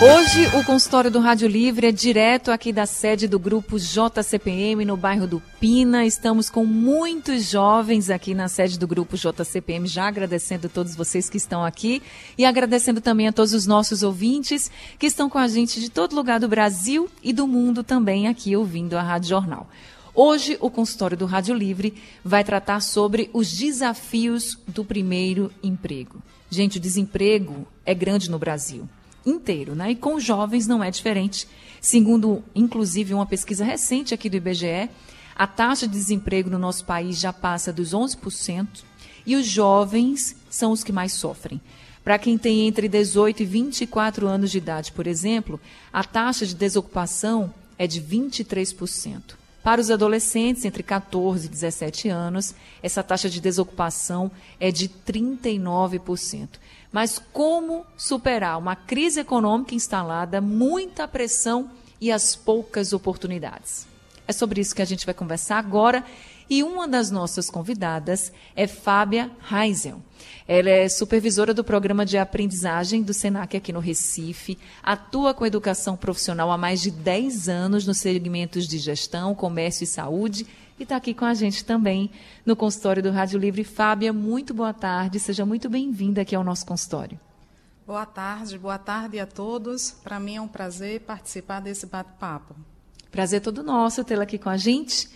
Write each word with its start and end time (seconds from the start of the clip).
Hoje 0.00 0.46
o 0.56 0.64
consultório 0.64 1.10
do 1.10 1.18
Rádio 1.18 1.48
Livre 1.48 1.88
é 1.88 1.90
direto 1.90 2.52
aqui 2.52 2.72
da 2.72 2.86
sede 2.86 3.26
do 3.26 3.36
grupo 3.36 3.80
JCPM 3.80 4.84
no 4.84 4.96
bairro 4.96 5.26
do 5.26 5.42
Pina. 5.58 6.06
Estamos 6.06 6.48
com 6.48 6.64
muitos 6.64 7.50
jovens 7.50 8.08
aqui 8.08 8.32
na 8.32 8.46
sede 8.46 8.78
do 8.78 8.86
grupo 8.86 9.16
JCPM, 9.16 9.88
já 9.88 10.06
agradecendo 10.06 10.68
a 10.68 10.70
todos 10.70 10.94
vocês 10.94 11.28
que 11.28 11.36
estão 11.36 11.64
aqui 11.64 12.00
e 12.38 12.44
agradecendo 12.44 13.00
também 13.00 13.26
a 13.26 13.32
todos 13.32 13.52
os 13.52 13.66
nossos 13.66 14.04
ouvintes 14.04 14.70
que 15.00 15.06
estão 15.06 15.28
com 15.28 15.36
a 15.36 15.48
gente 15.48 15.80
de 15.80 15.90
todo 15.90 16.14
lugar 16.14 16.38
do 16.38 16.46
Brasil 16.46 17.10
e 17.20 17.32
do 17.32 17.48
mundo 17.48 17.82
também 17.82 18.28
aqui 18.28 18.54
ouvindo 18.54 18.96
a 18.96 19.02
Rádio 19.02 19.30
Jornal. 19.30 19.68
Hoje, 20.14 20.56
o 20.60 20.70
consultório 20.70 21.16
do 21.16 21.26
Rádio 21.26 21.56
Livre 21.56 21.92
vai 22.24 22.44
tratar 22.44 22.82
sobre 22.82 23.30
os 23.32 23.50
desafios 23.50 24.60
do 24.68 24.84
primeiro 24.84 25.50
emprego. 25.60 26.22
Gente, 26.48 26.78
o 26.78 26.80
desemprego 26.80 27.66
é 27.84 27.94
grande 27.94 28.30
no 28.30 28.38
Brasil 28.38 28.88
inteiro, 29.28 29.74
né? 29.74 29.92
E 29.92 29.96
com 29.96 30.18
jovens 30.18 30.66
não 30.66 30.82
é 30.82 30.90
diferente. 30.90 31.46
Segundo, 31.80 32.42
inclusive, 32.54 33.14
uma 33.14 33.26
pesquisa 33.26 33.64
recente 33.64 34.14
aqui 34.14 34.28
do 34.28 34.36
IBGE, 34.36 34.90
a 35.34 35.46
taxa 35.46 35.86
de 35.86 35.92
desemprego 35.92 36.50
no 36.50 36.58
nosso 36.58 36.84
país 36.84 37.18
já 37.18 37.32
passa 37.32 37.72
dos 37.72 37.92
11% 37.92 38.66
e 39.24 39.36
os 39.36 39.46
jovens 39.46 40.34
são 40.50 40.72
os 40.72 40.82
que 40.82 40.90
mais 40.90 41.12
sofrem. 41.12 41.60
Para 42.02 42.18
quem 42.18 42.38
tem 42.38 42.66
entre 42.66 42.88
18 42.88 43.42
e 43.42 43.46
24 43.46 44.26
anos 44.26 44.50
de 44.50 44.58
idade, 44.58 44.92
por 44.92 45.06
exemplo, 45.06 45.60
a 45.92 46.02
taxa 46.02 46.46
de 46.46 46.54
desocupação 46.54 47.52
é 47.78 47.86
de 47.86 48.00
23%. 48.00 49.36
Para 49.62 49.80
os 49.80 49.90
adolescentes 49.90 50.64
entre 50.64 50.82
14 50.82 51.46
e 51.46 51.50
17 51.50 52.08
anos, 52.08 52.54
essa 52.82 53.02
taxa 53.02 53.28
de 53.28 53.40
desocupação 53.40 54.30
é 54.58 54.72
de 54.72 54.88
39%. 54.88 56.48
Mas 56.90 57.18
como 57.32 57.84
superar 57.96 58.58
uma 58.58 58.74
crise 58.74 59.20
econômica 59.20 59.74
instalada, 59.74 60.40
muita 60.40 61.06
pressão 61.06 61.70
e 62.00 62.10
as 62.10 62.34
poucas 62.34 62.92
oportunidades? 62.92 63.86
É 64.26 64.32
sobre 64.32 64.60
isso 64.60 64.74
que 64.74 64.82
a 64.82 64.86
gente 64.86 65.06
vai 65.06 65.14
conversar 65.14 65.58
agora. 65.58 66.04
E 66.50 66.62
uma 66.62 66.88
das 66.88 67.10
nossas 67.10 67.50
convidadas 67.50 68.32
é 68.56 68.66
Fábia 68.66 69.30
Heisel. 69.52 70.00
Ela 70.46 70.70
é 70.70 70.88
supervisora 70.88 71.52
do 71.52 71.62
programa 71.62 72.06
de 72.06 72.16
aprendizagem 72.16 73.02
do 73.02 73.12
SENAC 73.12 73.56
aqui 73.56 73.70
no 73.70 73.80
Recife, 73.80 74.58
atua 74.82 75.34
com 75.34 75.44
educação 75.44 75.94
profissional 75.94 76.50
há 76.50 76.56
mais 76.56 76.80
de 76.80 76.90
10 76.90 77.50
anos 77.50 77.86
nos 77.86 77.98
segmentos 77.98 78.66
de 78.66 78.78
gestão, 78.78 79.34
comércio 79.34 79.84
e 79.84 79.86
saúde 79.86 80.46
e 80.78 80.84
está 80.84 80.96
aqui 80.96 81.12
com 81.12 81.24
a 81.24 81.34
gente 81.34 81.64
também 81.64 82.10
no 82.46 82.54
consultório 82.54 83.02
do 83.02 83.10
Rádio 83.10 83.38
Livre. 83.38 83.64
Fábia, 83.64 84.12
muito 84.12 84.54
boa 84.54 84.72
tarde, 84.72 85.18
seja 85.18 85.44
muito 85.44 85.68
bem-vinda 85.68 86.22
aqui 86.22 86.34
ao 86.34 86.44
nosso 86.44 86.64
consultório. 86.64 87.18
Boa 87.86 88.06
tarde, 88.06 88.58
boa 88.58 88.78
tarde 88.78 89.18
a 89.18 89.26
todos. 89.26 89.90
Para 89.90 90.20
mim 90.20 90.36
é 90.36 90.40
um 90.40 90.46
prazer 90.46 91.00
participar 91.00 91.60
desse 91.60 91.86
bate-papo. 91.86 92.54
Prazer 93.10 93.40
todo 93.40 93.62
nosso 93.62 94.04
tê-la 94.04 94.22
aqui 94.22 94.38
com 94.38 94.50
a 94.50 94.56
gente. 94.56 95.08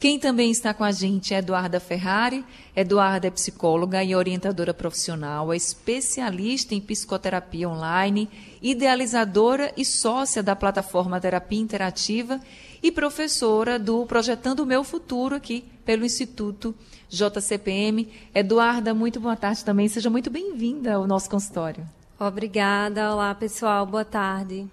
Quem 0.00 0.18
também 0.18 0.50
está 0.50 0.74
com 0.74 0.82
a 0.82 0.90
gente 0.90 1.32
é 1.32 1.38
Eduarda 1.38 1.78
Ferrari. 1.78 2.44
Eduarda 2.74 3.28
é 3.28 3.30
psicóloga 3.30 4.02
e 4.02 4.14
orientadora 4.14 4.74
profissional, 4.74 5.52
é 5.52 5.56
especialista 5.56 6.74
em 6.74 6.80
psicoterapia 6.80 7.68
online, 7.68 8.28
idealizadora 8.60 9.72
e 9.76 9.84
sócia 9.84 10.42
da 10.42 10.56
plataforma 10.56 11.20
Terapia 11.20 11.60
Interativa 11.60 12.40
e 12.84 12.92
professora 12.92 13.78
do 13.78 14.04
Projetando 14.04 14.60
o 14.60 14.66
Meu 14.66 14.84
Futuro 14.84 15.34
aqui 15.34 15.64
pelo 15.86 16.04
Instituto 16.04 16.74
JCPM. 17.08 18.12
Eduarda, 18.34 18.92
muito 18.92 19.18
boa 19.18 19.34
tarde 19.34 19.64
também. 19.64 19.88
Seja 19.88 20.10
muito 20.10 20.28
bem-vinda 20.28 20.92
ao 20.92 21.06
nosso 21.06 21.30
consultório. 21.30 21.88
Obrigada. 22.20 23.10
Olá, 23.10 23.34
pessoal. 23.34 23.86
Boa 23.86 24.04
tarde. 24.04 24.68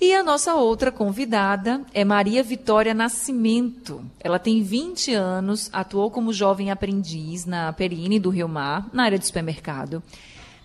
E 0.00 0.14
a 0.14 0.22
nossa 0.22 0.54
outra 0.54 0.90
convidada 0.90 1.82
é 1.92 2.02
Maria 2.02 2.42
Vitória 2.42 2.94
Nascimento. 2.94 4.02
Ela 4.18 4.38
tem 4.38 4.62
20 4.62 5.12
anos, 5.12 5.68
atuou 5.74 6.10
como 6.10 6.32
jovem 6.32 6.70
aprendiz 6.70 7.44
na 7.44 7.70
Perine 7.74 8.18
do 8.18 8.30
Rio 8.30 8.48
Mar, 8.48 8.88
na 8.90 9.02
área 9.04 9.18
de 9.18 9.26
supermercado. 9.26 10.02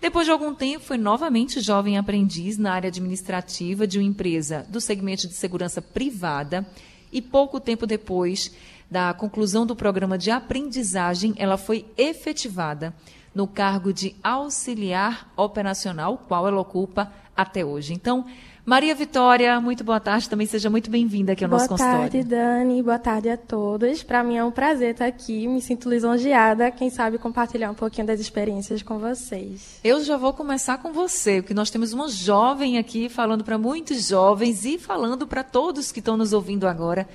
Depois 0.05 0.27
de 0.27 0.31
algum 0.31 0.53
tempo, 0.53 0.85
foi 0.85 0.99
novamente 0.99 1.59
jovem 1.59 1.97
aprendiz 1.97 2.59
na 2.59 2.73
área 2.73 2.89
administrativa 2.89 3.87
de 3.87 3.97
uma 3.97 4.07
empresa 4.07 4.63
do 4.69 4.79
segmento 4.79 5.27
de 5.27 5.33
segurança 5.33 5.81
privada. 5.81 6.63
E 7.11 7.23
pouco 7.23 7.59
tempo 7.59 7.87
depois 7.87 8.55
da 8.89 9.15
conclusão 9.15 9.65
do 9.65 9.75
programa 9.75 10.15
de 10.15 10.29
aprendizagem, 10.29 11.33
ela 11.37 11.57
foi 11.57 11.87
efetivada 11.97 12.93
no 13.33 13.47
cargo 13.47 13.91
de 13.91 14.15
auxiliar 14.21 15.27
operacional, 15.35 16.23
qual 16.27 16.47
ela 16.47 16.61
ocupa 16.61 17.11
até 17.35 17.65
hoje. 17.65 17.91
Então, 17.91 18.27
Maria 18.65 18.95
Vitória, 18.95 19.61
muito 19.61 19.83
boa 19.83 19.99
tarde, 19.99 20.27
também 20.27 20.47
seja 20.47 20.71
muito 20.71 20.89
bem-vinda 20.89 21.33
aqui 21.33 21.43
ao 21.43 21.49
boa 21.51 21.59
nosso 21.59 21.69
consultório. 21.69 21.99
Boa 21.99 22.09
tarde, 22.09 22.27
Dani, 22.27 22.81
boa 22.81 22.97
tarde 22.97 23.29
a 23.29 23.37
todos. 23.37 24.01
Para 24.01 24.23
mim 24.23 24.37
é 24.37 24.43
um 24.43 24.49
prazer 24.49 24.93
estar 24.93 25.05
aqui, 25.05 25.47
me 25.47 25.61
sinto 25.61 25.87
lisonjeada, 25.87 26.71
quem 26.71 26.89
sabe 26.89 27.19
compartilhar 27.19 27.69
um 27.69 27.75
pouquinho 27.75 28.07
das 28.07 28.19
experiências 28.19 28.81
com 28.81 28.97
vocês. 28.97 29.79
Eu 29.83 30.03
já 30.03 30.17
vou 30.17 30.33
começar 30.33 30.79
com 30.79 30.91
você, 30.91 31.43
porque 31.43 31.53
nós 31.53 31.69
temos 31.69 31.93
uma 31.93 32.09
jovem 32.09 32.79
aqui 32.79 33.07
falando 33.07 33.43
para 33.43 33.55
muitos 33.55 34.07
jovens 34.07 34.65
e 34.65 34.79
falando 34.79 35.27
para 35.27 35.43
todos 35.43 35.91
que 35.91 35.99
estão 35.99 36.17
nos 36.17 36.33
ouvindo 36.33 36.67
agora 36.67 37.07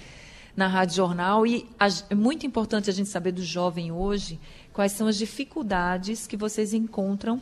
na 0.57 0.69
Rádio 0.69 0.95
Jornal. 0.95 1.45
E 1.45 1.69
é 2.09 2.15
muito 2.15 2.47
importante 2.47 2.89
a 2.89 2.93
gente 2.93 3.09
saber 3.09 3.33
do 3.33 3.43
jovem 3.43 3.91
hoje 3.91 4.39
quais 4.73 4.93
são 4.93 5.09
as 5.09 5.17
dificuldades 5.17 6.29
que 6.29 6.37
vocês 6.37 6.73
encontram 6.73 7.41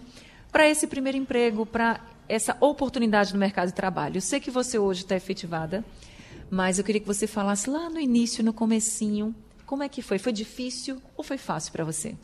para 0.51 0.67
esse 0.67 0.87
primeiro 0.87 1.19
emprego, 1.19 1.67
para 1.67 2.01
essa 2.29 2.57
oportunidade 2.61 3.33
no 3.33 3.39
mercado 3.39 3.69
de 3.69 3.75
trabalho. 3.75 4.19
Eu 4.19 4.21
sei 4.21 4.41
que 4.41 4.51
você 4.51 4.79
hoje 4.79 5.03
está 5.03 5.17
efetivada, 5.17 5.85
mas 6.51 6.79
eu 6.79 6.85
queria 6.85 7.01
que 7.01 7.07
você 7.07 7.27
falasse 7.27 7.69
lá 7.69 7.89
no 7.89 7.99
início, 7.99 8.45
no 8.45 8.53
comecinho, 8.53 9.35
como 9.67 9.83
é 9.83 9.89
que 9.89 10.01
foi? 10.01 10.19
Foi 10.19 10.33
difícil 10.33 11.01
ou 11.17 11.23
foi 11.23 11.37
fácil 11.37 11.73
para 11.73 11.85
você? 11.85 12.17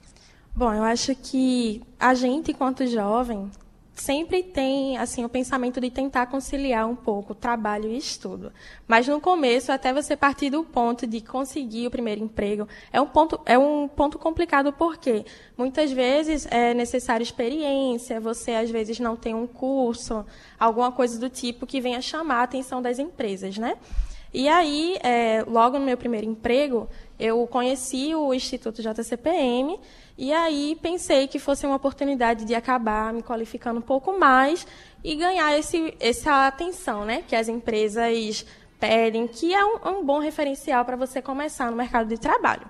Bom, 0.55 0.73
eu 0.73 0.83
acho 0.83 1.15
que 1.15 1.83
a 1.99 2.15
gente, 2.15 2.53
enquanto 2.53 2.87
jovem, 2.87 3.51
sempre 3.95 4.43
tem 4.43 4.97
assim 4.99 5.25
o 5.25 5.29
pensamento 5.29 5.81
de 5.81 5.91
tentar 5.91 6.27
conciliar 6.27 6.87
um 6.89 6.97
pouco 6.97 7.35
trabalho 7.35 7.89
e 7.89 7.97
estudo. 7.97 8.53
Mas 8.87 9.07
no 9.07 9.21
começo, 9.21 9.71
até 9.71 9.93
você 9.93 10.17
partir 10.17 10.51
do 10.51 10.65
ponto 10.65 11.07
de 11.07 11.21
conseguir 11.21 11.87
o 11.87 11.91
primeiro 11.91 12.23
emprego, 12.23 12.69
é 12.93 13.01
um 13.01 13.07
ponto 13.07 13.41
é 13.47 13.57
um 13.57 13.87
ponto 13.87 14.19
complicado 14.19 14.73
porque 14.73 15.25
muitas 15.57 15.93
vezes 15.93 16.47
é 16.51 16.75
necessária 16.75 17.23
experiência, 17.23 18.21
você 18.21 18.53
às 18.53 18.71
vezes 18.71 18.99
não 18.99 19.17
tem 19.17 19.35
um 19.35 19.47
curso, 19.47 20.27
alguma 20.59 20.91
coisa 20.91 21.19
do 21.19 21.31
tipo 21.31 21.67
que 21.67 21.81
venha 21.81 22.01
chamar 22.01 22.41
a 22.41 22.43
atenção 22.43 22.83
das 22.83 22.99
empresas, 22.99 23.57
né? 23.57 23.77
E 24.33 24.49
aí, 24.49 24.99
é, 25.01 25.45
logo 25.47 25.79
no 25.79 25.85
meu 25.85 25.97
primeiro 25.97 26.27
emprego, 26.27 26.89
eu 27.21 27.47
conheci 27.47 28.13
o 28.17 28.35
Instituto 28.35 28.83
JCPM 28.83 29.79
e 30.17 30.33
aí 30.33 30.79
pensei 30.81 31.27
que 31.27 31.39
fosse 31.39 31.67
uma 31.67 31.77
oportunidade 31.77 32.45
de 32.45 32.55
acabar 32.55 33.13
me 33.13 33.23
qualificando 33.23 33.81
um 33.81 33.83
pouco 33.83 34.19
mais 34.19 34.67
e 35.03 35.17
ganhar 35.17 35.59
esse, 35.59 35.95
essa 35.99 36.47
atenção 36.47 37.05
né, 37.05 37.25
que 37.27 37.35
as 37.35 37.49
empresas 37.49 38.47
pedem, 38.79 39.27
que 39.27 39.53
é 39.55 39.65
um, 39.65 39.99
um 39.99 40.05
bom 40.05 40.21
referencial 40.21 40.85
para 40.85 40.97
você 40.97 41.21
começar 41.21 41.71
no 41.71 41.77
mercado 41.77 42.09
de 42.09 42.19
trabalho. 42.19 42.69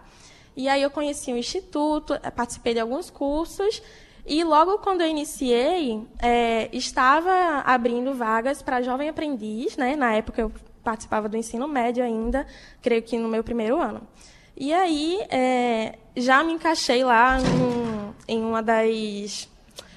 E 0.56 0.68
aí 0.68 0.82
eu 0.82 0.90
conheci 0.90 1.32
o 1.32 1.36
Instituto, 1.36 2.18
participei 2.34 2.74
de 2.74 2.80
alguns 2.80 3.10
cursos 3.10 3.82
e 4.26 4.42
logo 4.42 4.78
quando 4.78 5.02
eu 5.02 5.08
iniciei, 5.08 6.02
é, 6.22 6.70
estava 6.72 7.60
abrindo 7.60 8.14
vagas 8.14 8.62
para 8.62 8.80
jovem 8.80 9.08
aprendiz, 9.08 9.76
né? 9.76 9.96
Na 9.96 10.14
época 10.14 10.40
eu 10.40 10.52
participava 10.82 11.28
do 11.28 11.36
ensino 11.36 11.68
médio 11.68 12.02
ainda, 12.02 12.46
creio 12.80 13.02
que 13.02 13.18
no 13.18 13.28
meu 13.28 13.44
primeiro 13.44 13.80
ano. 13.80 14.06
E 14.56 14.72
aí, 14.72 15.20
é, 15.30 15.98
já 16.16 16.42
me 16.44 16.52
encaixei 16.52 17.04
lá 17.04 17.38
no, 17.38 18.14
em 18.28 18.40
uma 18.40 18.62
das, 18.62 19.48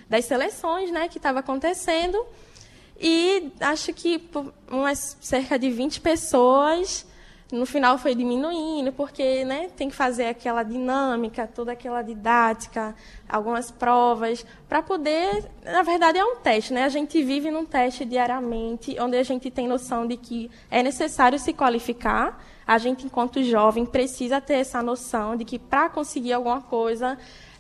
das 0.10 0.26
seleções 0.26 0.92
né, 0.92 1.08
que 1.08 1.18
estava 1.18 1.40
acontecendo. 1.40 2.26
E 3.00 3.52
acho 3.60 3.94
que 3.94 4.28
umas 4.70 5.18
cerca 5.22 5.60
de 5.60 5.70
20 5.70 6.02
pessoas 6.02 7.06
no 7.52 7.66
final 7.66 7.98
foi 7.98 8.14
diminuindo, 8.14 8.92
porque 8.92 9.46
né, 9.46 9.70
tem 9.76 9.90
que 9.90 9.96
fazer 9.96 10.26
aquela 10.26 10.64
dinâmica, 10.64 11.48
toda 11.48 11.72
aquela 11.72 12.02
didática, 12.02 12.94
algumas 13.28 13.72
provas, 13.72 14.46
para 14.68 14.82
poder. 14.82 15.50
Na 15.64 15.82
verdade, 15.82 16.18
é 16.18 16.26
um 16.26 16.38
teste, 16.38 16.74
né? 16.74 16.84
A 16.84 16.90
gente 16.90 17.24
vive 17.24 17.50
num 17.50 17.66
teste 17.66 18.04
diariamente, 18.04 18.98
onde 19.00 19.16
a 19.16 19.24
gente 19.24 19.50
tem 19.50 19.68
noção 19.68 20.06
de 20.06 20.18
que 20.18 20.52
é 20.70 20.84
necessário 20.84 21.40
se 21.40 21.54
qualificar. 21.54 22.44
A 22.66 22.78
gente, 22.78 23.06
enquanto 23.06 23.42
jovem, 23.42 23.86
precisa 23.86 24.42
ter 24.42 24.56
essa 24.56 24.84
noção 24.84 25.38
de 25.38 25.46
que 25.46 25.58
para 25.58 25.90
conseguir 25.90 26.34
alguma 26.34 26.62
coisa 26.62 27.18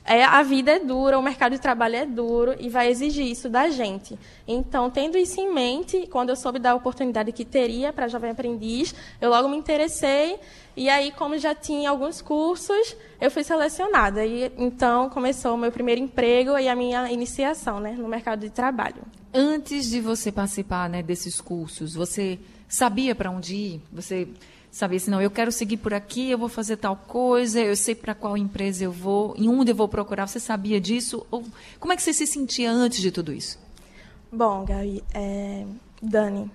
é, 0.07 0.23
a 0.23 0.41
vida 0.41 0.71
é 0.71 0.79
dura, 0.79 1.19
o 1.19 1.21
mercado 1.21 1.51
de 1.51 1.59
trabalho 1.59 1.97
é 1.97 2.05
duro 2.05 2.55
e 2.57 2.69
vai 2.69 2.89
exigir 2.89 3.27
isso 3.27 3.49
da 3.49 3.69
gente. 3.69 4.17
Então, 4.47 4.89
tendo 4.89 5.17
isso 5.17 5.39
em 5.41 5.53
mente, 5.53 6.07
quando 6.07 6.29
eu 6.29 6.35
soube 6.37 6.59
da 6.59 6.73
oportunidade 6.73 7.33
que 7.33 7.43
teria 7.43 7.91
para 7.91 8.07
jovem 8.07 8.31
aprendiz, 8.31 8.95
eu 9.19 9.29
logo 9.29 9.49
me 9.49 9.57
interessei 9.57 10.39
e 10.77 10.87
aí, 10.87 11.11
como 11.11 11.37
já 11.37 11.53
tinha 11.53 11.89
alguns 11.89 12.21
cursos, 12.21 12.95
eu 13.19 13.29
fui 13.29 13.43
selecionada. 13.43 14.23
E 14.25 14.49
então 14.57 15.09
começou 15.09 15.55
o 15.55 15.57
meu 15.57 15.71
primeiro 15.73 15.99
emprego 15.99 16.57
e 16.57 16.69
a 16.69 16.75
minha 16.75 17.11
iniciação, 17.11 17.81
né, 17.81 17.91
no 17.91 18.07
mercado 18.07 18.39
de 18.39 18.49
trabalho. 18.49 19.01
Antes 19.33 19.89
de 19.89 19.99
você 19.99 20.31
participar, 20.31 20.89
né, 20.89 21.03
desses 21.03 21.41
cursos, 21.41 21.95
você 21.95 22.39
sabia 22.67 23.13
para 23.13 23.29
onde 23.29 23.55
ir? 23.55 23.81
Você 23.91 24.29
saber 24.71 24.99
se 24.99 25.09
não, 25.09 25.21
eu 25.21 25.31
quero 25.31 25.51
seguir 25.51 25.77
por 25.77 25.93
aqui, 25.93 26.29
eu 26.29 26.37
vou 26.37 26.49
fazer 26.49 26.77
tal 26.77 26.95
coisa, 26.95 27.59
eu 27.59 27.75
sei 27.75 27.95
para 27.95 28.13
qual 28.13 28.37
empresa 28.37 28.83
eu 28.83 28.91
vou, 28.91 29.35
em 29.37 29.49
onde 29.49 29.71
eu 29.71 29.75
vou 29.75 29.87
procurar. 29.87 30.27
Você 30.27 30.39
sabia 30.39 30.79
disso? 30.79 31.25
Ou, 31.31 31.43
como 31.79 31.93
é 31.93 31.95
que 31.95 32.01
você 32.01 32.13
se 32.13 32.27
sentia 32.27 32.71
antes 32.71 33.01
de 33.01 33.11
tudo 33.11 33.33
isso? 33.33 33.59
Bom, 34.31 34.65
Gabi, 34.65 35.03
é, 35.13 35.65
Dani, 36.01 36.51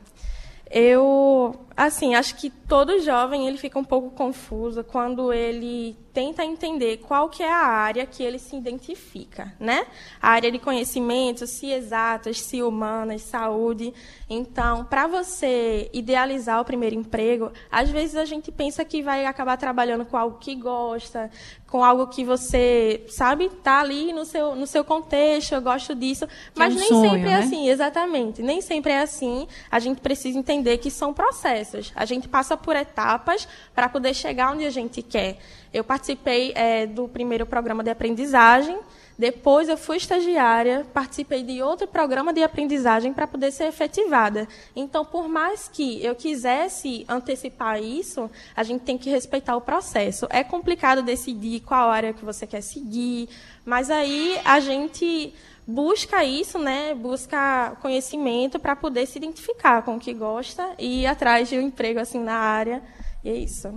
eu, 0.71 1.55
assim, 1.77 2.15
acho 2.15 2.37
que 2.37 2.51
todo 2.51 3.01
jovem 3.01 3.47
ele 3.47 3.59
fica 3.59 3.79
um 3.79 3.85
pouco 3.85 4.11
confuso 4.11 4.85
quando 4.85 5.33
ele 5.33 5.97
tenta 6.13 6.45
entender 6.45 6.99
qual 6.99 7.29
que 7.29 7.43
é 7.43 7.51
a 7.51 7.65
área 7.65 8.05
que 8.05 8.23
ele 8.23 8.39
se 8.39 8.55
identifica, 8.55 9.53
né? 9.59 9.87
A 10.21 10.31
área 10.31 10.53
de 10.53 10.59
conhecimento, 10.59 11.47
se 11.47 11.71
exatas, 11.71 12.41
se 12.41 12.63
humanas, 12.63 13.23
saúde. 13.23 13.95
Então, 14.29 14.85
para 14.85 15.07
você 15.07 15.89
idealizar 15.93 16.61
o 16.61 16.65
primeiro 16.65 16.95
emprego, 16.95 17.51
às 17.71 17.89
vezes 17.89 18.17
a 18.17 18.25
gente 18.25 18.53
pensa 18.53 18.85
que 18.85 19.03
vai 19.03 19.25
acabar 19.25 19.57
trabalhando 19.57 20.05
com 20.05 20.17
algo 20.17 20.39
que 20.39 20.55
gosta, 20.55 21.31
com 21.67 21.83
algo 21.83 22.07
que 22.09 22.23
você, 22.23 23.03
sabe, 23.09 23.49
tá 23.63 23.81
ali 23.81 24.13
no 24.13 24.27
seu, 24.27 24.55
no 24.55 24.67
seu 24.67 24.85
contexto, 24.85 25.55
eu 25.55 25.63
gosto 25.63 25.95
disso, 25.95 26.27
mas 26.55 26.75
é 26.75 26.77
um 26.77 26.81
nem 26.81 26.89
sonho, 26.89 27.11
sempre 27.11 27.21
é 27.21 27.25
né? 27.25 27.35
assim, 27.37 27.69
exatamente. 27.71 28.43
Nem 28.43 28.61
sempre 28.61 28.93
é 28.93 29.01
assim. 29.01 29.49
A 29.71 29.79
gente 29.79 30.01
precisa 30.03 30.39
entender 30.39 30.77
que 30.77 30.91
são 30.91 31.15
processos. 31.15 31.62
A 31.95 32.05
gente 32.05 32.29
passa 32.29 32.57
por 32.57 32.77
etapas 32.77 33.49
para 33.75 33.89
poder 33.89 34.15
chegar 34.15 34.53
onde 34.53 34.65
a 34.65 34.71
gente 34.71 35.03
quer. 35.03 35.39
Eu 35.73 35.85
participei 35.85 36.53
é, 36.55 36.87
do 36.87 37.09
primeiro 37.09 37.47
programa 37.47 37.83
de 37.83 37.91
aprendizagem, 37.91 38.79
depois 39.19 39.69
eu 39.69 39.77
fui 39.77 39.99
estagiária, 39.99 40.87
participei 40.93 41.43
de 41.43 41.63
outro 41.63 41.87
programa 41.87 42.33
de 42.33 42.43
aprendizagem 42.43 43.13
para 43.13 43.27
poder 43.27 43.53
ser 43.53 43.65
efetivada. 43.65 44.49
Então, 44.75 45.05
por 45.05 45.29
mais 45.29 45.69
que 45.69 46.05
eu 46.05 46.15
quisesse 46.15 47.05
antecipar 47.09 47.81
isso, 47.81 48.31
a 48.57 48.63
gente 48.63 48.83
tem 48.83 48.99
que 48.99 49.11
respeitar 49.11 49.55
o 49.55 49.61
processo. 49.61 50.27
É 50.31 50.43
complicado 50.43 51.03
decidir 51.03 51.61
qual 51.61 51.91
área 51.91 52.13
que 52.13 52.25
você 52.25 52.47
quer 52.47 52.63
seguir, 52.63 53.29
mas 53.65 53.91
aí 53.91 54.41
a 54.45 54.59
gente 54.61 55.33
busca 55.67 56.25
isso, 56.25 56.59
né? 56.59 56.95
Busca 56.95 57.77
conhecimento 57.81 58.59
para 58.59 58.75
poder 58.77 59.07
se 59.07 59.19
identificar 59.19 59.83
com 59.83 59.97
o 59.97 59.99
que 59.99 60.13
gosta 60.13 60.75
e 60.79 61.03
ir 61.03 61.07
atrás 61.07 61.49
de 61.49 61.59
um 61.59 61.63
emprego 61.63 62.01
assim 62.01 62.19
na 62.19 62.35
área. 62.35 62.83
E 63.25 63.31
é 63.31 63.35
isso. 63.35 63.73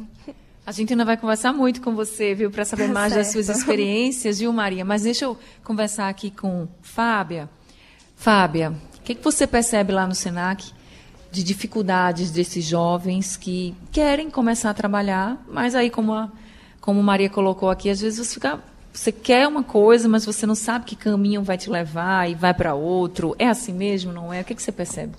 A 0.65 0.71
gente 0.71 0.93
ainda 0.93 1.05
vai 1.05 1.15
conversar 1.15 1.53
muito 1.53 1.79
com 1.81 1.93
você, 1.93 2.33
viu, 2.33 2.49
para 2.49 2.65
saber 2.65 2.87
mais 2.87 3.13
certo. 3.13 3.23
das 3.23 3.31
suas 3.31 3.49
experiências, 3.55 4.39
viu, 4.39 4.51
Maria? 4.51 4.83
Mas 4.83 5.03
deixa 5.03 5.25
eu 5.25 5.37
conversar 5.63 6.09
aqui 6.09 6.31
com 6.31 6.67
Fábia. 6.81 7.47
Fábia, 8.15 8.73
o 8.97 9.01
que, 9.01 9.13
que 9.13 9.23
você 9.23 9.45
percebe 9.45 9.93
lá 9.93 10.07
no 10.07 10.15
Senac 10.15 10.73
de 11.31 11.43
dificuldades 11.43 12.31
desses 12.31 12.63
jovens 12.65 13.37
que 13.37 13.75
querem 13.91 14.29
começar 14.31 14.71
a 14.71 14.73
trabalhar, 14.73 15.43
mas 15.47 15.75
aí, 15.75 15.89
como 15.89 16.13
a 16.13 16.31
como 16.85 17.01
Maria 17.01 17.31
colocou 17.31 17.71
aqui, 17.71 17.89
às 17.89 17.99
vezes 17.99 18.19
você 18.19 18.35
fica 18.35 18.63
você 18.95 19.11
quer 19.11 19.47
uma 19.47 19.63
coisa, 19.63 20.07
mas 20.07 20.25
você 20.25 20.45
não 20.45 20.55
sabe 20.55 20.85
que 20.85 20.95
caminho 20.95 21.43
vai 21.43 21.57
te 21.57 21.69
levar 21.69 22.29
e 22.29 22.33
vai 22.33 22.53
para 22.53 22.73
outro. 22.73 23.35
É 23.37 23.47
assim 23.47 23.73
mesmo, 23.73 24.13
não 24.13 24.31
é? 24.31 24.41
O 24.41 24.45
que, 24.45 24.55
que 24.55 24.63
você 24.63 24.71
percebe? 24.71 25.13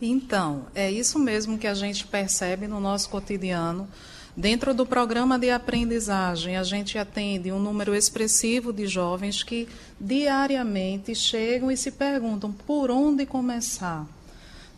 Então, 0.00 0.66
é 0.74 0.90
isso 0.90 1.18
mesmo 1.18 1.56
que 1.56 1.66
a 1.66 1.72
gente 1.72 2.06
percebe 2.06 2.66
no 2.66 2.78
nosso 2.78 3.08
cotidiano. 3.08 3.88
Dentro 4.36 4.74
do 4.74 4.84
programa 4.84 5.38
de 5.38 5.48
aprendizagem, 5.48 6.56
a 6.56 6.62
gente 6.62 6.98
atende 6.98 7.50
um 7.50 7.58
número 7.58 7.94
expressivo 7.94 8.72
de 8.72 8.86
jovens 8.86 9.42
que 9.42 9.66
diariamente 9.98 11.14
chegam 11.14 11.70
e 11.70 11.76
se 11.76 11.90
perguntam 11.90 12.52
por 12.52 12.90
onde 12.90 13.24
começar. 13.24 14.06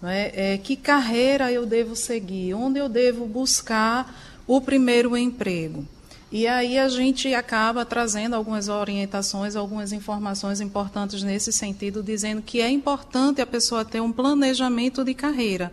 É? 0.03 0.53
É, 0.53 0.58
que 0.58 0.76
carreira 0.76 1.50
eu 1.50 1.67
devo 1.67 1.97
seguir? 1.97 2.55
Onde 2.55 2.79
eu 2.79 2.88
devo 2.88 3.26
buscar 3.26 4.14
o 4.47 4.61
primeiro 4.61 5.17
emprego? 5.17 5.85
E 6.31 6.46
aí 6.46 6.76
a 6.76 6.88
gente 6.88 7.32
acaba 7.34 7.84
trazendo 7.84 8.34
algumas 8.34 8.69
orientações, 8.69 9.55
algumas 9.55 9.93
informações 9.93 10.61
importantes 10.61 11.23
nesse 11.23 11.52
sentido, 11.52 12.02
dizendo 12.02 12.43
que 12.43 12.61
é 12.61 12.69
importante 12.69 13.40
a 13.40 13.46
pessoa 13.46 13.84
ter 13.84 14.00
um 14.00 14.11
planejamento 14.11 15.05
de 15.05 15.14
carreira. 15.14 15.73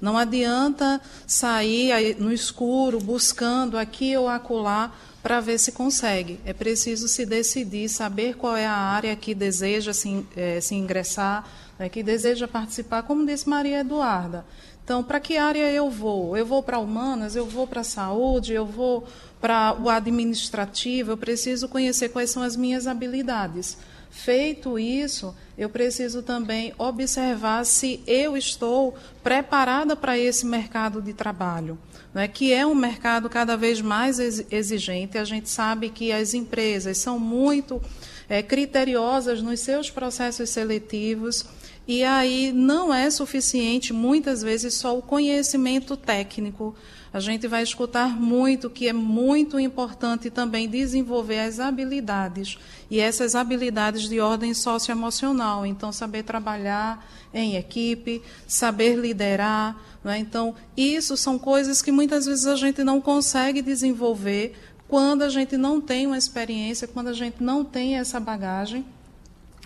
Não 0.00 0.16
adianta 0.16 0.98
sair 1.26 2.16
no 2.18 2.32
escuro 2.32 2.98
buscando 2.98 3.76
aqui 3.76 4.16
ou 4.16 4.28
acolá 4.28 4.90
para 5.22 5.40
ver 5.40 5.58
se 5.58 5.72
consegue. 5.72 6.40
É 6.46 6.54
preciso 6.54 7.06
se 7.06 7.26
decidir, 7.26 7.88
saber 7.90 8.34
qual 8.36 8.56
é 8.56 8.64
a 8.64 8.72
área 8.72 9.14
que 9.14 9.34
deseja 9.34 9.92
se, 9.92 10.24
é, 10.34 10.58
se 10.62 10.74
ingressar, 10.74 11.46
né, 11.78 11.90
que 11.90 12.02
deseja 12.02 12.48
participar, 12.48 13.02
como 13.02 13.26
disse 13.26 13.46
Maria 13.46 13.80
Eduarda. 13.80 14.46
Então, 14.82 15.04
para 15.04 15.20
que 15.20 15.36
área 15.36 15.70
eu 15.70 15.90
vou? 15.90 16.36
Eu 16.36 16.46
vou 16.46 16.62
para 16.62 16.78
humanas, 16.78 17.36
eu 17.36 17.46
vou 17.46 17.66
para 17.66 17.84
saúde, 17.84 18.54
eu 18.54 18.64
vou 18.64 19.06
para 19.40 19.74
o 19.80 19.88
administrativo, 19.88 21.12
eu 21.12 21.16
preciso 21.16 21.68
conhecer 21.68 22.10
quais 22.10 22.30
são 22.30 22.42
as 22.42 22.56
minhas 22.56 22.86
habilidades. 22.86 23.78
Feito 24.10 24.76
isso, 24.76 25.34
eu 25.56 25.68
preciso 25.70 26.20
também 26.20 26.74
observar 26.76 27.64
se 27.64 28.02
eu 28.06 28.36
estou 28.36 28.94
preparada 29.22 29.94
para 29.94 30.18
esse 30.18 30.44
mercado 30.44 31.00
de 31.00 31.12
trabalho, 31.12 31.78
né, 32.12 32.26
que 32.26 32.52
é 32.52 32.66
um 32.66 32.74
mercado 32.74 33.30
cada 33.30 33.56
vez 33.56 33.80
mais 33.80 34.18
exigente. 34.18 35.16
A 35.16 35.24
gente 35.24 35.48
sabe 35.48 35.90
que 35.90 36.10
as 36.10 36.34
empresas 36.34 36.98
são 36.98 37.20
muito 37.20 37.80
é, 38.28 38.42
criteriosas 38.42 39.40
nos 39.40 39.60
seus 39.60 39.90
processos 39.90 40.50
seletivos. 40.50 41.44
E 41.86 42.04
aí 42.04 42.52
não 42.52 42.92
é 42.92 43.10
suficiente, 43.10 43.92
muitas 43.92 44.42
vezes, 44.42 44.74
só 44.74 44.96
o 44.96 45.02
conhecimento 45.02 45.96
técnico 45.96 46.74
a 47.12 47.18
gente 47.18 47.48
vai 47.48 47.62
escutar 47.62 48.08
muito 48.08 48.70
que 48.70 48.88
é 48.88 48.92
muito 48.92 49.58
importante 49.58 50.30
também 50.30 50.68
desenvolver 50.68 51.40
as 51.40 51.58
habilidades, 51.58 52.56
e 52.88 53.00
essas 53.00 53.34
habilidades 53.34 54.08
de 54.08 54.20
ordem 54.20 54.54
socioemocional. 54.54 55.66
Então, 55.66 55.92
saber 55.92 56.22
trabalhar 56.22 57.04
em 57.34 57.56
equipe, 57.56 58.22
saber 58.46 58.96
liderar. 58.96 59.76
Né? 60.04 60.18
Então, 60.18 60.54
isso 60.76 61.16
são 61.16 61.38
coisas 61.38 61.82
que 61.82 61.92
muitas 61.92 62.26
vezes 62.26 62.46
a 62.46 62.56
gente 62.56 62.82
não 62.84 63.00
consegue 63.00 63.62
desenvolver 63.62 64.54
quando 64.88 65.22
a 65.22 65.28
gente 65.28 65.56
não 65.56 65.80
tem 65.80 66.06
uma 66.06 66.18
experiência, 66.18 66.88
quando 66.88 67.08
a 67.08 67.12
gente 67.12 67.42
não 67.42 67.64
tem 67.64 67.96
essa 67.96 68.18
bagagem. 68.18 68.84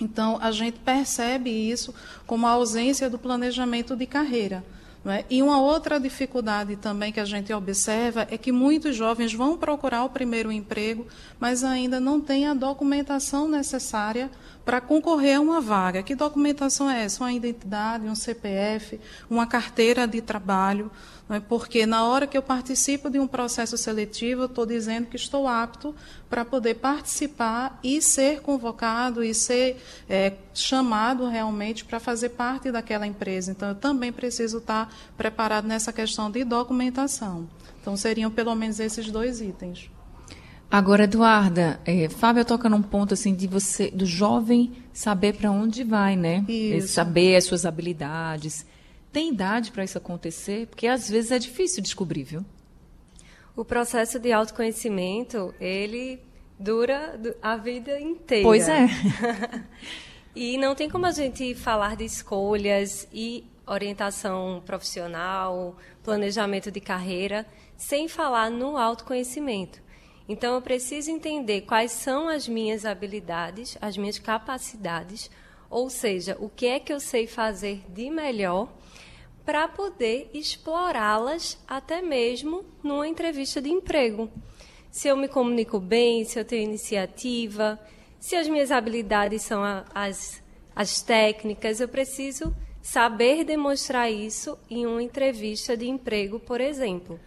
Então, 0.00 0.38
a 0.40 0.50
gente 0.50 0.78
percebe 0.80 1.50
isso 1.50 1.95
como 2.26 2.47
a 2.47 2.50
ausência 2.50 3.09
do 3.09 3.18
planejamento 3.18 3.97
de 3.97 4.07
carreira. 4.07 4.64
É? 5.06 5.23
E 5.28 5.42
uma 5.42 5.61
outra 5.61 6.00
dificuldade 6.00 6.76
também 6.76 7.12
que 7.12 7.20
a 7.20 7.26
gente 7.26 7.52
observa 7.52 8.26
é 8.30 8.38
que 8.38 8.50
muitos 8.50 8.96
jovens 8.96 9.34
vão 9.34 9.54
procurar 9.54 10.02
o 10.02 10.08
primeiro 10.08 10.50
emprego, 10.50 11.06
mas 11.38 11.62
ainda 11.62 12.00
não 12.00 12.18
têm 12.18 12.46
a 12.46 12.54
documentação 12.54 13.46
necessária 13.46 14.30
para 14.64 14.80
concorrer 14.80 15.37
a 15.37 15.40
uma 15.40 15.61
vaga. 15.61 16.02
Que 16.02 16.14
documentação 16.14 16.90
é 16.90 17.04
essa? 17.04 17.23
Uma 17.23 17.34
identidade, 17.34 18.06
um 18.06 18.14
CPF, 18.14 18.99
uma 19.28 19.46
carteira 19.46 20.06
de 20.06 20.23
trabalho. 20.23 20.90
É? 21.28 21.40
Porque 21.40 21.87
na 21.87 22.04
hora 22.04 22.26
que 22.26 22.37
eu 22.37 22.43
participo 22.43 23.09
de 23.09 23.19
um 23.19 23.26
processo 23.26 23.78
seletivo, 23.78 24.43
eu 24.43 24.47
estou 24.47 24.66
dizendo 24.66 25.07
que 25.07 25.16
estou 25.16 25.49
apto 25.49 25.95
para 26.28 26.45
poder 26.45 26.75
participar 26.75 27.78
e 27.83 28.02
ser 28.02 28.40
convocado 28.40 29.25
e 29.25 29.33
ser 29.33 29.83
é, 30.09 30.35
chamado 30.52 31.26
realmente 31.26 31.85
para 31.85 31.99
fazer 31.99 32.31
parte 32.31 32.71
daquela 32.71 33.07
empresa. 33.07 33.52
Então, 33.52 33.71
eu 33.71 33.75
também 33.75 34.12
preciso 34.12 34.59
estar 34.59 34.95
preparado 35.16 35.66
nessa 35.66 35.93
questão 35.93 36.31
de 36.31 36.45
documentação. 36.45 37.49
Então, 37.81 37.97
seriam 37.97 38.31
pelo 38.31 38.54
menos 38.54 38.78
esses 38.78 39.11
dois 39.11 39.40
itens. 39.40 39.90
Agora, 40.71 41.04
Eduarda, 41.04 41.81
é, 41.85 42.09
Fábio 42.09 42.45
toca 42.45 42.69
num 42.69 42.83
ponto 42.83 43.14
assim 43.14 43.35
de 43.35 43.47
você, 43.47 43.90
do 43.90 44.04
jovem 44.04 44.73
saber 44.93 45.35
para 45.35 45.50
onde 45.50 45.85
vai, 45.85 46.16
né? 46.16 46.45
Isso. 46.49 46.88
Saber 46.88 47.37
as 47.37 47.45
suas 47.45 47.64
habilidades. 47.64 48.66
Tem 49.14 49.28
idade 49.28 49.71
para 49.71 49.85
isso 49.85 49.97
acontecer? 49.97 50.66
Porque 50.66 50.88
às 50.88 51.09
vezes 51.09 51.30
é 51.30 51.38
difícil 51.38 51.80
descobrir, 51.80 52.25
viu? 52.25 52.44
O 53.54 53.64
processo 53.64 54.18
de 54.18 54.33
autoconhecimento, 54.33 55.54
ele 55.61 56.21
dura 56.59 57.16
a 57.40 57.56
vida 57.56 58.00
inteira. 58.00 58.42
Pois 58.42 58.68
é. 58.68 58.88
e 60.35 60.59
não 60.59 60.75
tem 60.75 60.90
como 60.90 61.06
a 61.06 61.12
gente 61.12 61.54
falar 61.54 61.94
de 61.94 62.04
escolhas 62.04 63.06
e 63.12 63.44
orientação 63.64 64.61
profissional, 64.66 65.76
planejamento 66.02 66.73
de 66.73 66.80
carreira, 66.80 67.47
sem 67.76 68.09
falar 68.09 68.50
no 68.50 68.76
autoconhecimento. 68.76 69.80
Então, 70.28 70.56
eu 70.56 70.61
preciso 70.61 71.12
entender 71.12 71.61
quais 71.61 71.92
são 71.92 72.28
as 72.28 72.49
minhas 72.49 72.85
habilidades, 72.85 73.78
as 73.80 73.97
minhas 73.97 74.18
capacidades, 74.18 75.30
ou 75.71 75.88
seja, 75.88 76.37
o 76.40 76.49
que 76.49 76.66
é 76.66 76.80
que 76.80 76.92
eu 76.92 76.99
sei 76.99 77.28
fazer 77.28 77.80
de 77.88 78.11
melhor 78.11 78.68
para 79.44 79.68
poder 79.68 80.30
explorá-las 80.32 81.58
até 81.68 82.00
mesmo 82.00 82.64
numa 82.82 83.06
entrevista 83.06 83.60
de 83.60 83.70
emprego. 83.70 84.30
Se 84.90 85.08
eu 85.08 85.16
me 85.16 85.28
comunico 85.28 85.78
bem, 85.78 86.24
se 86.24 86.38
eu 86.38 86.44
tenho 86.44 86.64
iniciativa, 86.64 87.78
se 88.18 88.36
as 88.36 88.48
minhas 88.48 88.70
habilidades 88.70 89.42
são 89.42 89.62
as, 89.94 90.42
as 90.74 91.02
técnicas, 91.02 91.80
eu 91.80 91.88
preciso 91.88 92.54
saber 92.80 93.44
demonstrar 93.44 94.10
isso 94.10 94.58
em 94.70 94.86
uma 94.86 95.02
entrevista 95.02 95.76
de 95.76 95.88
emprego, 95.88 96.38
por 96.40 96.60
exemplo. 96.60 97.20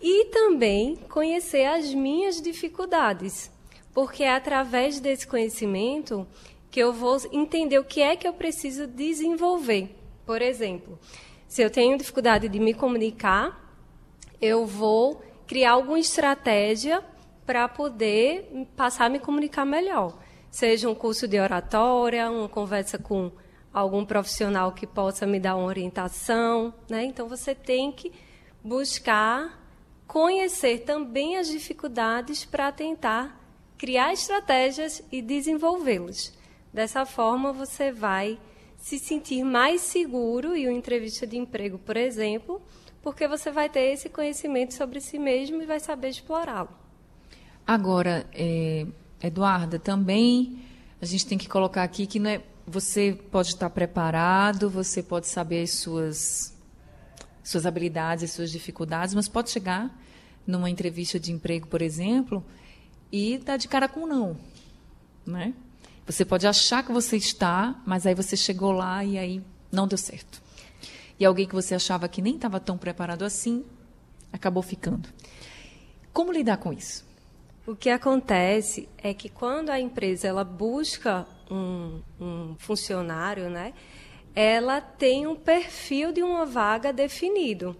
E 0.00 0.26
também 0.26 0.96
conhecer 1.08 1.64
as 1.64 1.92
minhas 1.92 2.40
dificuldades, 2.40 3.50
porque 3.92 4.24
é 4.24 4.32
através 4.32 4.98
desse 4.98 5.26
conhecimento 5.26 6.26
que 6.70 6.80
eu 6.80 6.92
vou 6.92 7.18
entender 7.30 7.78
o 7.78 7.84
que 7.84 8.00
é 8.00 8.16
que 8.16 8.26
eu 8.26 8.32
preciso 8.32 8.86
desenvolver. 8.86 9.99
Por 10.30 10.42
exemplo, 10.42 10.96
se 11.48 11.60
eu 11.60 11.68
tenho 11.68 11.98
dificuldade 11.98 12.48
de 12.48 12.60
me 12.60 12.72
comunicar, 12.72 13.74
eu 14.40 14.64
vou 14.64 15.20
criar 15.44 15.72
alguma 15.72 15.98
estratégia 15.98 17.02
para 17.44 17.66
poder 17.66 18.48
passar 18.76 19.06
a 19.06 19.08
me 19.08 19.18
comunicar 19.18 19.64
melhor. 19.64 20.16
Seja 20.48 20.88
um 20.88 20.94
curso 20.94 21.26
de 21.26 21.40
oratória, 21.40 22.30
uma 22.30 22.48
conversa 22.48 22.96
com 22.96 23.32
algum 23.74 24.04
profissional 24.04 24.70
que 24.70 24.86
possa 24.86 25.26
me 25.26 25.40
dar 25.40 25.56
uma 25.56 25.66
orientação. 25.66 26.72
Né? 26.88 27.06
Então, 27.06 27.26
você 27.26 27.52
tem 27.52 27.90
que 27.90 28.12
buscar 28.62 29.60
conhecer 30.06 30.84
também 30.84 31.38
as 31.38 31.48
dificuldades 31.48 32.44
para 32.44 32.70
tentar 32.70 33.36
criar 33.76 34.12
estratégias 34.12 35.02
e 35.10 35.20
desenvolvê-las. 35.20 36.32
Dessa 36.72 37.04
forma, 37.04 37.52
você 37.52 37.90
vai 37.90 38.38
se 38.80 38.98
sentir 38.98 39.44
mais 39.44 39.82
seguro 39.82 40.56
em 40.56 40.66
uma 40.66 40.76
entrevista 40.76 41.26
de 41.26 41.36
emprego, 41.36 41.78
por 41.78 41.96
exemplo, 41.96 42.60
porque 43.02 43.28
você 43.28 43.50
vai 43.50 43.68
ter 43.68 43.92
esse 43.92 44.08
conhecimento 44.08 44.74
sobre 44.74 45.00
si 45.00 45.18
mesmo 45.18 45.62
e 45.62 45.66
vai 45.66 45.78
saber 45.78 46.08
explorá-lo. 46.08 46.70
Agora, 47.66 48.26
é, 48.32 48.86
Eduarda, 49.22 49.78
também 49.78 50.58
a 51.00 51.04
gente 51.04 51.26
tem 51.26 51.38
que 51.38 51.48
colocar 51.48 51.82
aqui 51.82 52.06
que 52.06 52.18
é, 52.26 52.42
você 52.66 53.18
pode 53.30 53.48
estar 53.48 53.70
preparado, 53.70 54.68
você 54.70 55.02
pode 55.02 55.26
saber 55.26 55.62
as 55.62 55.70
suas, 55.70 56.56
suas 57.44 57.66
habilidades, 57.66 58.24
as 58.24 58.32
suas 58.32 58.50
dificuldades, 58.50 59.14
mas 59.14 59.28
pode 59.28 59.50
chegar 59.50 59.94
numa 60.46 60.70
entrevista 60.70 61.20
de 61.20 61.32
emprego, 61.32 61.68
por 61.68 61.82
exemplo, 61.82 62.44
e 63.12 63.38
dar 63.38 63.58
de 63.58 63.68
cara 63.68 63.88
com 63.88 64.06
não, 64.06 64.36
né? 65.26 65.54
Você 66.10 66.24
pode 66.24 66.44
achar 66.44 66.84
que 66.84 66.90
você 66.90 67.16
está, 67.16 67.80
mas 67.86 68.04
aí 68.04 68.16
você 68.16 68.36
chegou 68.36 68.72
lá 68.72 69.04
e 69.04 69.16
aí 69.16 69.40
não 69.70 69.86
deu 69.86 69.96
certo. 69.96 70.42
E 71.16 71.24
alguém 71.24 71.46
que 71.46 71.54
você 71.54 71.72
achava 71.72 72.08
que 72.08 72.20
nem 72.20 72.34
estava 72.34 72.58
tão 72.58 72.76
preparado 72.76 73.24
assim, 73.24 73.64
acabou 74.32 74.60
ficando. 74.60 75.08
Como 76.12 76.32
lidar 76.32 76.56
com 76.56 76.72
isso? 76.72 77.06
O 77.64 77.76
que 77.76 77.88
acontece 77.88 78.88
é 78.98 79.14
que 79.14 79.28
quando 79.28 79.70
a 79.70 79.78
empresa 79.78 80.26
ela 80.26 80.42
busca 80.42 81.28
um, 81.48 82.00
um 82.20 82.56
funcionário, 82.58 83.48
né, 83.48 83.72
ela 84.34 84.80
tem 84.80 85.28
um 85.28 85.36
perfil 85.36 86.10
de 86.10 86.24
uma 86.24 86.44
vaga 86.44 86.92
definido 86.92 87.76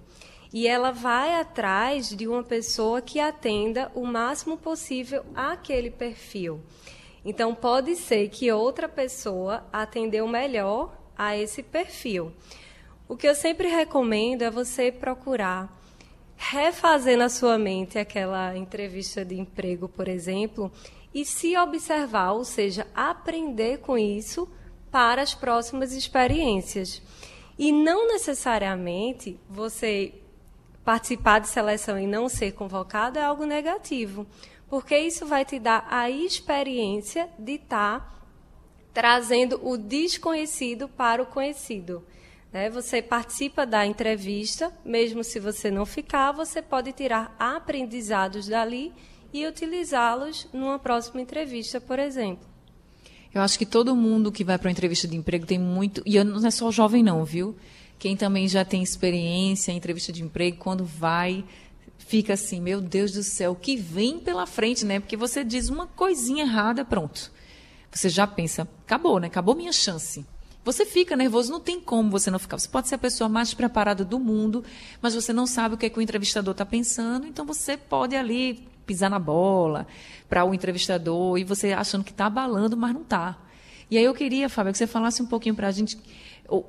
e 0.52 0.68
ela 0.68 0.92
vai 0.92 1.34
atrás 1.34 2.10
de 2.10 2.28
uma 2.28 2.44
pessoa 2.44 3.02
que 3.02 3.18
atenda 3.18 3.90
o 3.92 4.06
máximo 4.06 4.56
possível 4.56 5.24
àquele 5.34 5.90
perfil. 5.90 6.60
Então, 7.24 7.54
pode 7.54 7.96
ser 7.96 8.28
que 8.28 8.50
outra 8.50 8.88
pessoa 8.88 9.66
atendeu 9.72 10.26
melhor 10.26 10.96
a 11.16 11.36
esse 11.36 11.62
perfil. 11.62 12.32
O 13.06 13.16
que 13.16 13.28
eu 13.28 13.34
sempre 13.34 13.68
recomendo 13.68 14.42
é 14.42 14.50
você 14.50 14.90
procurar 14.90 15.78
refazer 16.36 17.18
na 17.18 17.28
sua 17.28 17.58
mente 17.58 17.98
aquela 17.98 18.56
entrevista 18.56 19.22
de 19.22 19.38
emprego, 19.38 19.86
por 19.86 20.08
exemplo, 20.08 20.72
e 21.12 21.22
se 21.22 21.54
observar, 21.58 22.32
ou 22.32 22.44
seja, 22.44 22.86
aprender 22.94 23.80
com 23.80 23.98
isso 23.98 24.48
para 24.90 25.20
as 25.20 25.34
próximas 25.34 25.92
experiências. 25.92 27.02
E 27.58 27.70
não 27.70 28.08
necessariamente 28.08 29.38
você 29.48 30.14
participar 30.82 31.40
de 31.40 31.48
seleção 31.48 31.98
e 31.98 32.06
não 32.06 32.26
ser 32.26 32.52
convocado 32.52 33.18
é 33.18 33.22
algo 33.22 33.44
negativo 33.44 34.26
porque 34.70 34.96
isso 34.96 35.26
vai 35.26 35.44
te 35.44 35.58
dar 35.58 35.84
a 35.90 36.08
experiência 36.08 37.28
de 37.36 37.54
estar 37.54 38.00
tá 38.00 38.20
trazendo 38.94 39.60
o 39.68 39.76
desconhecido 39.76 40.88
para 40.88 41.20
o 41.20 41.26
conhecido. 41.26 42.04
Né? 42.52 42.70
Você 42.70 43.02
participa 43.02 43.66
da 43.66 43.84
entrevista, 43.84 44.72
mesmo 44.84 45.24
se 45.24 45.40
você 45.40 45.72
não 45.72 45.84
ficar, 45.84 46.30
você 46.30 46.62
pode 46.62 46.92
tirar 46.92 47.34
aprendizados 47.36 48.46
dali 48.46 48.92
e 49.32 49.44
utilizá-los 49.44 50.48
numa 50.52 50.78
próxima 50.78 51.20
entrevista, 51.20 51.80
por 51.80 51.98
exemplo. 51.98 52.48
Eu 53.34 53.42
acho 53.42 53.58
que 53.58 53.66
todo 53.66 53.94
mundo 53.94 54.32
que 54.32 54.44
vai 54.44 54.56
para 54.56 54.68
uma 54.68 54.72
entrevista 54.72 55.06
de 55.06 55.16
emprego 55.16 55.46
tem 55.46 55.58
muito. 55.58 56.02
E 56.06 56.22
não 56.22 56.44
é 56.46 56.50
só 56.50 56.70
jovem, 56.70 57.02
não, 57.02 57.24
viu? 57.24 57.56
Quem 57.98 58.16
também 58.16 58.48
já 58.48 58.64
tem 58.64 58.82
experiência 58.82 59.70
em 59.70 59.76
entrevista 59.76 60.12
de 60.12 60.22
emprego, 60.22 60.56
quando 60.56 60.84
vai, 60.84 61.44
fica 62.06 62.34
assim, 62.34 62.60
meu 62.60 62.80
Deus 62.80 63.12
do 63.12 63.22
céu, 63.22 63.52
o 63.52 63.56
que 63.56 63.76
vem 63.76 64.18
pela 64.18 64.46
frente, 64.46 64.84
né? 64.84 64.98
Porque 64.98 65.16
você 65.16 65.44
diz 65.44 65.68
uma 65.68 65.86
coisinha 65.86 66.44
errada, 66.44 66.84
pronto. 66.84 67.30
Você 67.92 68.08
já 68.08 68.26
pensa, 68.26 68.66
acabou, 68.84 69.20
né? 69.20 69.26
Acabou 69.26 69.54
minha 69.54 69.72
chance. 69.72 70.24
Você 70.64 70.84
fica 70.84 71.16
nervoso, 71.16 71.50
não 71.50 71.60
tem 71.60 71.80
como 71.80 72.10
você 72.10 72.30
não 72.30 72.38
ficar. 72.38 72.58
Você 72.58 72.68
pode 72.68 72.88
ser 72.88 72.96
a 72.96 72.98
pessoa 72.98 73.28
mais 73.28 73.54
preparada 73.54 74.04
do 74.04 74.18
mundo, 74.18 74.64
mas 75.00 75.14
você 75.14 75.32
não 75.32 75.46
sabe 75.46 75.74
o 75.74 75.78
que, 75.78 75.86
é 75.86 75.90
que 75.90 75.98
o 75.98 76.02
entrevistador 76.02 76.52
está 76.52 76.66
pensando, 76.66 77.26
então 77.26 77.46
você 77.46 77.76
pode 77.76 78.14
ali 78.14 78.68
pisar 78.86 79.08
na 79.08 79.18
bola 79.18 79.86
para 80.28 80.44
o 80.44 80.52
entrevistador 80.52 81.38
e 81.38 81.44
você 81.44 81.72
achando 81.72 82.04
que 82.04 82.10
está 82.10 82.26
abalando, 82.26 82.76
mas 82.76 82.92
não 82.92 83.02
está. 83.02 83.38
E 83.90 83.96
aí 83.96 84.04
eu 84.04 84.14
queria, 84.14 84.48
Fábio, 84.48 84.72
que 84.72 84.78
você 84.78 84.86
falasse 84.86 85.22
um 85.22 85.26
pouquinho 85.26 85.54
para 85.54 85.68
a 85.68 85.70
gente, 85.70 85.98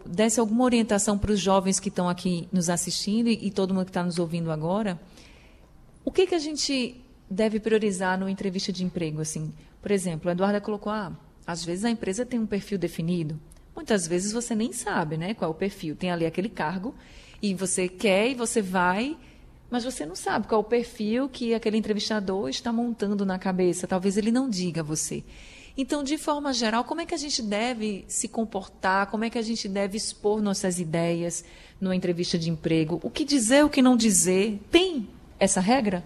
desse 0.05 0.39
alguma 0.39 0.63
orientação 0.63 1.17
para 1.17 1.31
os 1.31 1.39
jovens 1.39 1.79
que 1.79 1.89
estão 1.89 2.07
aqui 2.07 2.47
nos 2.51 2.69
assistindo 2.69 3.27
e, 3.27 3.47
e 3.47 3.51
todo 3.51 3.73
mundo 3.73 3.85
que 3.85 3.91
está 3.91 4.03
nos 4.03 4.17
ouvindo 4.19 4.51
agora, 4.51 4.99
o 6.03 6.11
que, 6.11 6.27
que 6.27 6.35
a 6.35 6.39
gente 6.39 7.01
deve 7.29 7.59
priorizar 7.59 8.17
numa 8.17 8.31
entrevista 8.31 8.71
de 8.71 8.83
emprego? 8.83 9.21
Assim, 9.21 9.53
por 9.81 9.91
exemplo, 9.91 10.29
a 10.29 10.33
Eduarda 10.33 10.59
colocou, 10.59 10.91
ah, 10.91 11.11
às 11.45 11.63
vezes 11.63 11.85
a 11.85 11.89
empresa 11.89 12.25
tem 12.25 12.39
um 12.39 12.45
perfil 12.45 12.77
definido. 12.77 13.39
Muitas 13.75 14.05
vezes 14.07 14.31
você 14.31 14.53
nem 14.53 14.73
sabe 14.73 15.17
né, 15.17 15.33
qual 15.33 15.51
é 15.51 15.53
o 15.53 15.57
perfil. 15.57 15.95
Tem 15.95 16.11
ali 16.11 16.25
aquele 16.25 16.49
cargo 16.49 16.93
e 17.41 17.53
você 17.53 17.87
quer 17.87 18.29
e 18.29 18.35
você 18.35 18.61
vai, 18.61 19.17
mas 19.69 19.83
você 19.83 20.05
não 20.05 20.15
sabe 20.15 20.47
qual 20.47 20.61
é 20.61 20.63
o 20.63 20.67
perfil 20.67 21.29
que 21.29 21.53
aquele 21.53 21.77
entrevistador 21.77 22.49
está 22.49 22.71
montando 22.71 23.25
na 23.25 23.39
cabeça. 23.39 23.87
Talvez 23.87 24.17
ele 24.17 24.31
não 24.31 24.49
diga 24.49 24.81
a 24.81 24.83
você. 24.83 25.23
Então, 25.77 26.03
de 26.03 26.17
forma 26.17 26.51
geral, 26.53 26.83
como 26.83 26.99
é 26.99 27.05
que 27.05 27.15
a 27.15 27.17
gente 27.17 27.41
deve 27.41 28.03
se 28.07 28.27
comportar? 28.27 29.07
Como 29.07 29.23
é 29.23 29.29
que 29.29 29.37
a 29.37 29.41
gente 29.41 29.69
deve 29.69 29.97
expor 29.97 30.41
nossas 30.41 30.79
ideias 30.79 31.45
numa 31.79 31.95
entrevista 31.95 32.37
de 32.37 32.49
emprego? 32.49 32.99
O 33.01 33.09
que 33.09 33.23
dizer, 33.23 33.63
o 33.63 33.69
que 33.69 33.81
não 33.81 33.95
dizer? 33.95 34.59
Tem 34.69 35.07
essa 35.41 35.59
regra? 35.59 36.05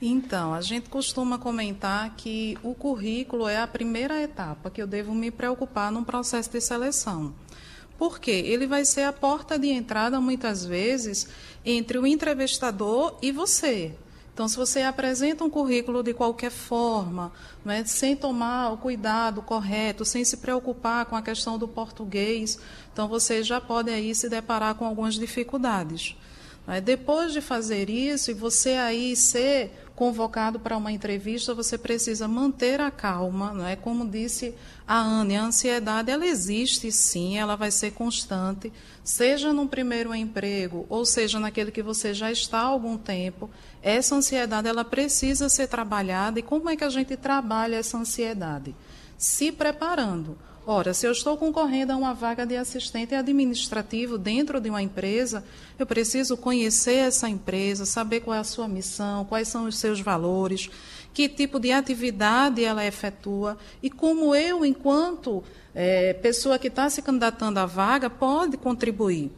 Então, 0.00 0.52
a 0.52 0.60
gente 0.60 0.90
costuma 0.90 1.38
comentar 1.38 2.14
que 2.16 2.58
o 2.62 2.74
currículo 2.74 3.48
é 3.48 3.56
a 3.56 3.66
primeira 3.66 4.20
etapa 4.20 4.70
que 4.70 4.80
eu 4.80 4.86
devo 4.86 5.14
me 5.14 5.30
preocupar 5.30 5.90
num 5.90 6.04
processo 6.04 6.50
de 6.50 6.60
seleção. 6.60 7.34
Por 7.96 8.20
quê? 8.20 8.42
Ele 8.44 8.66
vai 8.66 8.84
ser 8.84 9.04
a 9.04 9.12
porta 9.12 9.58
de 9.58 9.68
entrada, 9.68 10.20
muitas 10.20 10.66
vezes, 10.66 11.26
entre 11.64 11.98
o 11.98 12.06
entrevistador 12.06 13.16
e 13.22 13.32
você. 13.32 13.94
Então, 14.34 14.46
se 14.46 14.58
você 14.58 14.82
apresenta 14.82 15.42
um 15.42 15.48
currículo 15.48 16.02
de 16.02 16.12
qualquer 16.12 16.50
forma, 16.50 17.32
né, 17.64 17.86
sem 17.86 18.14
tomar 18.14 18.70
o 18.70 18.76
cuidado 18.76 19.40
correto, 19.40 20.04
sem 20.04 20.22
se 20.26 20.36
preocupar 20.36 21.06
com 21.06 21.16
a 21.16 21.22
questão 21.22 21.56
do 21.56 21.66
português, 21.66 22.58
então 22.92 23.08
você 23.08 23.42
já 23.42 23.62
pode 23.62 23.90
aí 23.90 24.14
se 24.14 24.28
deparar 24.28 24.74
com 24.74 24.84
algumas 24.84 25.14
dificuldades. 25.14 26.14
Depois 26.82 27.32
de 27.32 27.40
fazer 27.40 27.88
isso 27.88 28.30
e 28.30 28.34
você 28.34 28.70
aí 28.70 29.14
ser 29.14 29.70
convocado 29.94 30.60
para 30.60 30.76
uma 30.76 30.92
entrevista, 30.92 31.54
você 31.54 31.78
precisa 31.78 32.28
manter 32.28 32.80
a 32.80 32.90
calma, 32.90 33.54
não 33.54 33.66
é? 33.66 33.76
Como 33.76 34.06
disse 34.06 34.54
a 34.86 35.00
Anne, 35.00 35.36
a 35.36 35.44
ansiedade 35.44 36.10
ela 36.10 36.26
existe 36.26 36.92
sim, 36.92 37.38
ela 37.38 37.56
vai 37.56 37.70
ser 37.70 37.92
constante, 37.92 38.70
seja 39.02 39.52
no 39.54 39.66
primeiro 39.66 40.14
emprego 40.14 40.84
ou 40.90 41.06
seja 41.06 41.40
naquele 41.40 41.70
que 41.70 41.82
você 41.82 42.12
já 42.12 42.30
está 42.30 42.58
há 42.58 42.64
algum 42.64 42.98
tempo. 42.98 43.48
Essa 43.82 44.16
ansiedade 44.16 44.68
ela 44.68 44.84
precisa 44.84 45.48
ser 45.48 45.66
trabalhada 45.68 46.40
e 46.40 46.42
como 46.42 46.68
é 46.68 46.76
que 46.76 46.84
a 46.84 46.90
gente 46.90 47.16
trabalha 47.16 47.76
essa 47.76 47.96
ansiedade? 47.96 48.74
Se 49.16 49.50
preparando. 49.50 50.36
Ora, 50.68 50.92
se 50.92 51.06
eu 51.06 51.12
estou 51.12 51.36
concorrendo 51.36 51.92
a 51.92 51.96
uma 51.96 52.12
vaga 52.12 52.44
de 52.44 52.56
assistente 52.56 53.14
administrativo 53.14 54.18
dentro 54.18 54.60
de 54.60 54.68
uma 54.68 54.82
empresa, 54.82 55.44
eu 55.78 55.86
preciso 55.86 56.36
conhecer 56.36 56.96
essa 56.96 57.28
empresa, 57.28 57.86
saber 57.86 58.18
qual 58.18 58.34
é 58.34 58.40
a 58.40 58.44
sua 58.44 58.66
missão, 58.66 59.24
quais 59.24 59.46
são 59.46 59.66
os 59.66 59.78
seus 59.78 60.00
valores, 60.00 60.68
que 61.14 61.28
tipo 61.28 61.60
de 61.60 61.70
atividade 61.70 62.64
ela 62.64 62.84
efetua 62.84 63.56
e 63.80 63.88
como 63.88 64.34
eu, 64.34 64.64
enquanto 64.64 65.44
é, 65.72 66.14
pessoa 66.14 66.58
que 66.58 66.66
está 66.66 66.90
se 66.90 67.00
candidatando 67.00 67.60
à 67.60 67.66
vaga, 67.66 68.10
pode 68.10 68.56
contribuir. 68.56 69.30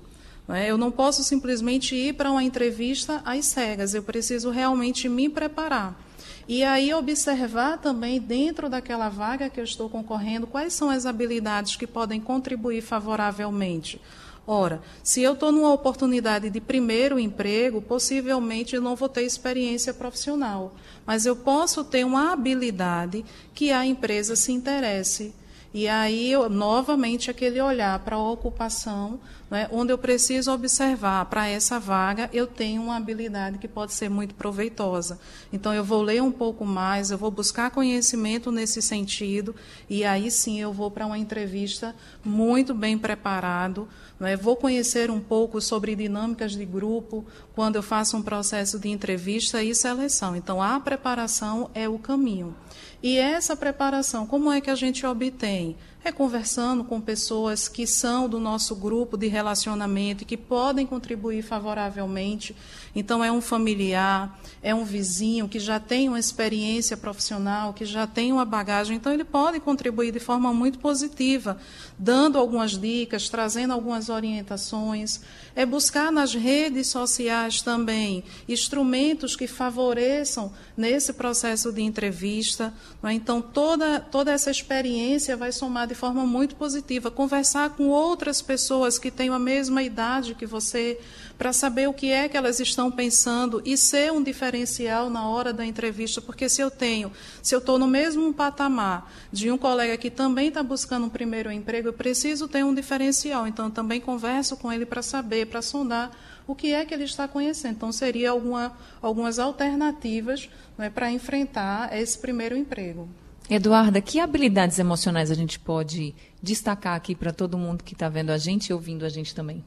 É? 0.48 0.70
Eu 0.70 0.78
não 0.78 0.90
posso 0.90 1.22
simplesmente 1.22 1.94
ir 1.94 2.14
para 2.14 2.30
uma 2.30 2.42
entrevista 2.42 3.20
às 3.22 3.44
cegas, 3.44 3.92
eu 3.92 4.02
preciso 4.02 4.48
realmente 4.48 5.10
me 5.10 5.28
preparar. 5.28 6.07
E 6.48 6.64
aí 6.64 6.94
observar 6.94 7.76
também 7.76 8.18
dentro 8.18 8.70
daquela 8.70 9.10
vaga 9.10 9.50
que 9.50 9.60
eu 9.60 9.64
estou 9.64 9.90
concorrendo 9.90 10.46
quais 10.46 10.72
são 10.72 10.88
as 10.88 11.04
habilidades 11.04 11.76
que 11.76 11.86
podem 11.86 12.18
contribuir 12.22 12.80
favoravelmente. 12.80 14.00
Ora, 14.46 14.80
se 15.02 15.20
eu 15.20 15.34
estou 15.34 15.52
numa 15.52 15.70
oportunidade 15.74 16.48
de 16.48 16.58
primeiro 16.58 17.18
emprego, 17.18 17.82
possivelmente 17.82 18.74
eu 18.74 18.80
não 18.80 18.96
vou 18.96 19.10
ter 19.10 19.24
experiência 19.24 19.92
profissional, 19.92 20.74
mas 21.04 21.26
eu 21.26 21.36
posso 21.36 21.84
ter 21.84 22.06
uma 22.06 22.32
habilidade 22.32 23.26
que 23.54 23.70
a 23.70 23.84
empresa 23.84 24.34
se 24.34 24.50
interesse. 24.50 25.34
E 25.74 25.86
aí, 25.86 26.32
eu, 26.32 26.48
novamente, 26.48 27.30
aquele 27.30 27.60
olhar 27.60 27.98
para 27.98 28.16
a 28.16 28.30
ocupação, 28.30 29.20
né, 29.50 29.68
onde 29.70 29.92
eu 29.92 29.98
preciso 29.98 30.52
observar, 30.52 31.24
para 31.26 31.48
essa 31.48 31.78
vaga, 31.78 32.28
eu 32.32 32.46
tenho 32.46 32.82
uma 32.82 32.96
habilidade 32.96 33.58
que 33.58 33.68
pode 33.68 33.94
ser 33.94 34.08
muito 34.08 34.34
proveitosa. 34.34 35.18
Então, 35.52 35.72
eu 35.72 35.82
vou 35.82 36.02
ler 36.02 36.22
um 36.22 36.30
pouco 36.30 36.64
mais, 36.64 37.10
eu 37.10 37.18
vou 37.18 37.30
buscar 37.30 37.70
conhecimento 37.70 38.52
nesse 38.52 38.82
sentido, 38.82 39.54
e 39.88 40.04
aí 40.04 40.30
sim 40.30 40.60
eu 40.60 40.72
vou 40.72 40.90
para 40.90 41.06
uma 41.06 41.18
entrevista 41.18 41.94
muito 42.24 42.74
bem 42.74 42.98
preparado. 42.98 43.88
Né, 44.20 44.36
vou 44.36 44.56
conhecer 44.56 45.10
um 45.10 45.20
pouco 45.20 45.60
sobre 45.60 45.94
dinâmicas 45.94 46.52
de 46.52 46.64
grupo, 46.64 47.24
quando 47.54 47.76
eu 47.76 47.82
faço 47.82 48.16
um 48.16 48.22
processo 48.22 48.78
de 48.78 48.88
entrevista 48.88 49.62
e 49.62 49.74
seleção. 49.74 50.34
Então, 50.34 50.60
a 50.60 50.78
preparação 50.80 51.70
é 51.74 51.88
o 51.88 51.98
caminho. 51.98 52.54
E 53.02 53.16
essa 53.16 53.56
preparação, 53.56 54.26
como 54.26 54.50
é 54.50 54.60
que 54.60 54.70
a 54.70 54.74
gente 54.74 55.06
obtém? 55.06 55.76
É 56.04 56.12
conversando 56.12 56.84
com 56.84 57.00
pessoas 57.00 57.68
que 57.68 57.86
são 57.86 58.28
do 58.28 58.38
nosso 58.38 58.74
grupo 58.74 59.16
de 59.16 59.26
relacionamento 59.26 60.22
e 60.22 60.26
que 60.26 60.36
podem 60.36 60.86
contribuir 60.86 61.42
favoravelmente. 61.42 62.54
Então, 62.98 63.22
é 63.22 63.30
um 63.30 63.40
familiar, 63.40 64.36
é 64.60 64.74
um 64.74 64.84
vizinho 64.84 65.48
que 65.48 65.60
já 65.60 65.78
tem 65.78 66.08
uma 66.08 66.18
experiência 66.18 66.96
profissional, 66.96 67.72
que 67.72 67.84
já 67.84 68.08
tem 68.08 68.32
uma 68.32 68.44
bagagem. 68.44 68.96
Então, 68.96 69.12
ele 69.12 69.22
pode 69.22 69.60
contribuir 69.60 70.10
de 70.10 70.18
forma 70.18 70.52
muito 70.52 70.80
positiva, 70.80 71.56
dando 71.96 72.38
algumas 72.38 72.76
dicas, 72.76 73.28
trazendo 73.28 73.72
algumas 73.72 74.08
orientações. 74.08 75.20
É 75.54 75.64
buscar 75.64 76.10
nas 76.10 76.34
redes 76.34 76.88
sociais 76.88 77.62
também 77.62 78.24
instrumentos 78.48 79.36
que 79.36 79.46
favoreçam 79.46 80.52
nesse 80.76 81.12
processo 81.12 81.72
de 81.72 81.82
entrevista. 81.82 82.74
É? 83.04 83.12
Então, 83.12 83.40
toda, 83.40 84.00
toda 84.00 84.32
essa 84.32 84.50
experiência 84.50 85.36
vai 85.36 85.52
somar 85.52 85.86
de 85.86 85.94
forma 85.94 86.26
muito 86.26 86.56
positiva. 86.56 87.12
Conversar 87.12 87.70
com 87.70 87.90
outras 87.90 88.42
pessoas 88.42 88.98
que 88.98 89.08
têm 89.08 89.28
a 89.28 89.38
mesma 89.38 89.84
idade 89.84 90.34
que 90.34 90.46
você, 90.46 90.98
para 91.38 91.52
saber 91.52 91.88
o 91.88 91.92
que 91.92 92.10
é 92.10 92.28
que 92.28 92.36
elas 92.36 92.58
estão 92.58 92.87
pensando 92.90 93.62
e 93.64 93.76
ser 93.76 94.12
um 94.12 94.22
diferencial 94.22 95.08
na 95.08 95.28
hora 95.28 95.52
da 95.52 95.64
entrevista. 95.64 96.20
Porque 96.20 96.48
se 96.48 96.60
eu 96.60 96.70
tenho, 96.70 97.12
se 97.42 97.54
eu 97.54 97.58
estou 97.58 97.78
no 97.78 97.86
mesmo 97.86 98.32
patamar 98.32 99.12
de 99.32 99.50
um 99.50 99.58
colega 99.58 99.96
que 99.96 100.10
também 100.10 100.48
está 100.48 100.62
buscando 100.62 101.06
um 101.06 101.08
primeiro 101.08 101.50
emprego, 101.50 101.88
eu 101.88 101.92
preciso 101.92 102.48
ter 102.48 102.64
um 102.64 102.74
diferencial. 102.74 103.46
Então, 103.46 103.66
eu 103.66 103.70
também 103.70 104.00
converso 104.00 104.56
com 104.56 104.72
ele 104.72 104.86
para 104.86 105.02
saber, 105.02 105.46
para 105.46 105.62
sondar 105.62 106.10
o 106.46 106.54
que 106.54 106.72
é 106.72 106.84
que 106.84 106.94
ele 106.94 107.04
está 107.04 107.28
conhecendo. 107.28 107.74
Então, 107.74 107.92
seria 107.92 108.30
alguma, 108.30 108.72
algumas 109.02 109.38
alternativas 109.38 110.48
é, 110.78 110.88
para 110.88 111.10
enfrentar 111.10 111.96
esse 111.96 112.18
primeiro 112.18 112.56
emprego. 112.56 113.08
Eduarda, 113.50 114.00
que 114.00 114.20
habilidades 114.20 114.78
emocionais 114.78 115.30
a 115.30 115.34
gente 115.34 115.58
pode 115.58 116.14
destacar 116.42 116.94
aqui 116.94 117.14
para 117.14 117.32
todo 117.32 117.56
mundo 117.56 117.82
que 117.82 117.94
está 117.94 118.08
vendo 118.08 118.30
a 118.30 118.36
gente 118.36 118.68
e 118.68 118.72
ouvindo 118.74 119.06
a 119.06 119.08
gente 119.08 119.34
também? 119.34 119.64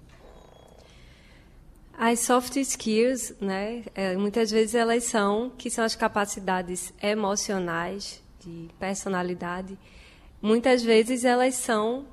As 1.98 2.20
soft 2.20 2.56
skills, 2.58 3.34
né, 3.40 3.84
é, 3.94 4.16
muitas 4.16 4.50
vezes 4.50 4.76
elas 4.76 5.04
são, 5.04 5.52
que 5.58 5.70
são 5.70 5.84
as 5.84 5.96
capacidades 5.96 6.94
emocionais, 7.02 8.22
de 8.40 8.70
personalidade, 8.80 9.78
muitas 10.42 10.82
vezes 10.84 11.24
elas 11.24 11.56
são 11.56 12.08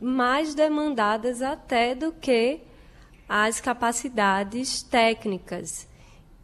mais 0.00 0.54
demandadas 0.54 1.42
até 1.42 1.94
do 1.94 2.12
que 2.12 2.60
as 3.28 3.60
capacidades 3.60 4.82
técnicas. 4.82 5.86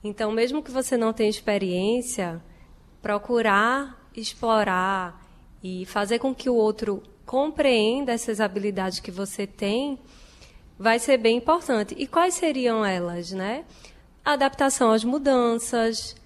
Então, 0.04 0.30
mesmo 0.30 0.62
que 0.62 0.70
você 0.70 0.96
não 0.96 1.12
tenha 1.12 1.30
experiência, 1.30 2.42
procurar 3.00 4.00
explorar 4.14 5.26
e 5.62 5.84
fazer 5.86 6.18
com 6.18 6.34
que 6.34 6.48
o 6.48 6.54
outro 6.54 7.02
compreenda 7.24 8.12
essas 8.12 8.40
habilidades 8.40 9.00
que 9.00 9.10
você 9.10 9.46
tem 9.46 9.98
vai 10.80 10.98
ser 10.98 11.18
bem 11.18 11.36
importante. 11.36 11.94
E 11.98 12.06
quais 12.06 12.32
seriam 12.34 12.82
elas, 12.82 13.32
né? 13.32 13.66
Adaptação 14.24 14.90
às 14.90 15.04
mudanças, 15.04 16.16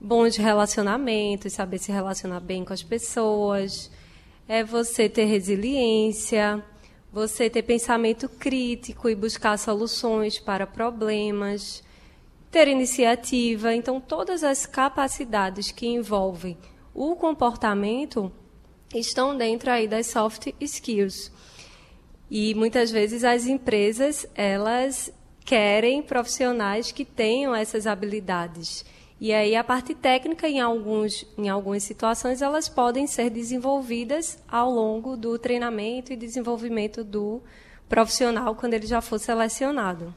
bons 0.00 0.36
relacionamentos, 0.36 1.52
saber 1.52 1.78
se 1.78 1.90
relacionar 1.90 2.38
bem 2.38 2.64
com 2.64 2.72
as 2.72 2.82
pessoas, 2.82 3.90
é 4.46 4.62
você 4.62 5.08
ter 5.08 5.24
resiliência, 5.24 6.64
você 7.12 7.50
ter 7.50 7.62
pensamento 7.62 8.28
crítico 8.28 9.08
e 9.08 9.16
buscar 9.16 9.58
soluções 9.58 10.38
para 10.38 10.64
problemas, 10.64 11.82
ter 12.52 12.68
iniciativa. 12.68 13.74
Então, 13.74 14.00
todas 14.00 14.44
as 14.44 14.64
capacidades 14.64 15.72
que 15.72 15.88
envolvem 15.88 16.56
o 16.94 17.16
comportamento 17.16 18.30
estão 18.94 19.36
dentro 19.36 19.72
aí 19.72 19.88
das 19.88 20.06
soft 20.06 20.54
skills. 20.60 21.32
E 22.30 22.54
muitas 22.54 22.90
vezes 22.90 23.24
as 23.24 23.46
empresas, 23.46 24.26
elas 24.34 25.12
querem 25.44 26.02
profissionais 26.02 26.90
que 26.90 27.04
tenham 27.04 27.54
essas 27.54 27.86
habilidades. 27.86 28.84
E 29.20 29.32
aí 29.32 29.54
a 29.54 29.62
parte 29.62 29.94
técnica, 29.94 30.48
em, 30.48 30.60
alguns, 30.60 31.26
em 31.38 31.48
algumas 31.48 31.82
situações, 31.82 32.42
elas 32.42 32.68
podem 32.68 33.06
ser 33.06 33.30
desenvolvidas 33.30 34.38
ao 34.48 34.70
longo 34.70 35.16
do 35.16 35.38
treinamento 35.38 36.12
e 36.12 36.16
desenvolvimento 36.16 37.04
do 37.04 37.40
profissional 37.88 38.54
quando 38.54 38.74
ele 38.74 38.86
já 38.86 39.00
for 39.00 39.18
selecionado. 39.18 40.12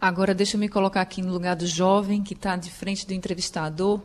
Agora, 0.00 0.34
deixa 0.34 0.56
eu 0.56 0.60
me 0.60 0.68
colocar 0.68 1.00
aqui 1.00 1.22
no 1.22 1.32
lugar 1.32 1.54
do 1.54 1.66
jovem 1.66 2.22
que 2.22 2.34
está 2.34 2.56
de 2.56 2.70
frente 2.70 3.06
do 3.06 3.14
entrevistador. 3.14 4.00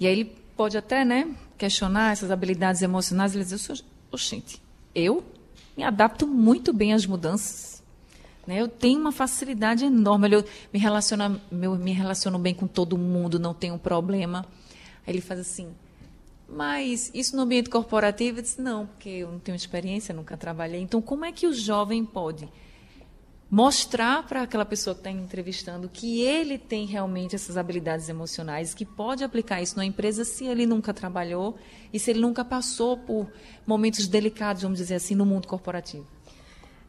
E 0.00 0.06
aí 0.06 0.12
ele 0.12 0.36
pode 0.56 0.76
até 0.76 1.04
né, 1.04 1.32
questionar 1.56 2.12
essas 2.12 2.30
habilidades 2.30 2.82
emocionais, 2.82 3.34
ele 3.34 3.44
diz, 3.44 3.84
oxente, 4.10 4.60
eu 4.92 5.22
me 5.78 5.84
adapto 5.84 6.26
muito 6.26 6.72
bem 6.72 6.92
às 6.92 7.06
mudanças. 7.06 7.80
Né? 8.44 8.60
Eu 8.60 8.66
tenho 8.66 8.98
uma 8.98 9.12
facilidade 9.12 9.84
enorme, 9.84 10.28
eu 10.28 10.44
me 10.72 10.78
relaciono, 10.80 11.40
eu 11.52 11.76
me 11.76 11.92
relaciono 11.92 12.36
bem 12.36 12.52
com 12.52 12.66
todo 12.66 12.98
mundo, 12.98 13.38
não 13.38 13.54
tenho 13.54 13.78
problema. 13.78 14.44
Aí 15.06 15.14
ele 15.14 15.20
faz 15.20 15.38
assim, 15.38 15.68
mas 16.48 17.12
isso 17.14 17.36
no 17.36 17.42
ambiente 17.42 17.70
corporativo? 17.70 18.38
Eu 18.38 18.42
disse, 18.42 18.60
não, 18.60 18.86
porque 18.86 19.08
eu 19.08 19.30
não 19.30 19.38
tenho 19.38 19.54
experiência, 19.54 20.12
nunca 20.12 20.36
trabalhei. 20.36 20.80
Então, 20.80 21.00
como 21.00 21.24
é 21.24 21.30
que 21.30 21.46
o 21.46 21.52
jovem 21.52 22.04
pode 22.04 22.48
mostrar 23.50 24.26
para 24.26 24.42
aquela 24.42 24.64
pessoa 24.64 24.94
que 24.94 25.00
está 25.00 25.10
entrevistando 25.10 25.88
que 25.88 26.20
ele 26.20 26.58
tem 26.58 26.84
realmente 26.84 27.34
essas 27.34 27.56
habilidades 27.56 28.08
emocionais, 28.08 28.74
que 28.74 28.84
pode 28.84 29.24
aplicar 29.24 29.62
isso 29.62 29.76
na 29.76 29.84
empresa 29.84 30.24
se 30.24 30.44
ele 30.44 30.66
nunca 30.66 30.92
trabalhou 30.92 31.56
e 31.92 31.98
se 31.98 32.10
ele 32.10 32.20
nunca 32.20 32.44
passou 32.44 32.98
por 32.98 33.30
momentos 33.66 34.06
delicados, 34.06 34.62
vamos 34.62 34.78
dizer 34.78 34.96
assim, 34.96 35.14
no 35.14 35.24
mundo 35.24 35.48
corporativo. 35.48 36.06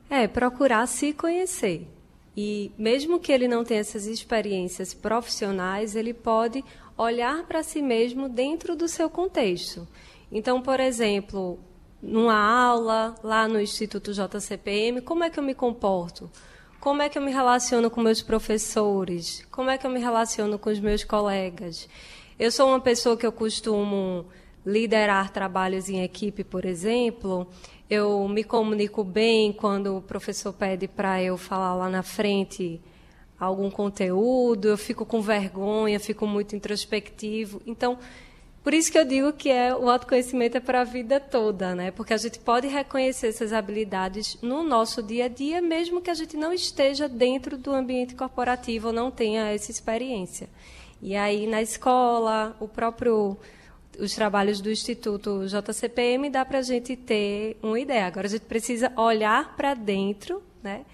É, 0.09 0.27
procurar 0.27 0.85
se 0.87 1.13
conhecer. 1.13 1.87
E 2.35 2.71
mesmo 2.77 3.19
que 3.19 3.31
ele 3.31 3.47
não 3.47 3.63
tenha 3.63 3.79
essas 3.79 4.05
experiências 4.05 4.93
profissionais, 4.93 5.95
ele 5.95 6.13
pode 6.13 6.63
olhar 6.97 7.45
para 7.45 7.63
si 7.63 7.81
mesmo 7.81 8.27
dentro 8.27 8.75
do 8.75 8.87
seu 8.87 9.09
contexto. 9.09 9.87
Então, 10.31 10.61
por 10.61 10.79
exemplo, 10.79 11.59
numa 12.01 12.35
aula 12.35 13.15
lá 13.23 13.47
no 13.47 13.59
Instituto 13.59 14.13
JCPM, 14.13 15.01
como 15.01 15.23
é 15.23 15.29
que 15.29 15.39
eu 15.39 15.43
me 15.43 15.53
comporto? 15.53 16.29
Como 16.79 17.01
é 17.01 17.09
que 17.09 17.17
eu 17.17 17.21
me 17.21 17.31
relaciono 17.31 17.89
com 17.89 18.01
meus 18.01 18.21
professores? 18.21 19.45
Como 19.51 19.69
é 19.69 19.77
que 19.77 19.85
eu 19.85 19.91
me 19.91 19.99
relaciono 19.99 20.57
com 20.57 20.69
os 20.69 20.79
meus 20.79 21.03
colegas? 21.03 21.89
Eu 22.39 22.51
sou 22.51 22.69
uma 22.69 22.79
pessoa 22.79 23.17
que 23.17 23.25
eu 23.25 23.31
costumo 23.33 24.25
liderar 24.65 25.29
trabalhos 25.31 25.89
em 25.89 26.01
equipe, 26.03 26.43
por 26.43 26.63
exemplo. 26.63 27.47
Eu 27.89 28.25
me 28.29 28.43
comunico 28.43 29.03
bem 29.03 29.51
quando 29.51 29.97
o 29.97 30.01
professor 30.01 30.53
pede 30.53 30.87
para 30.87 31.21
eu 31.21 31.37
falar 31.37 31.75
lá 31.75 31.89
na 31.89 32.01
frente 32.01 32.81
algum 33.39 33.71
conteúdo, 33.71 34.67
eu 34.67 34.77
fico 34.77 35.05
com 35.05 35.21
vergonha, 35.21 35.99
fico 35.99 36.27
muito 36.27 36.55
introspectivo. 36.55 37.61
Então, 37.65 37.97
por 38.63 38.73
isso 38.73 38.91
que 38.91 38.97
eu 38.97 39.05
digo 39.05 39.33
que 39.33 39.49
é, 39.49 39.73
o 39.73 39.89
autoconhecimento 39.89 40.57
é 40.57 40.59
para 40.59 40.81
a 40.81 40.83
vida 40.83 41.19
toda, 41.19 41.73
né? 41.73 41.91
Porque 41.91 42.13
a 42.13 42.17
gente 42.17 42.39
pode 42.39 42.67
reconhecer 42.67 43.27
essas 43.27 43.53
habilidades 43.53 44.37
no 44.41 44.63
nosso 44.63 45.01
dia 45.01 45.25
a 45.25 45.27
dia, 45.27 45.61
mesmo 45.61 46.01
que 46.01 46.09
a 46.09 46.13
gente 46.13 46.35
não 46.35 46.51
esteja 46.51 47.07
dentro 47.07 47.57
do 47.57 47.71
ambiente 47.71 48.15
corporativo 48.15 48.87
ou 48.87 48.93
não 48.93 49.09
tenha 49.09 49.49
essa 49.49 49.71
experiência. 49.71 50.49
E 51.01 51.15
aí, 51.15 51.47
na 51.47 51.61
escola, 51.61 52.55
o 52.59 52.67
próprio 52.67 53.37
os 53.97 54.13
trabalhos 54.15 54.61
do 54.61 54.71
Instituto 54.71 55.45
JCPM 55.45 56.29
dá 56.29 56.45
para 56.45 56.59
a 56.59 56.61
gente 56.61 56.95
ter 56.95 57.57
uma 57.61 57.79
ideia. 57.79 58.07
Agora 58.07 58.27
a 58.27 58.29
gente 58.29 58.45
precisa 58.45 58.91
olhar 58.95 59.55
para 59.55 59.73
dentro 59.73 60.41
né, 60.63 60.85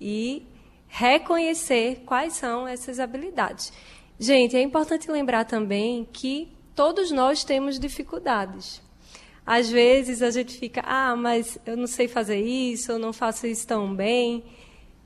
e 0.00 0.46
reconhecer 0.88 2.02
quais 2.06 2.34
são 2.34 2.66
essas 2.66 3.00
habilidades. 3.00 3.72
Gente, 4.18 4.56
é 4.56 4.62
importante 4.62 5.10
lembrar 5.10 5.44
também 5.44 6.06
que 6.12 6.48
todos 6.74 7.10
nós 7.10 7.44
temos 7.44 7.78
dificuldades. 7.78 8.82
Às 9.44 9.68
vezes 9.68 10.22
a 10.22 10.30
gente 10.30 10.56
fica, 10.56 10.82
ah, 10.84 11.16
mas 11.16 11.58
eu 11.66 11.76
não 11.76 11.86
sei 11.86 12.06
fazer 12.06 12.40
isso, 12.40 12.92
eu 12.92 12.98
não 12.98 13.12
faço 13.12 13.46
isso 13.46 13.66
tão 13.66 13.94
bem. 13.94 14.44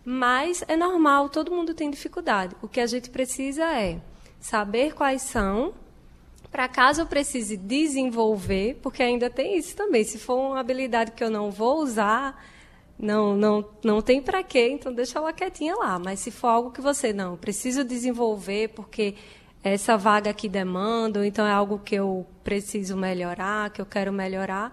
Mas 0.05 0.62
é 0.68 0.76
normal, 0.76 1.29
todo 1.29 1.50
mundo 1.50 1.74
tem 1.74 1.90
dificuldade. 1.90 2.55
O 2.62 2.68
que 2.68 2.81
a 2.81 2.87
gente 2.87 3.11
precisa 3.11 3.64
é 3.64 4.00
saber 4.38 4.94
quais 4.94 5.22
são 5.22 5.74
para 6.50 6.68
caso 6.68 7.02
eu 7.02 7.07
precise 7.07 7.57
desenvolver, 7.57 8.79
porque 8.83 9.02
ainda 9.02 9.29
tem 9.29 9.59
isso 9.59 9.76
também. 9.76 10.05
Se 10.05 10.18
for 10.18 10.37
uma 10.37 10.61
habilidade 10.61 11.12
que 11.12 11.22
eu 11.22 11.31
não 11.31 11.50
vou 11.50 11.83
usar, 11.83 12.42
não 12.98 13.37
não 13.37 13.68
não 13.85 14.00
tem 14.00 14.22
para 14.22 14.42
quê, 14.42 14.70
então 14.70 14.92
deixa 14.92 15.18
ela 15.18 15.33
quietinha 15.33 15.74
lá. 15.74 15.98
Mas 15.98 16.20
se 16.20 16.31
for 16.31 16.48
algo 16.48 16.70
que 16.70 16.81
você 16.81 17.12
não 17.12 17.37
preciso 17.37 17.85
desenvolver 17.85 18.68
porque 18.68 19.16
essa 19.62 19.97
vaga 19.97 20.31
aqui 20.31 20.49
demanda, 20.49 21.27
então 21.27 21.47
é 21.47 21.53
algo 21.53 21.79
que 21.79 21.95
eu 21.95 22.27
preciso 22.45 22.97
melhorar, 22.97 23.71
que 23.71 23.81
eu 23.81 23.87
quero 23.87 24.12
melhorar, 24.12 24.73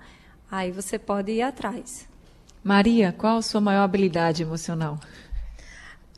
aí 0.50 0.72
você 0.72 1.00
pode 1.00 1.32
ir 1.32 1.41
atrás. 1.41 2.08
Maria, 2.63 3.12
qual 3.12 3.38
a 3.38 3.41
sua 3.41 3.60
maior 3.60 3.84
habilidade 3.84 4.43
emocional? 4.43 5.00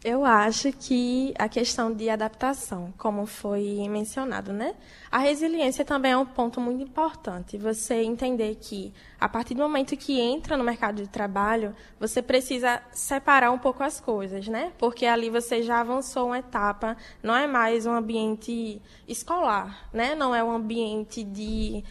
Eu 0.07 0.23
acho 0.23 0.71
que 0.71 1.33
a 1.35 1.49
questão 1.49 1.91
de 1.91 2.11
adaptação, 2.11 2.93
como 2.95 3.25
foi 3.25 3.89
mencionado, 3.89 4.53
né? 4.53 4.75
A 5.09 5.17
resiliência 5.17 5.83
também 5.83 6.11
é 6.11 6.17
um 6.17 6.27
ponto 6.27 6.61
muito 6.61 6.83
importante. 6.83 7.57
Você 7.57 8.03
entender 8.03 8.53
que, 8.61 8.93
a 9.19 9.27
partir 9.27 9.55
do 9.55 9.63
momento 9.63 9.97
que 9.97 10.19
entra 10.21 10.55
no 10.55 10.63
mercado 10.63 11.01
de 11.01 11.09
trabalho, 11.09 11.75
você 11.99 12.21
precisa 12.21 12.83
separar 12.91 13.49
um 13.49 13.57
pouco 13.57 13.81
as 13.81 13.99
coisas, 13.99 14.47
né? 14.47 14.73
Porque 14.77 15.07
ali 15.07 15.31
você 15.31 15.63
já 15.63 15.79
avançou 15.79 16.27
uma 16.27 16.37
etapa, 16.37 16.95
não 17.23 17.35
é 17.35 17.47
mais 17.47 17.87
um 17.87 17.91
ambiente 17.91 18.79
escolar, 19.07 19.89
né? 19.91 20.13
Não 20.13 20.35
é 20.35 20.43
um 20.43 20.51
ambiente 20.51 21.23
de 21.23 21.83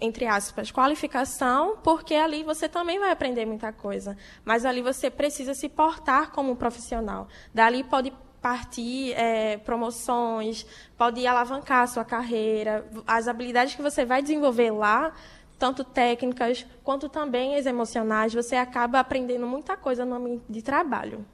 entre 0.00 0.26
aspas, 0.26 0.70
qualificação, 0.70 1.78
porque 1.82 2.14
ali 2.14 2.42
você 2.42 2.68
também 2.68 2.98
vai 2.98 3.10
aprender 3.10 3.46
muita 3.46 3.72
coisa. 3.72 4.16
Mas 4.44 4.64
ali 4.64 4.82
você 4.82 5.10
precisa 5.10 5.54
se 5.54 5.68
portar 5.68 6.30
como 6.30 6.52
um 6.52 6.56
profissional. 6.56 7.28
Dali 7.52 7.82
pode 7.82 8.12
partir 8.42 9.12
é, 9.12 9.56
promoções, 9.56 10.66
pode 10.98 11.26
alavancar 11.26 11.84
a 11.84 11.86
sua 11.86 12.04
carreira. 12.04 12.86
As 13.06 13.26
habilidades 13.26 13.74
que 13.74 13.80
você 13.80 14.04
vai 14.04 14.20
desenvolver 14.20 14.70
lá, 14.70 15.14
tanto 15.58 15.82
técnicas 15.82 16.66
quanto 16.82 17.08
também 17.08 17.56
as 17.56 17.64
emocionais, 17.64 18.34
você 18.34 18.56
acaba 18.56 19.00
aprendendo 19.00 19.46
muita 19.46 19.78
coisa 19.78 20.04
no 20.04 20.16
ambiente 20.16 20.44
de 20.48 20.60
trabalho. 20.60 21.24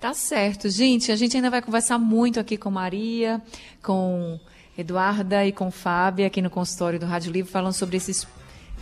Tá 0.00 0.14
certo, 0.14 0.68
gente. 0.70 1.12
A 1.12 1.16
gente 1.16 1.36
ainda 1.36 1.50
vai 1.50 1.60
conversar 1.60 1.98
muito 1.98 2.40
aqui 2.40 2.56
com 2.56 2.70
Maria, 2.70 3.42
com 3.82 4.40
Eduarda 4.76 5.46
e 5.46 5.52
com 5.52 5.70
Fábia 5.70 6.26
aqui 6.26 6.42
no 6.42 6.50
consultório 6.50 6.98
do 6.98 7.06
Rádio 7.06 7.32
Livre 7.32 7.50
falando 7.50 7.74
sobre 7.74 7.96
esses 7.96 8.26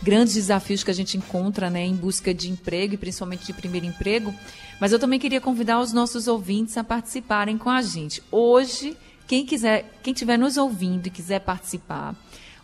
grandes 0.01 0.33
desafios 0.33 0.83
que 0.83 0.91
a 0.91 0.93
gente 0.93 1.17
encontra 1.17 1.69
né, 1.69 1.85
em 1.85 1.95
busca 1.95 2.33
de 2.33 2.49
emprego 2.49 2.95
e 2.95 2.97
principalmente 2.97 3.45
de 3.45 3.53
primeiro 3.53 3.85
emprego. 3.85 4.33
Mas 4.79 4.91
eu 4.91 4.99
também 4.99 5.19
queria 5.19 5.39
convidar 5.39 5.79
os 5.79 5.93
nossos 5.93 6.27
ouvintes 6.27 6.77
a 6.77 6.83
participarem 6.83 7.57
com 7.57 7.69
a 7.69 7.81
gente. 7.81 8.21
Hoje, 8.31 8.97
quem 9.27 9.45
quiser, 9.45 9.89
quem 10.01 10.13
estiver 10.13 10.37
nos 10.37 10.57
ouvindo 10.57 11.07
e 11.07 11.09
quiser 11.09 11.39
participar, 11.39 12.15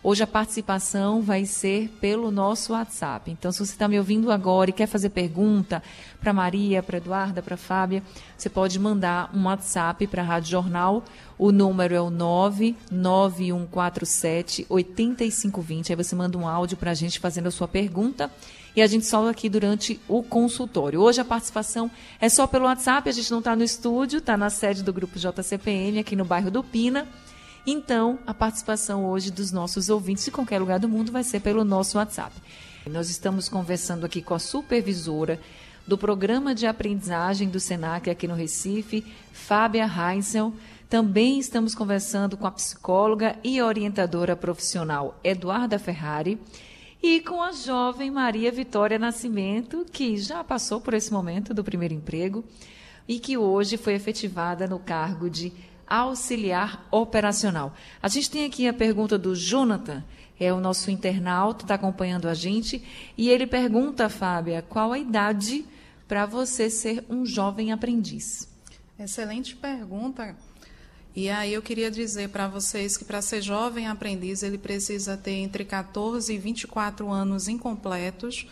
Hoje 0.02 0.22
a 0.22 0.26
participação 0.26 1.20
vai 1.20 1.44
ser 1.44 1.90
pelo 2.00 2.30
nosso 2.30 2.72
WhatsApp. 2.72 3.30
Então, 3.30 3.52
se 3.52 3.58
você 3.58 3.72
está 3.72 3.86
me 3.86 3.98
ouvindo 3.98 4.32
agora 4.32 4.70
e 4.70 4.72
quer 4.72 4.86
fazer 4.86 5.10
pergunta 5.10 5.82
para 6.18 6.32
Maria, 6.32 6.82
para 6.82 6.96
Eduarda, 6.96 7.42
para 7.42 7.58
Fábia, 7.58 8.02
você 8.34 8.48
pode 8.48 8.78
mandar 8.78 9.30
um 9.34 9.44
WhatsApp 9.44 10.06
para 10.06 10.22
a 10.22 10.24
Rádio 10.24 10.52
Jornal. 10.52 11.04
O 11.36 11.52
número 11.52 11.94
é 11.94 12.00
o 12.00 12.08
99147 12.08 14.64
8520. 14.70 15.92
Aí 15.92 15.96
você 15.96 16.16
manda 16.16 16.38
um 16.38 16.48
áudio 16.48 16.78
para 16.78 16.92
a 16.92 16.94
gente 16.94 17.20
fazendo 17.20 17.48
a 17.48 17.50
sua 17.50 17.68
pergunta 17.68 18.30
e 18.74 18.80
a 18.80 18.86
gente 18.86 19.04
solta 19.04 19.30
aqui 19.30 19.50
durante 19.50 20.00
o 20.08 20.22
consultório. 20.22 21.02
Hoje 21.02 21.20
a 21.20 21.26
participação 21.26 21.90
é 22.18 22.30
só 22.30 22.46
pelo 22.46 22.64
WhatsApp, 22.64 23.06
a 23.06 23.12
gente 23.12 23.30
não 23.30 23.40
está 23.40 23.54
no 23.54 23.64
estúdio, 23.64 24.16
está 24.16 24.34
na 24.34 24.48
sede 24.48 24.82
do 24.82 24.94
Grupo 24.94 25.18
JCPM, 25.18 25.98
aqui 25.98 26.16
no 26.16 26.24
bairro 26.24 26.50
do 26.50 26.64
Pina. 26.64 27.06
Então, 27.66 28.18
a 28.26 28.32
participação 28.32 29.04
hoje 29.04 29.30
dos 29.30 29.52
nossos 29.52 29.88
ouvintes 29.88 30.24
de 30.24 30.30
qualquer 30.30 30.58
lugar 30.58 30.78
do 30.78 30.88
mundo 30.88 31.12
vai 31.12 31.22
ser 31.22 31.40
pelo 31.40 31.64
nosso 31.64 31.98
WhatsApp. 31.98 32.34
Nós 32.86 33.10
estamos 33.10 33.48
conversando 33.48 34.06
aqui 34.06 34.22
com 34.22 34.32
a 34.32 34.38
supervisora 34.38 35.38
do 35.86 35.98
programa 35.98 36.54
de 36.54 36.66
aprendizagem 36.66 37.48
do 37.48 37.60
SENAC 37.60 38.08
aqui 38.08 38.26
no 38.26 38.34
Recife, 38.34 39.04
Fábia 39.32 39.86
Heinzel. 39.86 40.52
Também 40.88 41.38
estamos 41.38 41.74
conversando 41.74 42.36
com 42.36 42.46
a 42.46 42.50
psicóloga 42.50 43.36
e 43.44 43.60
orientadora 43.60 44.34
profissional 44.34 45.18
Eduarda 45.22 45.78
Ferrari 45.78 46.40
e 47.02 47.20
com 47.20 47.42
a 47.42 47.52
jovem 47.52 48.10
Maria 48.10 48.50
Vitória 48.50 48.98
Nascimento, 48.98 49.86
que 49.90 50.16
já 50.16 50.42
passou 50.42 50.80
por 50.80 50.94
esse 50.94 51.12
momento 51.12 51.54
do 51.54 51.62
primeiro 51.62 51.94
emprego 51.94 52.44
e 53.08 53.18
que 53.18 53.36
hoje 53.36 53.76
foi 53.76 53.94
efetivada 53.94 54.66
no 54.66 54.78
cargo 54.78 55.28
de 55.28 55.52
auxiliar 55.90 56.86
operacional. 56.90 57.74
A 58.00 58.08
gente 58.08 58.30
tem 58.30 58.44
aqui 58.44 58.68
a 58.68 58.72
pergunta 58.72 59.18
do 59.18 59.34
Jonathan, 59.34 60.04
é 60.38 60.52
o 60.52 60.60
nosso 60.60 60.90
internauta, 60.90 61.64
está 61.64 61.74
acompanhando 61.74 62.28
a 62.28 62.32
gente, 62.32 62.82
e 63.18 63.28
ele 63.28 63.46
pergunta, 63.46 64.08
Fábia, 64.08 64.62
qual 64.62 64.92
a 64.92 64.98
idade 64.98 65.66
para 66.08 66.24
você 66.24 66.70
ser 66.70 67.04
um 67.10 67.26
jovem 67.26 67.72
aprendiz? 67.72 68.48
Excelente 68.98 69.56
pergunta. 69.56 70.36
E 71.14 71.28
aí 71.28 71.52
eu 71.52 71.60
queria 71.60 71.90
dizer 71.90 72.28
para 72.28 72.46
vocês 72.46 72.96
que 72.96 73.04
para 73.04 73.20
ser 73.20 73.42
jovem 73.42 73.88
aprendiz 73.88 74.42
ele 74.42 74.56
precisa 74.56 75.16
ter 75.16 75.32
entre 75.32 75.64
14 75.64 76.32
e 76.32 76.38
24 76.38 77.10
anos 77.10 77.48
incompletos 77.48 78.46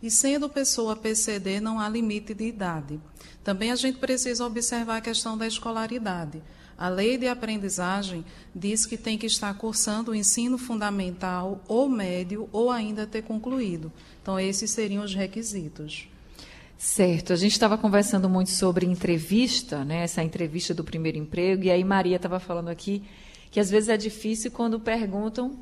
e 0.00 0.10
sendo 0.10 0.48
pessoa 0.48 0.94
PCD 0.94 1.60
não 1.60 1.80
há 1.80 1.88
limite 1.88 2.32
de 2.32 2.44
idade. 2.44 3.00
Também 3.42 3.72
a 3.72 3.76
gente 3.76 3.98
precisa 3.98 4.46
observar 4.46 4.98
a 4.98 5.00
questão 5.00 5.36
da 5.36 5.46
escolaridade. 5.46 6.42
A 6.76 6.88
lei 6.88 7.16
de 7.16 7.28
aprendizagem 7.28 8.24
diz 8.54 8.84
que 8.84 8.96
tem 8.96 9.16
que 9.16 9.26
estar 9.26 9.52
cursando 9.54 10.10
o 10.10 10.14
ensino 10.14 10.58
fundamental 10.58 11.62
ou 11.68 11.88
médio 11.88 12.48
ou 12.52 12.70
ainda 12.70 13.06
ter 13.06 13.22
concluído. 13.22 13.92
Então, 14.22 14.38
esses 14.38 14.70
seriam 14.70 15.04
os 15.04 15.14
requisitos. 15.14 16.08
Certo, 16.76 17.32
a 17.32 17.36
gente 17.36 17.52
estava 17.52 17.78
conversando 17.78 18.28
muito 18.28 18.50
sobre 18.50 18.84
entrevista, 18.84 19.84
né, 19.84 20.02
essa 20.02 20.22
entrevista 20.22 20.74
do 20.74 20.84
primeiro 20.84 21.16
emprego, 21.16 21.64
e 21.64 21.70
aí 21.70 21.84
Maria 21.84 22.16
estava 22.16 22.40
falando 22.40 22.68
aqui 22.68 23.02
que 23.50 23.60
às 23.60 23.70
vezes 23.70 23.88
é 23.88 23.96
difícil 23.96 24.50
quando 24.50 24.80
perguntam 24.80 25.56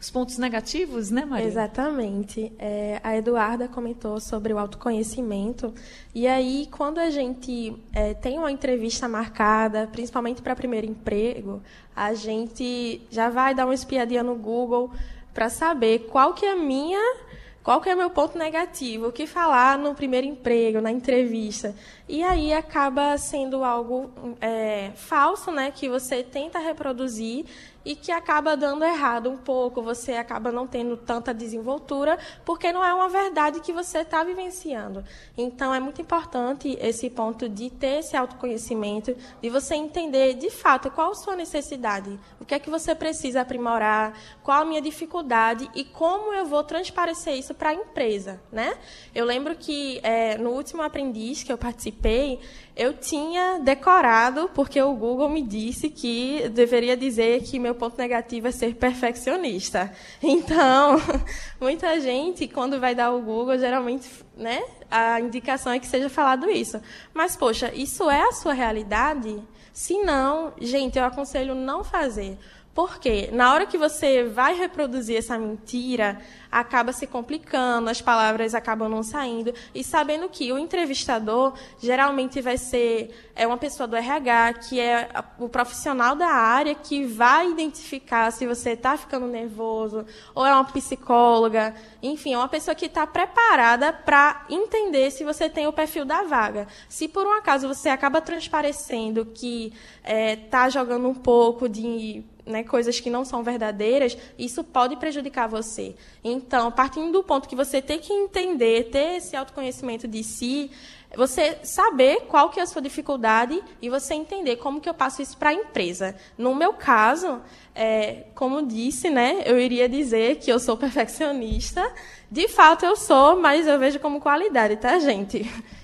os 0.00 0.10
pontos 0.10 0.38
negativos, 0.38 1.10
né, 1.10 1.24
Maria? 1.24 1.46
Exatamente. 1.46 2.52
É, 2.58 3.00
a 3.02 3.16
Eduarda 3.16 3.66
comentou 3.66 4.20
sobre 4.20 4.52
o 4.52 4.58
autoconhecimento. 4.58 5.74
E 6.14 6.26
aí, 6.26 6.68
quando 6.70 6.98
a 6.98 7.10
gente 7.10 7.74
é, 7.92 8.14
tem 8.14 8.38
uma 8.38 8.52
entrevista 8.52 9.08
marcada, 9.08 9.88
principalmente 9.90 10.40
para 10.40 10.54
primeiro 10.54 10.86
emprego, 10.86 11.60
a 11.96 12.14
gente 12.14 13.02
já 13.10 13.28
vai 13.28 13.54
dar 13.54 13.66
uma 13.66 13.74
espiadinha 13.74 14.22
no 14.22 14.36
Google 14.36 14.92
para 15.34 15.48
saber 15.48 16.06
qual 16.10 16.32
que 16.32 16.46
é 16.46 16.52
a 16.52 16.56
minha 16.56 17.27
qual 17.68 17.82
que 17.82 17.90
é 17.90 17.94
o 17.94 17.98
meu 17.98 18.08
ponto 18.08 18.38
negativo, 18.38 19.08
o 19.08 19.12
que 19.12 19.26
falar 19.26 19.76
no 19.76 19.94
primeiro 19.94 20.26
emprego, 20.26 20.80
na 20.80 20.90
entrevista. 20.90 21.74
E 22.08 22.22
aí 22.22 22.50
acaba 22.50 23.18
sendo 23.18 23.62
algo 23.62 24.10
é, 24.40 24.92
falso, 24.94 25.50
né, 25.50 25.70
que 25.70 25.86
você 25.86 26.22
tenta 26.22 26.58
reproduzir 26.58 27.44
e 27.88 27.96
que 27.96 28.12
acaba 28.12 28.54
dando 28.54 28.84
errado 28.84 29.30
um 29.30 29.36
pouco, 29.38 29.80
você 29.80 30.12
acaba 30.12 30.52
não 30.52 30.66
tendo 30.66 30.94
tanta 30.94 31.32
desenvoltura, 31.32 32.18
porque 32.44 32.70
não 32.70 32.84
é 32.84 32.92
uma 32.92 33.08
verdade 33.08 33.60
que 33.60 33.72
você 33.72 34.00
está 34.00 34.22
vivenciando. 34.22 35.02
Então, 35.36 35.72
é 35.72 35.80
muito 35.80 36.02
importante 36.02 36.76
esse 36.82 37.08
ponto 37.08 37.48
de 37.48 37.70
ter 37.70 38.00
esse 38.00 38.14
autoconhecimento, 38.14 39.16
de 39.40 39.48
você 39.48 39.74
entender, 39.74 40.34
de 40.34 40.50
fato, 40.50 40.90
qual 40.90 41.12
a 41.12 41.14
sua 41.14 41.34
necessidade, 41.34 42.20
o 42.38 42.44
que 42.44 42.54
é 42.54 42.58
que 42.58 42.68
você 42.68 42.94
precisa 42.94 43.40
aprimorar, 43.40 44.12
qual 44.42 44.60
a 44.60 44.64
minha 44.66 44.82
dificuldade 44.82 45.70
e 45.74 45.82
como 45.82 46.34
eu 46.34 46.44
vou 46.44 46.62
transparecer 46.64 47.36
isso 47.36 47.54
para 47.58 47.70
a 47.70 47.74
empresa. 47.74 48.40
Né? 48.50 48.74
Eu 49.14 49.24
lembro 49.24 49.56
que, 49.56 50.00
é, 50.02 50.38
no 50.38 50.50
último 50.50 50.82
aprendiz 50.82 51.42
que 51.42 51.52
eu 51.52 51.58
participei, 51.58 52.38
eu 52.76 52.94
tinha 52.94 53.58
decorado, 53.58 54.48
porque 54.54 54.80
o 54.80 54.94
Google 54.94 55.28
me 55.28 55.42
disse 55.42 55.90
que 55.90 56.48
deveria 56.50 56.96
dizer 56.96 57.42
que 57.42 57.58
meu 57.58 57.74
ponto 57.74 57.98
negativo 57.98 58.46
é 58.46 58.52
ser 58.52 58.76
perfeccionista. 58.76 59.92
Então, 60.38 60.96
muita 61.60 61.98
gente, 62.00 62.46
quando 62.46 62.78
vai 62.78 62.94
dar 62.94 63.10
o 63.10 63.20
Google, 63.20 63.58
geralmente, 63.58 64.08
né, 64.36 64.62
a 64.90 65.20
indicação 65.20 65.72
é 65.72 65.78
que 65.78 65.86
seja 65.86 66.08
falado 66.08 66.48
isso. 66.50 66.80
Mas, 67.12 67.36
poxa, 67.36 67.72
isso 67.74 68.08
é 68.08 68.22
a 68.22 68.32
sua 68.32 68.52
realidade? 68.52 69.42
Se 69.72 69.98
não, 69.98 70.52
gente, 70.60 70.98
eu 70.98 71.04
aconselho 71.04 71.54
não 71.54 71.84
fazer. 71.84 72.38
Porque 72.78 73.28
na 73.32 73.52
hora 73.52 73.66
que 73.66 73.76
você 73.76 74.22
vai 74.22 74.54
reproduzir 74.54 75.16
essa 75.16 75.36
mentira, 75.36 76.20
acaba 76.48 76.92
se 76.92 77.08
complicando, 77.08 77.90
as 77.90 78.00
palavras 78.00 78.54
acabam 78.54 78.88
não 78.88 79.02
saindo. 79.02 79.52
E 79.74 79.82
sabendo 79.82 80.28
que 80.28 80.52
o 80.52 80.58
entrevistador 80.60 81.54
geralmente 81.80 82.40
vai 82.40 82.56
ser 82.56 83.10
é 83.34 83.44
uma 83.48 83.56
pessoa 83.56 83.88
do 83.88 83.96
RH, 83.96 84.52
que 84.54 84.78
é 84.78 85.08
o 85.40 85.48
profissional 85.48 86.14
da 86.14 86.28
área 86.28 86.72
que 86.72 87.04
vai 87.04 87.50
identificar 87.50 88.30
se 88.30 88.46
você 88.46 88.70
está 88.70 88.96
ficando 88.96 89.26
nervoso, 89.26 90.06
ou 90.32 90.46
é 90.46 90.52
uma 90.52 90.64
psicóloga, 90.64 91.74
enfim, 92.00 92.34
é 92.34 92.38
uma 92.38 92.48
pessoa 92.48 92.76
que 92.76 92.86
está 92.86 93.04
preparada 93.08 93.92
para 93.92 94.44
entender 94.48 95.10
se 95.10 95.24
você 95.24 95.50
tem 95.50 95.66
o 95.66 95.72
perfil 95.72 96.04
da 96.04 96.22
vaga. 96.22 96.68
Se 96.88 97.08
por 97.08 97.26
um 97.26 97.32
acaso 97.32 97.66
você 97.66 97.88
acaba 97.88 98.20
transparecendo 98.20 99.26
que 99.26 99.72
está 99.98 100.12
é, 100.12 100.36
tá 100.36 100.68
jogando 100.68 101.08
um 101.08 101.14
pouco 101.14 101.68
de 101.68 102.24
né, 102.48 102.64
coisas 102.64 102.98
que 102.98 103.10
não 103.10 103.24
são 103.24 103.42
verdadeiras, 103.42 104.16
isso 104.38 104.64
pode 104.64 104.96
prejudicar 104.96 105.46
você. 105.46 105.94
Então, 106.24 106.72
partindo 106.72 107.12
do 107.12 107.22
ponto 107.22 107.48
que 107.48 107.54
você 107.54 107.80
tem 107.80 107.98
que 107.98 108.12
entender, 108.12 108.90
ter 108.90 109.18
esse 109.18 109.36
autoconhecimento 109.36 110.08
de 110.08 110.24
si, 110.24 110.70
você 111.16 111.58
saber 111.62 112.22
qual 112.28 112.50
que 112.50 112.60
é 112.60 112.62
a 112.62 112.66
sua 112.66 112.82
dificuldade 112.82 113.62
e 113.80 113.88
você 113.88 114.14
entender 114.14 114.56
como 114.56 114.80
que 114.80 114.88
eu 114.88 114.94
passo 114.94 115.22
isso 115.22 115.36
para 115.36 115.50
a 115.50 115.54
empresa. 115.54 116.14
No 116.36 116.54
meu 116.54 116.74
caso, 116.74 117.40
é, 117.74 118.24
como 118.34 118.66
disse, 118.66 119.08
né, 119.08 119.42
eu 119.46 119.58
iria 119.58 119.88
dizer 119.88 120.36
que 120.36 120.50
eu 120.50 120.58
sou 120.58 120.76
perfeccionista. 120.76 121.90
De 122.30 122.46
fato, 122.48 122.84
eu 122.84 122.94
sou, 122.94 123.40
mas 123.40 123.66
eu 123.66 123.78
vejo 123.78 123.98
como 124.00 124.20
qualidade, 124.20 124.76
tá, 124.76 124.98
gente? 124.98 125.38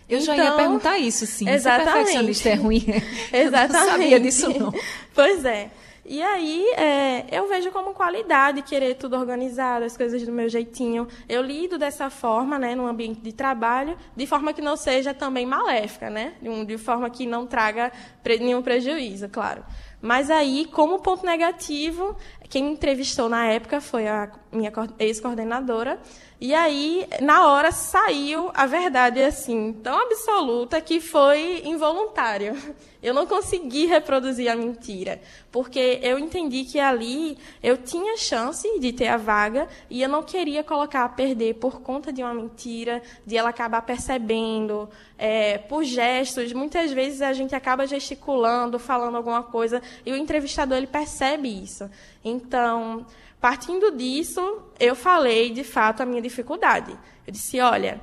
Eu 0.08 0.18
então, 0.18 0.36
já 0.36 0.36
ia 0.36 0.44
então, 0.44 0.56
perguntar 0.56 0.98
isso, 0.98 1.26
sim. 1.26 1.48
Exatamente. 1.48 1.88
Ser 1.88 1.94
perfeccionista 1.94 2.48
é 2.50 2.54
ruim. 2.54 2.84
Exatamente. 3.32 3.72
Eu 3.74 3.80
não 3.80 3.90
sabia 3.90 4.20
disso, 4.20 4.58
não. 4.58 4.72
Pois 5.14 5.44
é. 5.44 5.70
E 6.06 6.22
aí 6.22 6.66
é, 6.76 7.26
eu 7.32 7.48
vejo 7.48 7.70
como 7.70 7.94
qualidade 7.94 8.60
querer 8.60 8.94
tudo 8.96 9.16
organizado, 9.16 9.86
as 9.86 9.96
coisas 9.96 10.22
do 10.22 10.30
meu 10.30 10.48
jeitinho. 10.50 11.08
Eu 11.26 11.40
lido 11.40 11.78
dessa 11.78 12.10
forma, 12.10 12.58
né, 12.58 12.74
no 12.74 12.86
ambiente 12.86 13.20
de 13.20 13.32
trabalho, 13.32 13.96
de 14.14 14.26
forma 14.26 14.52
que 14.52 14.60
não 14.60 14.76
seja 14.76 15.14
também 15.14 15.46
maléfica, 15.46 16.10
né, 16.10 16.34
de 16.66 16.76
forma 16.76 17.08
que 17.08 17.26
não 17.26 17.46
traga 17.46 17.90
nenhum 18.38 18.60
prejuízo, 18.60 19.28
claro. 19.30 19.64
Mas 20.04 20.30
aí, 20.30 20.66
como 20.66 21.00
ponto 21.00 21.24
negativo, 21.24 22.14
quem 22.54 22.62
me 22.62 22.70
entrevistou 22.70 23.28
na 23.28 23.46
época 23.46 23.80
foi 23.80 24.06
a 24.06 24.30
minha 24.52 24.72
ex-coordenadora, 25.00 25.98
e 26.40 26.54
aí, 26.54 27.06
na 27.20 27.48
hora, 27.48 27.72
saiu 27.72 28.50
a 28.54 28.66
verdade 28.66 29.20
assim, 29.20 29.72
tão 29.82 29.98
absoluta 29.98 30.80
que 30.80 31.00
foi 31.00 31.62
involuntário. 31.64 32.54
Eu 33.02 33.12
não 33.12 33.26
consegui 33.26 33.86
reproduzir 33.86 34.50
a 34.50 34.56
mentira, 34.56 35.20
porque 35.52 36.00
eu 36.02 36.18
entendi 36.18 36.64
que 36.64 36.80
ali 36.80 37.36
eu 37.62 37.76
tinha 37.76 38.16
chance 38.16 38.66
de 38.78 38.92
ter 38.92 39.08
a 39.08 39.18
vaga 39.18 39.68
e 39.90 40.00
eu 40.00 40.08
não 40.08 40.22
queria 40.22 40.64
colocar 40.64 41.04
a 41.04 41.08
perder 41.08 41.54
por 41.56 41.82
conta 41.82 42.12
de 42.12 42.22
uma 42.22 42.32
mentira, 42.32 43.02
de 43.26 43.36
ela 43.36 43.50
acabar 43.50 43.82
percebendo, 43.82 44.88
é, 45.18 45.58
por 45.58 45.84
gestos. 45.84 46.52
Muitas 46.52 46.92
vezes 46.92 47.20
a 47.20 47.32
gente 47.34 47.54
acaba 47.54 47.86
gesticulando, 47.86 48.78
falando 48.78 49.16
alguma 49.16 49.42
coisa, 49.42 49.82
e 50.04 50.12
o 50.12 50.16
entrevistador 50.16 50.78
ele 50.78 50.86
percebe 50.86 51.48
isso. 51.48 51.90
Então, 52.24 53.06
Partindo 53.44 53.90
disso, 53.94 54.40
eu 54.80 54.96
falei 54.96 55.50
de 55.50 55.62
fato 55.62 56.02
a 56.02 56.06
minha 56.06 56.22
dificuldade. 56.22 56.98
Eu 57.26 57.30
disse: 57.30 57.60
olha, 57.60 58.00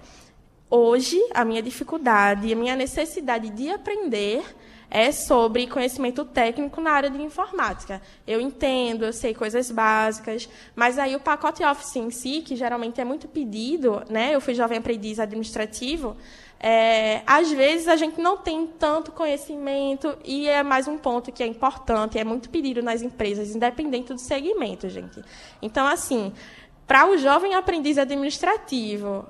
hoje 0.70 1.20
a 1.34 1.44
minha 1.44 1.64
dificuldade, 1.64 2.54
a 2.54 2.56
minha 2.56 2.76
necessidade 2.76 3.50
de 3.50 3.68
aprender 3.72 4.44
é 4.92 5.10
sobre 5.14 5.66
conhecimento 5.68 6.26
técnico 6.26 6.82
na 6.82 6.92
área 6.92 7.10
de 7.10 7.22
informática. 7.22 8.02
Eu 8.28 8.42
entendo, 8.42 9.06
eu 9.06 9.14
sei 9.14 9.34
coisas 9.34 9.72
básicas, 9.72 10.50
mas 10.76 11.00
aí 11.00 11.16
o 11.16 11.20
pacote 11.20 11.64
Office 11.64 11.96
em 11.96 12.12
si, 12.12 12.42
que 12.42 12.58
geralmente 12.58 13.00
é 13.00 13.06
muito 13.06 13.26
pedido, 13.30 14.04
né? 14.10 14.36
Eu 14.36 14.42
fui 14.42 14.54
jovem 14.54 14.78
aprendiz 14.78 15.18
administrativo, 15.18 16.18
é, 16.64 17.24
às 17.26 17.52
vezes 17.52 17.88
a 17.88 17.96
gente 17.96 18.22
não 18.22 18.38
tem 18.38 18.68
tanto 18.68 19.12
conhecimento 19.12 20.16
e 20.24 20.48
é 20.48 20.62
mais 20.62 20.88
um 20.88 20.96
ponto 20.96 21.32
que 21.32 21.42
é 21.42 21.48
importante, 21.48 22.20
é 22.20 22.24
muito 22.24 22.52
pedido 22.52 22.84
nas 22.84 23.02
empresas, 23.02 23.56
independente 23.56 24.14
do 24.14 24.20
segmento, 24.20 24.88
gente. 24.88 25.24
Então, 25.60 25.88
assim, 25.88 26.32
para 26.86 27.10
o 27.10 27.18
jovem 27.18 27.56
aprendiz 27.56 27.98
administrativo, 27.98 29.26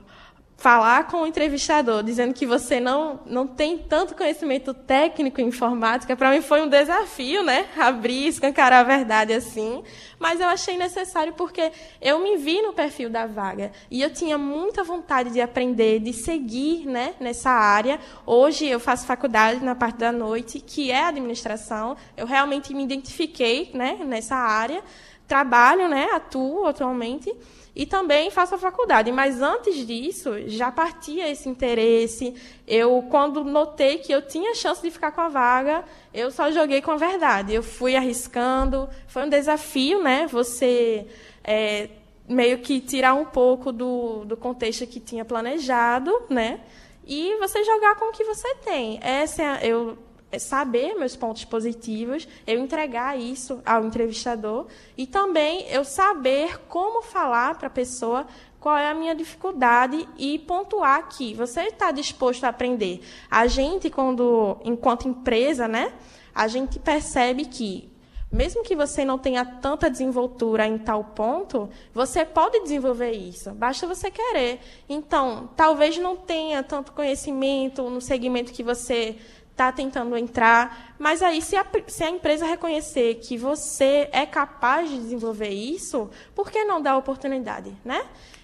falar 0.61 1.07
com 1.07 1.23
o 1.23 1.27
entrevistador 1.27 2.03
dizendo 2.03 2.35
que 2.35 2.45
você 2.45 2.79
não, 2.79 3.19
não 3.25 3.47
tem 3.47 3.79
tanto 3.79 4.13
conhecimento 4.13 4.75
técnico 4.75 5.41
em 5.41 5.47
informática, 5.47 6.15
para 6.15 6.29
mim 6.29 6.41
foi 6.41 6.61
um 6.61 6.69
desafio, 6.69 7.41
né? 7.41 7.65
Abrir, 7.75 8.27
escancarar 8.27 8.81
a 8.81 8.83
verdade 8.83 9.33
assim. 9.33 9.83
Mas 10.19 10.39
eu 10.39 10.47
achei 10.47 10.77
necessário 10.77 11.33
porque 11.33 11.71
eu 11.99 12.19
me 12.19 12.37
vi 12.37 12.61
no 12.61 12.73
perfil 12.73 13.09
da 13.09 13.25
vaga 13.25 13.71
e 13.89 14.03
eu 14.03 14.13
tinha 14.13 14.37
muita 14.37 14.83
vontade 14.83 15.31
de 15.31 15.41
aprender, 15.41 15.99
de 15.99 16.13
seguir 16.13 16.85
né, 16.85 17.15
nessa 17.19 17.49
área. 17.49 17.99
Hoje 18.23 18.67
eu 18.67 18.79
faço 18.79 19.07
faculdade 19.07 19.65
na 19.65 19.73
parte 19.73 19.97
da 19.97 20.11
noite, 20.11 20.59
que 20.59 20.91
é 20.91 21.05
administração. 21.05 21.97
Eu 22.15 22.27
realmente 22.27 22.71
me 22.71 22.83
identifiquei 22.83 23.71
né, 23.73 23.97
nessa 24.05 24.35
área. 24.35 24.83
Trabalho, 25.27 25.87
né, 25.87 26.09
atuo 26.13 26.67
atualmente 26.67 27.33
e 27.75 27.85
também 27.85 28.29
faço 28.29 28.55
a 28.55 28.57
faculdade. 28.57 29.11
Mas 29.11 29.41
antes 29.41 29.85
disso, 29.87 30.31
já 30.47 30.71
partia 30.71 31.29
esse 31.29 31.47
interesse. 31.47 32.33
Eu, 32.67 33.05
quando 33.09 33.43
notei 33.43 33.99
que 33.99 34.11
eu 34.11 34.21
tinha 34.21 34.53
chance 34.55 34.81
de 34.81 34.91
ficar 34.91 35.11
com 35.11 35.21
a 35.21 35.29
vaga, 35.29 35.85
eu 36.13 36.29
só 36.31 36.51
joguei 36.51 36.81
com 36.81 36.91
a 36.91 36.97
verdade. 36.97 37.53
Eu 37.53 37.63
fui 37.63 37.95
arriscando. 37.95 38.89
Foi 39.07 39.23
um 39.23 39.29
desafio, 39.29 40.03
né? 40.03 40.27
Você 40.27 41.07
é, 41.43 41.89
meio 42.27 42.59
que 42.59 42.81
tirar 42.81 43.13
um 43.13 43.25
pouco 43.25 43.71
do, 43.71 44.25
do 44.25 44.35
contexto 44.35 44.85
que 44.85 44.99
tinha 44.99 45.23
planejado, 45.23 46.11
né? 46.29 46.59
E 47.07 47.35
você 47.39 47.63
jogar 47.63 47.95
com 47.95 48.09
o 48.09 48.11
que 48.11 48.23
você 48.23 48.53
tem. 48.55 48.99
Essa 49.01 49.43
é, 49.43 49.67
eu 49.67 49.97
saber 50.39 50.95
meus 50.95 51.15
pontos 51.15 51.45
positivos, 51.45 52.27
eu 52.45 52.59
entregar 52.59 53.19
isso 53.19 53.61
ao 53.65 53.83
entrevistador 53.85 54.67
e 54.97 55.05
também 55.05 55.65
eu 55.69 55.83
saber 55.83 56.59
como 56.67 57.01
falar 57.01 57.55
para 57.57 57.67
a 57.67 57.71
pessoa 57.71 58.25
qual 58.59 58.77
é 58.77 58.89
a 58.89 58.93
minha 58.93 59.15
dificuldade 59.15 60.07
e 60.17 60.37
pontuar 60.39 61.09
que 61.09 61.33
você 61.33 61.61
está 61.63 61.91
disposto 61.91 62.43
a 62.43 62.49
aprender. 62.49 63.01
A 63.29 63.47
gente, 63.47 63.89
quando, 63.89 64.57
enquanto 64.63 65.07
empresa, 65.07 65.67
né, 65.67 65.91
a 66.33 66.47
gente 66.47 66.77
percebe 66.79 67.45
que 67.45 67.91
mesmo 68.31 68.63
que 68.63 68.75
você 68.75 69.03
não 69.03 69.17
tenha 69.17 69.43
tanta 69.43 69.89
desenvoltura 69.89 70.65
em 70.65 70.77
tal 70.77 71.03
ponto, 71.03 71.69
você 71.93 72.23
pode 72.23 72.61
desenvolver 72.61 73.11
isso, 73.11 73.51
basta 73.51 73.85
você 73.85 74.09
querer. 74.09 74.61
Então, 74.87 75.49
talvez 75.57 75.97
não 75.97 76.15
tenha 76.15 76.63
tanto 76.63 76.93
conhecimento 76.93 77.89
no 77.89 77.99
segmento 77.99 78.53
que 78.53 78.63
você 78.63 79.17
está 79.51 79.71
tentando 79.71 80.17
entrar. 80.17 80.95
Mas 80.97 81.21
aí, 81.21 81.41
se 81.41 81.55
a, 81.55 81.65
se 81.87 82.03
a 82.03 82.09
empresa 82.09 82.45
reconhecer 82.45 83.15
que 83.15 83.37
você 83.37 84.09
é 84.11 84.25
capaz 84.25 84.89
de 84.89 84.97
desenvolver 84.97 85.49
isso, 85.49 86.09
por 86.33 86.49
que 86.49 86.63
não 86.63 86.81
dar 86.81 86.97
oportunidade, 86.97 87.71
né? 87.85 88.03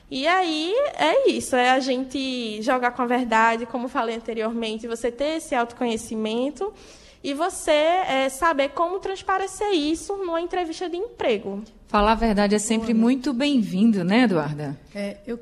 E 0.10 0.26
aí 0.26 0.74
é 0.96 1.30
isso, 1.30 1.56
é 1.56 1.72
a 1.72 1.80
gente 1.82 2.62
jogar 2.62 2.92
com 2.92 3.02
a 3.02 3.06
verdade, 3.06 3.66
como 3.66 3.90
falei 3.90 4.16
anteriormente, 4.16 4.88
você 4.88 5.12
ter 5.12 5.38
esse 5.38 5.54
autoconhecimento 5.54 6.74
e 7.22 7.34
você 7.34 7.72
é, 7.72 8.30
saber 8.30 8.70
como 8.70 9.00
transparecer 9.00 9.72
isso 9.74 10.16
numa 10.16 10.40
entrevista 10.40 10.90
de 10.90 10.96
emprego. 10.96 11.62
Falar 11.88 12.14
a 12.14 12.16
verdade 12.16 12.56
é 12.56 12.60
sempre 12.60 12.94
muito 12.94 13.34
bem-vindo, 13.34 14.04
né, 14.06 14.22
Eduarda? 14.22 14.80
É, 14.96 15.18
eu 15.28 15.38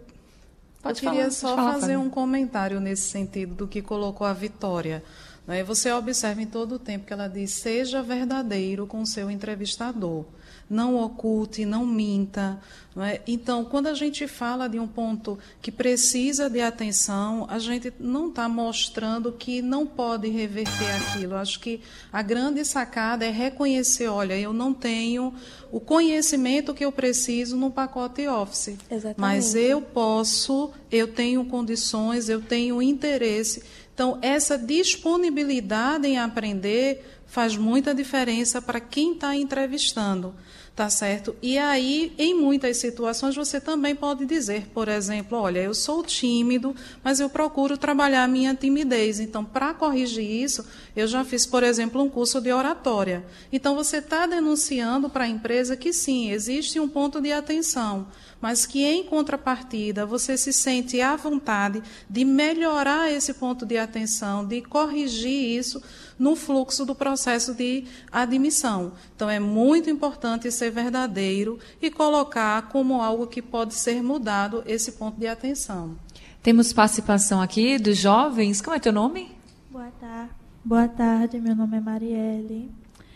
Pode 0.85 1.03
Eu 1.03 1.11
queria 1.11 1.31
falar, 1.31 1.31
só 1.31 1.55
falar, 1.55 1.73
fazer 1.73 1.97
um 1.97 2.11
comentário 2.11 2.79
nesse 2.79 3.09
sentido 3.09 3.55
do 3.55 3.67
que 3.67 3.81
colocou 3.81 4.25
a 4.27 4.33
Vitória. 4.33 5.03
Né? 5.47 5.63
Você 5.63 5.91
observa 5.91 6.41
em 6.41 6.45
todo 6.45 6.75
o 6.75 6.79
tempo 6.79 7.05
que 7.05 7.13
ela 7.13 7.27
diz: 7.27 7.51
seja 7.51 8.01
verdadeiro 8.01 8.87
com 8.87 9.01
o 9.01 9.07
seu 9.07 9.29
entrevistador 9.29 10.25
não 10.69 10.97
oculte, 10.97 11.65
não 11.65 11.85
minta. 11.85 12.59
Não 12.95 13.03
é? 13.03 13.21
Então, 13.27 13.65
quando 13.65 13.87
a 13.87 13.93
gente 13.93 14.25
fala 14.25 14.67
de 14.67 14.79
um 14.79 14.87
ponto 14.87 15.37
que 15.61 15.71
precisa 15.71 16.49
de 16.49 16.61
atenção, 16.61 17.45
a 17.49 17.59
gente 17.59 17.93
não 17.99 18.29
está 18.29 18.47
mostrando 18.47 19.31
que 19.33 19.61
não 19.61 19.85
pode 19.85 20.29
reverter 20.29 20.89
aquilo. 20.95 21.35
Acho 21.35 21.59
que 21.59 21.81
a 22.11 22.21
grande 22.21 22.63
sacada 22.63 23.25
é 23.25 23.31
reconhecer: 23.31 24.07
olha, 24.07 24.37
eu 24.39 24.53
não 24.53 24.73
tenho 24.73 25.33
o 25.71 25.79
conhecimento 25.79 26.73
que 26.73 26.85
eu 26.85 26.91
preciso 26.91 27.57
no 27.57 27.69
pacote 27.69 28.27
Office, 28.27 28.77
Exatamente. 28.89 29.19
mas 29.19 29.55
eu 29.55 29.81
posso, 29.81 30.71
eu 30.89 31.07
tenho 31.07 31.45
condições, 31.45 32.29
eu 32.29 32.41
tenho 32.41 32.81
interesse. 32.81 33.61
Então, 33.95 34.19
essa 34.21 34.57
disponibilidade 34.57 36.05
em 36.05 36.19
aprender 36.19 37.21
faz 37.25 37.55
muita 37.55 37.95
diferença 37.95 38.61
para 38.61 38.81
quem 38.81 39.13
está 39.13 39.33
entrevistando 39.33 40.35
tá 40.75 40.89
certo? 40.89 41.33
E 41.41 41.57
aí, 41.57 42.13
em 42.17 42.33
muitas 42.33 42.75
situações, 42.77 43.33
você 43.33 43.61
também 43.61 43.95
pode 43.95 44.25
dizer, 44.25 44.67
por 44.73 44.89
exemplo, 44.89 45.37
olha, 45.37 45.59
eu 45.59 45.73
sou 45.73 46.03
tímido, 46.03 46.75
mas 47.01 47.21
eu 47.21 47.29
procuro 47.29 47.77
trabalhar 47.77 48.25
a 48.25 48.27
minha 48.27 48.53
timidez. 48.53 49.21
Então, 49.21 49.45
para 49.45 49.73
corrigir 49.73 50.29
isso, 50.29 50.67
eu 50.93 51.07
já 51.07 51.23
fiz, 51.23 51.45
por 51.45 51.63
exemplo, 51.63 52.01
um 52.01 52.09
curso 52.09 52.41
de 52.41 52.51
oratória. 52.51 53.25
Então, 53.53 53.73
você 53.73 53.97
está 53.97 54.27
denunciando 54.27 55.09
para 55.09 55.23
a 55.23 55.29
empresa 55.29 55.77
que 55.77 55.93
sim, 55.93 56.31
existe 56.31 56.77
um 56.77 56.89
ponto 56.89 57.21
de 57.21 57.31
atenção, 57.31 58.07
mas 58.41 58.65
que 58.65 58.83
em 58.83 59.05
contrapartida 59.05 60.05
você 60.05 60.37
se 60.37 60.51
sente 60.51 60.99
à 60.99 61.15
vontade 61.15 61.81
de 62.09 62.25
melhorar 62.25 63.09
esse 63.09 63.33
ponto 63.33 63.65
de 63.65 63.77
atenção, 63.77 64.45
de 64.45 64.61
corrigir 64.61 65.57
isso 65.57 65.81
no 66.17 66.35
fluxo 66.35 66.85
do 66.85 66.95
processo 66.95 67.53
de 67.53 67.85
admissão. 68.11 68.93
Então, 69.15 69.29
é 69.29 69.39
muito 69.39 69.89
importante 69.89 70.51
ser 70.51 70.71
verdadeiro 70.71 71.59
e 71.81 71.91
colocar 71.91 72.69
como 72.69 73.01
algo 73.01 73.27
que 73.27 73.41
pode 73.41 73.73
ser 73.73 74.01
mudado 74.01 74.63
esse 74.65 74.93
ponto 74.93 75.19
de 75.19 75.27
atenção. 75.27 75.95
Temos 76.41 76.71
participação 76.71 77.41
aqui 77.41 77.77
dos 77.77 77.97
jovens. 77.97 78.61
Como 78.61 78.75
é 78.75 78.79
teu 78.79 78.93
nome? 78.93 79.31
Boa 79.69 79.91
tarde. 79.99 80.31
Boa 80.63 80.87
tarde, 80.87 81.39
meu 81.39 81.55
nome 81.55 81.77
é 81.77 81.79
Marielle. 81.79 82.71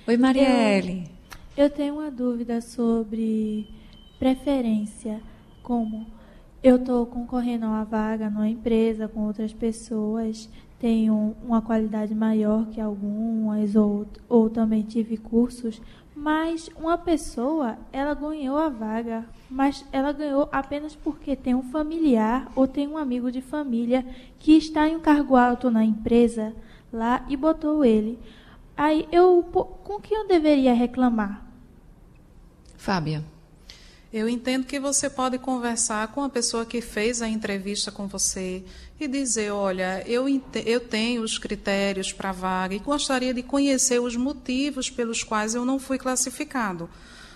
Oi, 0.08 0.18
Marielle. 0.18 1.10
Eu, 1.56 1.66
eu 1.66 1.70
tenho 1.70 1.96
uma 1.96 2.12
dúvida 2.12 2.62
sobre 2.62 3.68
preferência, 4.20 5.22
como 5.64 6.06
eu 6.62 6.76
estou 6.76 7.06
concorrendo 7.06 7.66
a 7.66 7.70
uma 7.70 7.86
vaga 7.86 8.30
numa 8.30 8.50
empresa 8.50 9.08
com 9.08 9.26
outras 9.26 9.54
pessoas 9.54 10.50
tenho 10.80 11.36
uma 11.44 11.62
qualidade 11.62 12.15
maior 12.15 12.68
que 12.68 12.80
algumas 12.80 13.76
ou, 13.76 14.08
ou 14.30 14.50
também 14.50 14.82
tive 14.82 15.18
cursos, 15.18 15.82
mas 16.15 16.70
uma 16.76 16.98
pessoa, 16.98 17.78
ela 17.92 18.13
ganhou 18.13 18.58
a 18.58 18.70
vaga, 18.70 19.26
mas 19.50 19.86
ela 19.92 20.12
ganhou 20.12 20.50
apenas 20.52 20.96
porque 20.96 21.36
tem 21.36 21.56
um 21.56 21.63
familiar 21.63 22.52
ou 22.56 22.68
tem 22.68 22.88
um 22.88 22.98
amigo 22.98 23.32
de 23.32 23.42
família 23.42 24.06
que 24.38 24.58
está 24.58 24.88
em 24.88 24.96
um 24.96 25.00
cargo 25.00 25.36
alto 25.36 25.70
na 25.70 25.84
empresa 25.84 26.54
lá 26.92 27.26
e 27.30 27.38
botou 27.38 27.86
ele. 27.86 28.20
Aí 28.76 29.08
eu 29.12 29.44
com 29.84 30.00
que 30.00 30.13
eu 30.13 30.28
deveria 30.28 30.74
reclamar? 30.74 31.46
Fábia. 32.78 33.24
Eu 34.12 34.28
entendo 34.28 34.65
que 34.65 34.80
você 34.80 35.10
pode 35.10 35.38
conversar 35.38 36.08
com 36.08 36.24
a 36.24 36.30
pessoa 36.30 36.65
que 36.65 36.82
fez 36.82 37.22
a 37.22 37.28
entrevista 37.28 37.92
com 37.92 38.08
você 38.08 38.63
e 39.00 39.08
dizer: 39.08 39.52
olha, 39.52 40.04
eu, 40.06 40.26
eu 40.66 40.80
tenho 40.80 41.22
os 41.22 41.38
critérios 41.38 42.12
para 42.12 42.30
a 42.30 42.34
vaga 42.34 42.76
e 42.76 42.80
gostaria 42.80 43.34
de 43.34 43.42
conhecer 43.42 44.00
os 44.00 44.16
motivos 44.16 44.90
pelos 44.90 45.24
quais 45.24 45.56
eu 45.56 45.66
não 45.66 45.80
fui 45.80 45.98
classificado. 45.98 46.90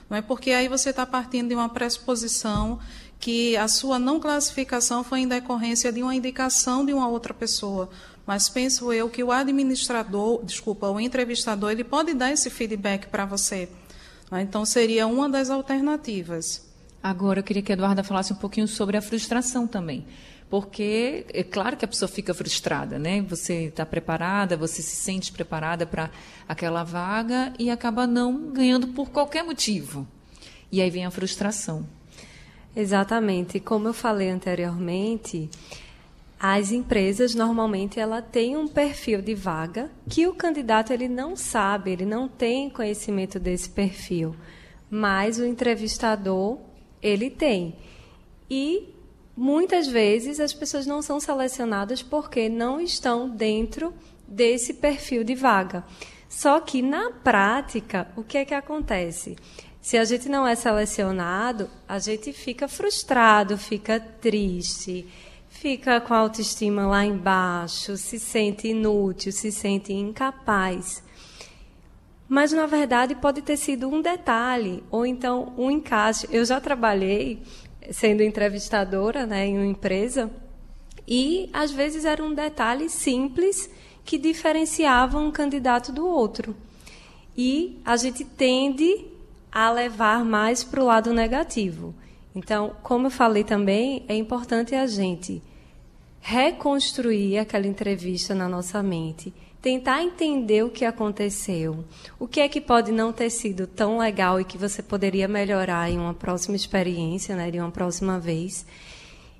Não 0.09 0.17
é 0.17 0.21
porque 0.21 0.51
aí 0.51 0.67
você 0.67 0.89
está 0.89 1.05
partindo 1.05 1.49
de 1.49 1.55
uma 1.55 1.69
pressuposição 1.69 2.79
que 3.19 3.55
a 3.55 3.69
sua 3.69 3.97
não 3.97 4.19
classificação 4.19 5.03
foi 5.03 5.21
em 5.21 5.27
decorrência 5.27 5.91
de 5.93 6.03
uma 6.03 6.13
indicação 6.13 6.85
de 6.85 6.93
uma 6.93 7.07
outra 7.07 7.33
pessoa. 7.33 7.89
Mas 8.25 8.49
penso 8.49 8.91
eu 8.91 9.09
que 9.09 9.23
o 9.23 9.31
administrador, 9.31 10.43
desculpa, 10.43 10.89
o 10.89 10.99
entrevistador, 10.99 11.71
ele 11.71 11.83
pode 11.83 12.13
dar 12.13 12.31
esse 12.31 12.49
feedback 12.49 13.07
para 13.07 13.25
você. 13.25 13.69
Ah, 14.29 14.41
então, 14.41 14.65
seria 14.65 15.07
uma 15.07 15.29
das 15.29 15.49
alternativas. 15.49 16.67
Agora, 17.01 17.39
eu 17.39 17.43
queria 17.43 17.61
que 17.61 17.71
a 17.71 17.75
Eduarda 17.75 18.03
falasse 18.03 18.33
um 18.33 18.37
pouquinho 18.37 18.67
sobre 18.67 18.97
a 18.97 19.01
frustração 19.01 19.67
também. 19.67 20.05
Porque 20.53 21.25
é 21.33 21.41
claro 21.41 21.75
que 21.75 21.83
a 21.83 21.87
pessoa 21.87 22.07
fica 22.07 22.31
frustrada, 22.31 22.99
né? 22.99 23.23
Você 23.23 23.69
está 23.69 23.83
preparada, 23.87 24.55
você 24.55 24.83
se 24.83 24.95
sente 24.95 25.31
preparada 25.31 25.83
para 25.83 26.11
aquela 26.47 26.83
vaga 26.83 27.51
e 27.57 27.71
acaba 27.71 28.05
não 28.05 28.51
ganhando 28.51 28.89
por 28.89 29.09
qualquer 29.09 29.43
motivo. 29.43 30.07
E 30.71 30.79
aí 30.79 30.91
vem 30.91 31.07
a 31.07 31.09
frustração. 31.09 31.87
Exatamente. 32.75 33.59
Como 33.59 33.87
eu 33.87 33.95
falei 33.95 34.29
anteriormente, 34.29 35.49
as 36.39 36.71
empresas 36.71 37.33
normalmente 37.33 37.99
ela 37.99 38.21
tem 38.21 38.55
um 38.55 38.67
perfil 38.67 39.23
de 39.23 39.33
vaga 39.33 39.89
que 40.07 40.27
o 40.27 40.35
candidato 40.35 40.93
ele 40.93 41.09
não 41.09 41.35
sabe, 41.35 41.93
ele 41.93 42.05
não 42.05 42.27
tem 42.27 42.69
conhecimento 42.69 43.39
desse 43.39 43.71
perfil, 43.71 44.35
mas 44.87 45.39
o 45.39 45.47
entrevistador 45.47 46.59
ele 47.01 47.31
tem. 47.31 47.75
E 48.47 48.92
muitas 49.35 49.87
vezes 49.87 50.39
as 50.39 50.53
pessoas 50.53 50.85
não 50.85 51.01
são 51.01 51.19
selecionadas 51.19 52.01
porque 52.01 52.49
não 52.49 52.79
estão 52.79 53.29
dentro 53.29 53.93
desse 54.27 54.73
perfil 54.73 55.23
de 55.23 55.35
vaga. 55.35 55.83
Só 56.29 56.59
que 56.59 56.81
na 56.81 57.11
prática, 57.11 58.07
o 58.15 58.23
que 58.23 58.37
é 58.37 58.45
que 58.45 58.53
acontece? 58.53 59.35
Se 59.81 59.97
a 59.97 60.05
gente 60.05 60.29
não 60.29 60.47
é 60.47 60.55
selecionado, 60.55 61.69
a 61.87 61.99
gente 61.99 62.31
fica 62.31 62.67
frustrado, 62.67 63.57
fica 63.57 63.99
triste 63.99 65.05
fica 65.53 66.01
com 66.01 66.13
a 66.13 66.17
autoestima 66.17 66.85
lá 66.85 67.05
embaixo, 67.05 67.95
se 67.95 68.19
sente 68.19 68.67
inútil, 68.67 69.31
se 69.31 69.49
sente 69.49 69.93
incapaz. 69.93 71.01
Mas, 72.27 72.51
na 72.51 72.65
verdade, 72.65 73.15
pode 73.15 73.41
ter 73.41 73.55
sido 73.55 73.87
um 73.87 74.01
detalhe, 74.01 74.83
ou 74.91 75.05
então 75.05 75.53
um 75.57 75.71
encaixe. 75.71 76.27
Eu 76.29 76.43
já 76.43 76.59
trabalhei 76.59 77.41
sendo 77.91 78.23
entrevistadora 78.23 79.25
né, 79.25 79.47
em 79.47 79.57
uma 79.57 79.65
empresa, 79.65 80.29
e 81.07 81.49
às 81.51 81.71
vezes 81.71 82.05
era 82.05 82.23
um 82.23 82.33
detalhe 82.33 82.89
simples 82.89 83.69
que 84.05 84.17
diferenciava 84.17 85.17
um 85.17 85.31
candidato 85.31 85.91
do 85.91 86.05
outro. 86.05 86.55
E 87.35 87.79
a 87.83 87.97
gente 87.97 88.23
tende 88.23 89.05
a 89.51 89.71
levar 89.71 90.23
mais 90.23 90.63
para 90.63 90.81
o 90.81 90.85
lado 90.85 91.13
negativo. 91.13 91.93
Então, 92.35 92.75
como 92.81 93.07
eu 93.07 93.11
falei 93.11 93.43
também, 93.43 94.03
é 94.07 94.15
importante 94.15 94.73
a 94.75 94.87
gente 94.87 95.41
reconstruir 96.19 97.37
aquela 97.37 97.67
entrevista 97.67 98.33
na 98.33 98.47
nossa 98.47 98.81
mente, 98.81 99.33
tentar 99.63 100.03
entender 100.03 100.61
o 100.61 100.69
que 100.69 100.83
aconteceu, 100.83 101.85
o 102.19 102.27
que 102.27 102.41
é 102.41 102.49
que 102.49 102.59
pode 102.59 102.91
não 102.91 103.13
ter 103.13 103.29
sido 103.29 103.65
tão 103.65 103.97
legal 103.97 104.37
e 104.37 104.43
que 104.43 104.57
você 104.57 104.83
poderia 104.83 105.25
melhorar 105.25 105.89
em 105.89 105.97
uma 105.97 106.13
próxima 106.13 106.57
experiência, 106.57 107.33
né, 107.33 107.49
de 107.49 107.61
uma 107.61 107.71
próxima 107.71 108.19
vez. 108.19 108.65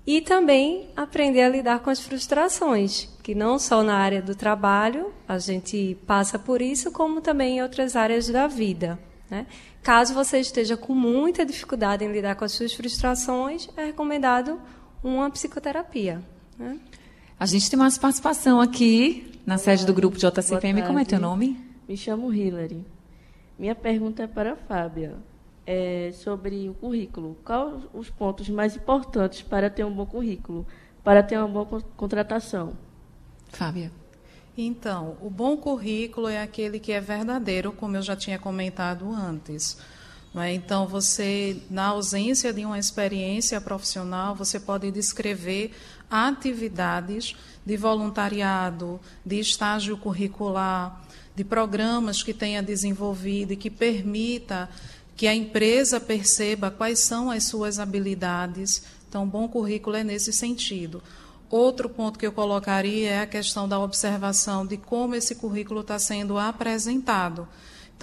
E 0.07 0.21
também 0.21 0.87
aprender 0.95 1.41
a 1.41 1.49
lidar 1.49 1.79
com 1.79 1.89
as 1.89 1.99
frustrações, 1.99 3.09
que 3.21 3.35
não 3.35 3.59
só 3.59 3.83
na 3.83 3.97
área 3.97 4.21
do 4.21 4.33
trabalho 4.33 5.13
a 5.27 5.37
gente 5.37 5.97
passa 6.07 6.39
por 6.39 6.61
isso, 6.61 6.89
como 6.89 7.19
também 7.19 7.57
em 7.57 7.61
outras 7.61 7.93
áreas 7.97 8.29
da 8.29 8.47
vida. 8.47 8.97
Né? 9.29 9.45
Caso 9.81 10.13
você 10.13 10.39
esteja 10.39 10.77
com 10.77 10.93
muita 10.93 11.45
dificuldade 11.45 12.05
em 12.05 12.11
lidar 12.13 12.35
com 12.35 12.45
as 12.45 12.53
suas 12.53 12.73
frustrações, 12.73 13.67
é 13.75 13.87
recomendado 13.87 14.57
uma 15.03 15.29
psicoterapia. 15.29 16.23
Né? 16.57 16.79
A 17.39 17.45
gente 17.45 17.69
tem 17.69 17.77
mais 17.77 17.97
participação 17.97 18.61
aqui 18.61 19.39
na 19.45 19.55
Olá, 19.55 19.63
sede 19.63 19.85
do 19.85 19.93
grupo 19.93 20.17
JCPM. 20.17 20.83
Como 20.83 20.99
é 20.99 21.05
teu 21.05 21.19
nome? 21.19 21.59
Me 21.87 21.97
chamo 21.97 22.33
Hillary. 22.33 22.85
Minha 23.57 23.75
pergunta 23.75 24.23
é 24.23 24.27
para 24.27 24.53
a 24.53 24.55
Fábia. 24.55 25.15
É 25.65 26.11
sobre 26.13 26.69
o 26.69 26.73
currículo. 26.73 27.37
Quais 27.43 27.83
os 27.93 28.09
pontos 28.09 28.49
mais 28.49 28.75
importantes 28.75 29.41
para 29.41 29.69
ter 29.69 29.83
um 29.83 29.93
bom 29.93 30.05
currículo, 30.05 30.65
para 31.03 31.23
ter 31.23 31.37
uma 31.37 31.47
boa 31.47 31.81
contratação? 31.97 32.73
Fábia. 33.49 33.91
Então, 34.57 35.17
o 35.21 35.29
bom 35.29 35.57
currículo 35.57 36.27
é 36.27 36.41
aquele 36.41 36.79
que 36.79 36.91
é 36.91 37.01
verdadeiro, 37.01 37.71
como 37.71 37.97
eu 37.97 38.01
já 38.01 38.15
tinha 38.15 38.37
comentado 38.37 39.11
antes. 39.11 39.77
É? 40.35 40.53
Então, 40.53 40.87
você, 40.87 41.61
na 41.69 41.87
ausência 41.87 42.51
de 42.51 42.65
uma 42.65 42.79
experiência 42.79 43.61
profissional, 43.61 44.33
você 44.33 44.59
pode 44.59 44.89
descrever 44.91 45.71
atividades 46.09 47.35
de 47.65 47.77
voluntariado, 47.77 48.99
de 49.25 49.39
estágio 49.39 49.95
curricular, 49.97 51.01
de 51.35 51.43
programas 51.43 52.23
que 52.23 52.33
tenha 52.33 52.63
desenvolvido 52.63 53.53
e 53.53 53.57
que 53.57 53.69
permita 53.69 54.69
que 55.15 55.27
a 55.27 55.35
empresa 55.35 55.99
perceba 55.99 56.71
quais 56.71 56.99
são 56.99 57.29
as 57.29 57.45
suas 57.45 57.77
habilidades. 57.79 58.83
Então, 59.07 59.27
bom 59.27 59.47
currículo 59.47 59.95
é 59.95 60.03
nesse 60.03 60.33
sentido. 60.33 61.01
Outro 61.49 61.87
ponto 61.87 62.17
que 62.17 62.25
eu 62.25 62.31
colocaria 62.31 63.11
é 63.11 63.21
a 63.21 63.27
questão 63.27 63.69
da 63.69 63.77
observação 63.77 64.65
de 64.65 64.77
como 64.77 65.13
esse 65.13 65.35
currículo 65.35 65.81
está 65.81 65.99
sendo 65.99 66.39
apresentado. 66.39 67.47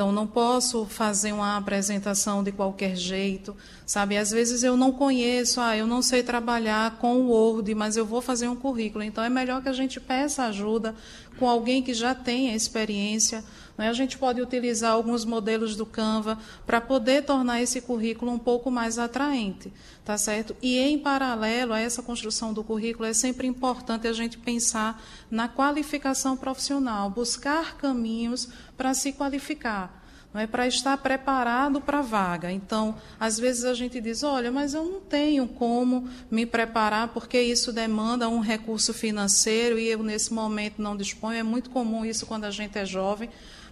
Então, 0.01 0.13
não 0.13 0.27
posso 0.27 0.87
fazer 0.87 1.31
uma 1.31 1.59
apresentação 1.59 2.43
de 2.43 2.51
qualquer 2.51 2.97
jeito, 2.97 3.55
sabe? 3.85 4.17
Às 4.17 4.31
vezes 4.31 4.63
eu 4.63 4.75
não 4.75 4.93
conheço, 4.93 5.61
ah, 5.61 5.77
eu 5.77 5.87
não 5.87 6.01
sei 6.01 6.23
trabalhar 6.23 6.97
com 6.97 7.19
o 7.19 7.29
Word, 7.29 7.75
mas 7.75 7.99
eu 7.99 8.07
vou 8.07 8.23
fazer 8.23 8.49
um 8.49 8.57
currículo. 8.57 9.05
Então, 9.05 9.23
é 9.23 9.29
melhor 9.29 9.63
que 9.63 9.69
a 9.69 9.75
gente 9.75 10.01
peça 10.01 10.45
ajuda 10.45 10.95
com 11.39 11.47
alguém 11.47 11.83
que 11.83 11.93
já 11.93 12.15
tenha 12.15 12.57
experiência. 12.57 13.45
Né? 13.81 13.89
A 13.89 13.95
gente 13.95 14.19
pode 14.19 14.43
utilizar 14.43 14.93
alguns 14.93 15.25
modelos 15.25 15.75
do 15.75 15.87
Canva 15.87 16.39
para 16.67 16.83
poder 16.83 17.25
tornar 17.25 17.63
esse 17.63 17.81
currículo 17.81 18.31
um 18.31 18.39
pouco 18.39 18.71
mais 18.71 18.99
atraente, 18.99 19.73
tá 20.05 20.19
certo? 20.19 20.55
E 20.61 20.79
em 20.79 20.99
paralelo 20.99 21.73
a 21.73 21.81
essa 21.81 22.03
construção 22.03 22.53
do 22.53 22.63
currículo, 22.63 23.09
é 23.09 23.15
sempre 23.15 23.47
importante 23.47 24.07
a 24.07 24.13
gente 24.13 24.37
pensar 24.37 25.03
na 25.31 25.49
qualificação 25.49 26.37
profissional, 26.37 27.09
buscar 27.09 27.79
caminhos 27.79 28.51
para 28.77 28.93
se 28.93 29.15
qualificar 29.15 29.99
não 30.33 30.41
é 30.41 30.47
para 30.47 30.65
estar 30.69 30.97
preparado 30.99 31.81
para 31.81 31.99
a 31.99 32.03
vaga. 32.03 32.53
Então, 32.53 32.95
às 33.19 33.37
vezes 33.37 33.65
a 33.65 33.75
gente 33.75 34.01
diz, 34.01 34.23
olha, 34.23 34.53
mas 34.53 34.75
eu 34.75 34.85
não 34.85 35.01
tenho 35.01 35.49
como 35.49 36.09
me 36.31 36.47
preparar 36.47 37.09
porque 37.09 37.41
isso 37.41 37.73
demanda 37.73 38.29
um 38.29 38.39
recurso 38.39 38.95
financeiro 38.95 39.77
e 39.77 39.89
eu 39.89 40.05
nesse 40.05 40.33
momento 40.33 40.81
não 40.81 40.97
disponho. 40.97 41.37
É 41.37 41.43
muito 41.43 41.69
comum 41.71 42.05
isso 42.05 42.27
quando 42.27 42.45
a 42.45 42.51
gente 42.53 42.79
é 42.79 42.87
jovem. 42.87 43.29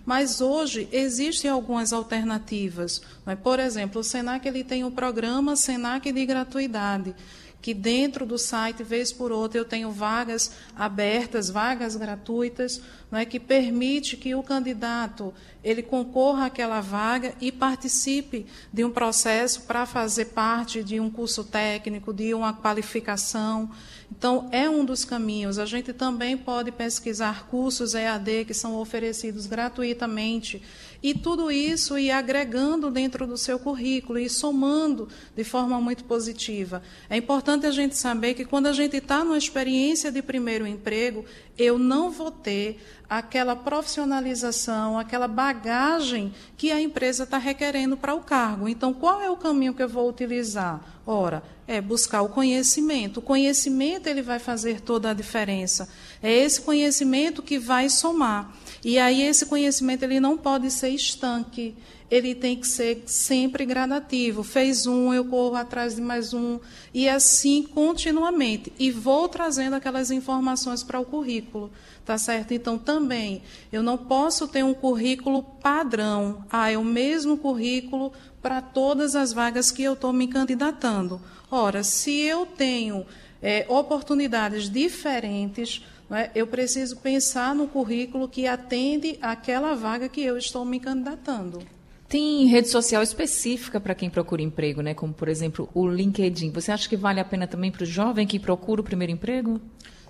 Mas 0.08 0.40
hoje 0.40 0.88
existem 0.90 1.50
algumas 1.50 1.92
alternativas. 1.92 3.02
É? 3.26 3.36
Por 3.36 3.60
exemplo, 3.60 4.00
o 4.00 4.02
Senac 4.02 4.48
ele 4.48 4.64
tem 4.64 4.82
o 4.82 4.90
programa 4.90 5.54
Senac 5.54 6.10
de 6.10 6.24
gratuidade 6.24 7.14
que 7.60 7.74
dentro 7.74 8.24
do 8.24 8.38
site, 8.38 8.84
vez 8.84 9.12
por 9.12 9.32
outra, 9.32 9.58
eu 9.58 9.64
tenho 9.64 9.90
vagas 9.90 10.52
abertas, 10.76 11.50
vagas 11.50 11.96
gratuitas, 11.96 12.80
não 13.10 13.18
é, 13.18 13.24
que 13.24 13.40
permite 13.40 14.16
que 14.16 14.34
o 14.34 14.42
candidato 14.42 15.34
ele 15.64 15.82
concorra 15.82 16.46
àquela 16.46 16.80
vaga 16.80 17.34
e 17.40 17.50
participe 17.50 18.46
de 18.72 18.84
um 18.84 18.90
processo 18.90 19.62
para 19.62 19.86
fazer 19.86 20.26
parte 20.26 20.84
de 20.84 21.00
um 21.00 21.10
curso 21.10 21.42
técnico, 21.42 22.12
de 22.12 22.32
uma 22.32 22.52
qualificação. 22.52 23.70
Então, 24.10 24.48
é 24.52 24.70
um 24.70 24.84
dos 24.84 25.04
caminhos. 25.04 25.58
A 25.58 25.66
gente 25.66 25.92
também 25.92 26.36
pode 26.36 26.70
pesquisar 26.70 27.46
cursos 27.48 27.94
EAD 27.94 28.44
que 28.44 28.54
são 28.54 28.76
oferecidos 28.76 29.46
gratuitamente 29.46 30.62
e 31.02 31.14
tudo 31.14 31.50
isso 31.50 31.96
ir 31.98 32.10
agregando 32.10 32.90
dentro 32.90 33.26
do 33.26 33.36
seu 33.36 33.58
currículo 33.58 34.18
e 34.18 34.28
somando 34.28 35.08
de 35.36 35.44
forma 35.44 35.80
muito 35.80 36.04
positiva. 36.04 36.82
É 37.08 37.16
importante 37.16 37.66
a 37.66 37.70
gente 37.70 37.96
saber 37.96 38.34
que 38.34 38.44
quando 38.44 38.66
a 38.66 38.72
gente 38.72 38.96
está 38.96 39.22
numa 39.22 39.38
experiência 39.38 40.10
de 40.10 40.20
primeiro 40.20 40.66
emprego, 40.66 41.24
eu 41.56 41.78
não 41.78 42.10
vou 42.10 42.30
ter 42.30 42.80
aquela 43.08 43.56
profissionalização, 43.56 44.98
aquela 44.98 45.26
bagagem 45.26 46.32
que 46.56 46.70
a 46.70 46.80
empresa 46.80 47.24
está 47.24 47.38
requerendo 47.38 47.96
para 47.96 48.14
o 48.14 48.20
cargo. 48.20 48.68
Então, 48.68 48.92
qual 48.92 49.22
é 49.22 49.30
o 49.30 49.36
caminho 49.36 49.74
que 49.74 49.82
eu 49.82 49.88
vou 49.88 50.08
utilizar? 50.08 51.00
Ora, 51.06 51.42
é 51.66 51.80
buscar 51.80 52.22
o 52.22 52.28
conhecimento. 52.28 53.18
O 53.18 53.22
conhecimento 53.22 54.08
ele 54.08 54.20
vai 54.20 54.38
fazer 54.38 54.80
toda 54.80 55.10
a 55.10 55.14
diferença. 55.14 55.88
É 56.22 56.30
esse 56.30 56.60
conhecimento 56.60 57.42
que 57.42 57.58
vai 57.58 57.88
somar. 57.88 58.54
E 58.88 58.98
aí 58.98 59.20
esse 59.20 59.44
conhecimento 59.44 60.02
ele 60.02 60.18
não 60.18 60.38
pode 60.38 60.70
ser 60.70 60.88
estanque, 60.88 61.76
ele 62.10 62.34
tem 62.34 62.56
que 62.56 62.66
ser 62.66 63.02
sempre 63.04 63.66
gradativo. 63.66 64.42
Fez 64.42 64.86
um, 64.86 65.12
eu 65.12 65.26
corro 65.26 65.56
atrás 65.56 65.96
de 65.96 66.00
mais 66.00 66.32
um, 66.32 66.58
e 66.94 67.06
assim 67.06 67.64
continuamente. 67.64 68.72
E 68.78 68.90
vou 68.90 69.28
trazendo 69.28 69.76
aquelas 69.76 70.10
informações 70.10 70.82
para 70.82 70.98
o 70.98 71.04
currículo. 71.04 71.70
Tá 72.02 72.16
certo? 72.16 72.54
Então, 72.54 72.78
também, 72.78 73.42
eu 73.70 73.82
não 73.82 73.98
posso 73.98 74.48
ter 74.48 74.64
um 74.64 74.72
currículo 74.72 75.42
padrão. 75.42 76.42
Ah, 76.48 76.70
é 76.70 76.78
o 76.78 76.82
mesmo 76.82 77.36
currículo 77.36 78.10
para 78.40 78.62
todas 78.62 79.14
as 79.14 79.34
vagas 79.34 79.70
que 79.70 79.82
eu 79.82 79.92
estou 79.92 80.14
me 80.14 80.28
candidatando. 80.28 81.20
Ora, 81.50 81.84
se 81.84 82.18
eu 82.20 82.46
tenho 82.46 83.04
é, 83.42 83.64
oportunidades 83.68 84.70
diferentes, 84.70 85.84
é, 86.10 86.30
eu 86.34 86.46
preciso 86.46 86.96
pensar 86.96 87.54
no 87.54 87.68
currículo 87.68 88.28
que 88.28 88.46
atende 88.46 89.18
àquela 89.20 89.74
vaga 89.74 90.08
que 90.08 90.22
eu 90.22 90.36
estou 90.36 90.64
me 90.64 90.80
candidatando. 90.80 91.60
Tem 92.08 92.46
rede 92.46 92.68
social 92.68 93.02
específica 93.02 93.78
para 93.78 93.94
quem 93.94 94.08
procura 94.08 94.40
emprego, 94.40 94.80
né? 94.80 94.94
como, 94.94 95.12
por 95.12 95.28
exemplo, 95.28 95.68
o 95.74 95.86
LinkedIn. 95.86 96.50
Você 96.52 96.72
acha 96.72 96.88
que 96.88 96.96
vale 96.96 97.20
a 97.20 97.24
pena 97.24 97.46
também 97.46 97.70
para 97.70 97.82
o 97.82 97.86
jovem 97.86 98.26
que 98.26 98.38
procura 98.38 98.80
o 98.80 98.84
primeiro 98.84 99.12
emprego? 99.12 99.60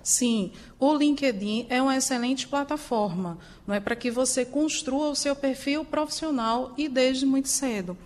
Sim, 0.01 0.53
o 0.79 0.95
LinkedIn 0.95 1.67
é 1.69 1.81
uma 1.81 1.97
excelente 1.97 2.47
plataforma, 2.47 3.37
não 3.67 3.75
é 3.75 3.81
para 3.81 3.97
que 3.97 4.09
você 4.09 4.45
construa 4.45 5.09
o 5.09 5.15
seu 5.15 5.35
perfil 5.35 5.83
profissional 5.83 6.73
e 6.77 6.87
desde 6.87 7.25
muito 7.25 7.49
cedo. 7.49 7.97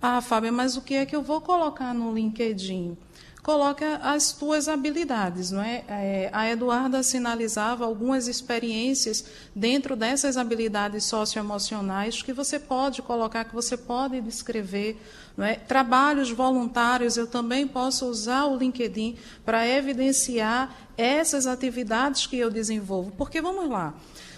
Ah, 0.00 0.20
Fábio, 0.22 0.52
mas 0.52 0.76
o 0.76 0.82
que 0.82 0.94
é 0.94 1.04
que 1.04 1.14
eu 1.14 1.22
vou 1.22 1.40
colocar 1.40 1.92
no 1.92 2.14
LinkedIn? 2.14 2.96
Coloca 3.42 3.96
as 3.96 4.32
tuas 4.32 4.68
habilidades. 4.68 5.50
Não 5.50 5.62
é? 5.62 5.84
é? 5.88 6.30
a 6.32 6.50
Eduarda 6.50 7.02
sinalizava 7.02 7.84
algumas 7.84 8.28
experiências 8.28 9.24
dentro 9.54 9.96
dessas 9.96 10.36
habilidades 10.36 11.04
socioemocionais 11.04 12.22
que 12.22 12.32
você 12.32 12.58
pode 12.58 13.02
colocar, 13.02 13.44
que 13.44 13.54
você 13.54 13.76
pode 13.76 14.20
descrever. 14.20 15.00
Não 15.36 15.44
é? 15.44 15.54
Trabalhos 15.54 16.30
voluntários, 16.30 17.16
eu 17.16 17.26
também 17.26 17.66
posso 17.66 18.06
usar 18.06 18.46
o 18.46 18.56
LinkedIn 18.56 19.16
para 19.44 19.66
evidenciar 19.66 20.74
essas 20.96 21.46
atividades 21.46 22.26
que 22.26 22.36
eu 22.36 22.50
desenvolvo. 22.50 23.12
Porque, 23.16 23.40
vamos 23.40 23.68
lá, 23.70 23.94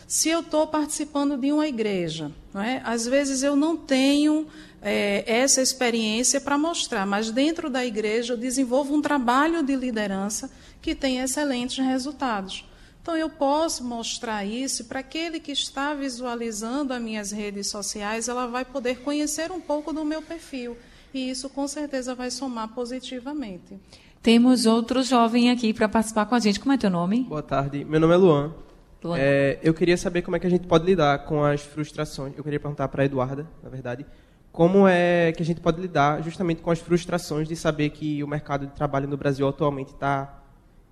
se 0.07 0.29
eu 0.29 0.41
estou 0.41 0.67
participando 0.67 1.39
de 1.39 1.51
uma 1.51 1.67
igreja, 1.67 2.31
não 2.53 2.61
é? 2.61 2.83
às 2.85 3.07
vezes 3.07 3.43
eu 3.43 3.57
não 3.57 3.77
tenho 3.77 4.47
é, 4.83 5.25
essa 5.27 5.63
experiência 5.63 6.41
para 6.41 6.59
mostrar, 6.59 7.07
mas 7.07 7.31
dentro 7.31 7.71
da 7.71 7.87
igreja 7.87 8.33
eu 8.33 8.37
desenvolvo 8.37 8.95
um 8.95 9.01
trabalho 9.01 9.63
de 9.63 9.77
liderança 9.77 10.51
que 10.81 10.95
tem 10.95 11.21
excelentes 11.21 11.85
resultados. 11.85 12.65
Então 13.01 13.17
eu 13.17 13.31
posso 13.31 13.85
mostrar 13.85 14.45
isso 14.45 14.85
para 14.85 15.01
aquele 15.01 15.41
que 15.41 15.53
está 15.53 15.95
visualizando 15.95 16.93
as 16.93 17.01
minhas 17.01 17.31
redes 17.31 17.69
sociais, 17.69 18.29
ela 18.29 18.47
vai 18.47 18.65
poder 18.65 19.01
conhecer 19.01 19.51
um 19.51 19.61
pouco 19.61 19.93
do 19.93 20.05
meu 20.05 20.21
perfil 20.21 20.77
e 21.15 21.31
isso 21.31 21.49
com 21.49 21.67
certeza 21.69 22.15
vai 22.15 22.31
somar 22.31 22.69
positivamente. 22.69 23.79
Temos 24.23 24.67
outro 24.67 25.03
jovem 25.03 25.51
aqui 25.51 25.75
para 25.75 25.89
participar 25.89 26.27
com 26.27 26.35
a 26.35 26.39
gente. 26.39 26.61
Como 26.61 26.73
é 26.73 26.79
teu 26.79 26.91
nome? 26.91 27.25
Boa 27.25 27.43
tarde. 27.43 27.85
Meu 27.85 27.99
nome 27.99 28.15
é 28.15 28.17
Luan. 28.17 28.55
Luan. 29.03 29.17
É, 29.19 29.59
eu 29.65 29.75
queria 29.75 29.97
saber 29.97 30.23
como 30.23 30.37
é 30.37 30.41
que 30.41 30.47
a 30.47 30.51
gente 30.51 30.67
pode 30.67 30.85
lidar 30.85 31.25
com 31.25 31.45
as 31.45 31.61
frustrações. 31.61 32.33
Eu 32.37 32.45
queria 32.45 32.61
perguntar 32.61 32.87
para 32.87 33.03
a 33.03 33.05
Eduarda, 33.05 33.49
na 33.63 33.69
verdade, 33.69 34.07
como 34.53 34.87
é 34.87 35.33
que 35.33 35.43
a 35.43 35.47
gente 35.47 35.61
pode 35.61 35.81
lidar 35.81 36.23
justamente 36.23 36.61
com 36.61 36.71
as 36.71 36.79
frustrações 36.79 37.49
de 37.49 37.57
saber 37.57 37.91
que 37.91 38.23
o 38.23 38.29
mercado 38.29 38.67
de 38.67 38.73
trabalho 38.75 39.09
no 39.09 39.17
Brasil 39.17 39.49
atualmente 39.49 39.93
está 39.93 40.43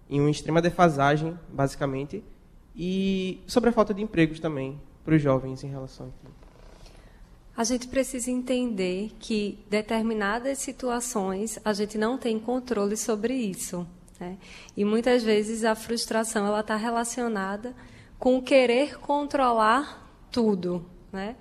em 0.08 0.18
uma 0.18 0.30
extrema 0.30 0.62
defasagem, 0.62 1.38
basicamente, 1.48 2.24
e 2.74 3.40
sobre 3.46 3.70
a 3.70 3.72
falta 3.72 3.92
de 3.92 4.02
empregos 4.02 4.40
também 4.40 4.80
para 5.04 5.14
os 5.14 5.22
jovens 5.22 5.62
em 5.62 5.68
relação 5.68 6.06
a 6.06 6.30
a 7.60 7.64
gente 7.64 7.88
precisa 7.88 8.30
entender 8.30 9.12
que 9.18 9.58
determinadas 9.68 10.56
situações 10.58 11.58
a 11.62 11.74
gente 11.74 11.98
não 11.98 12.16
tem 12.16 12.38
controle 12.38 12.96
sobre 12.96 13.34
isso. 13.34 13.86
Né? 14.18 14.38
E 14.74 14.82
muitas 14.82 15.22
vezes 15.22 15.62
a 15.62 15.74
frustração 15.74 16.46
ela 16.46 16.60
está 16.60 16.74
relacionada 16.74 17.74
com 18.18 18.40
querer 18.40 18.98
controlar 18.98 20.10
tudo. 20.32 20.86
Né? 21.12 21.36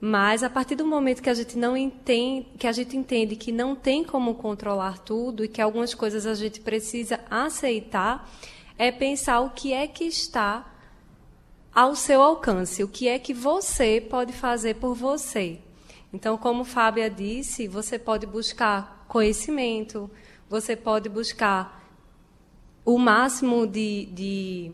Mas 0.00 0.42
a 0.42 0.50
partir 0.50 0.74
do 0.74 0.86
momento 0.86 1.22
que 1.22 1.30
a 1.30 1.34
gente 1.34 1.56
não 1.56 1.76
entende, 1.76 2.48
que 2.58 2.66
a 2.66 2.72
gente 2.72 2.96
entende 2.96 3.36
que 3.36 3.50
não 3.50 3.74
tem 3.74 4.04
como 4.04 4.34
controlar 4.34 4.98
tudo 4.98 5.44
e 5.44 5.48
que 5.48 5.62
algumas 5.62 5.94
coisas 5.94 6.26
a 6.26 6.34
gente 6.34 6.60
precisa 6.60 7.20
aceitar, 7.30 8.30
é 8.76 8.90
pensar 8.92 9.40
o 9.40 9.50
que 9.50 9.72
é 9.72 9.86
que 9.86 10.04
está 10.04 10.70
ao 11.74 11.96
seu 11.96 12.22
alcance, 12.22 12.84
o 12.84 12.88
que 12.88 13.08
é 13.08 13.18
que 13.18 13.32
você 13.32 14.00
pode 14.00 14.32
fazer 14.32 14.74
por 14.74 14.94
você. 14.94 15.60
Então, 16.12 16.36
como 16.36 16.64
Fábia 16.64 17.10
disse, 17.10 17.66
você 17.66 17.98
pode 17.98 18.26
buscar 18.26 19.04
conhecimento, 19.08 20.08
você 20.48 20.76
pode 20.76 21.08
buscar 21.08 21.82
o 22.84 22.98
máximo 22.98 23.66
de, 23.66 24.06
de 24.06 24.72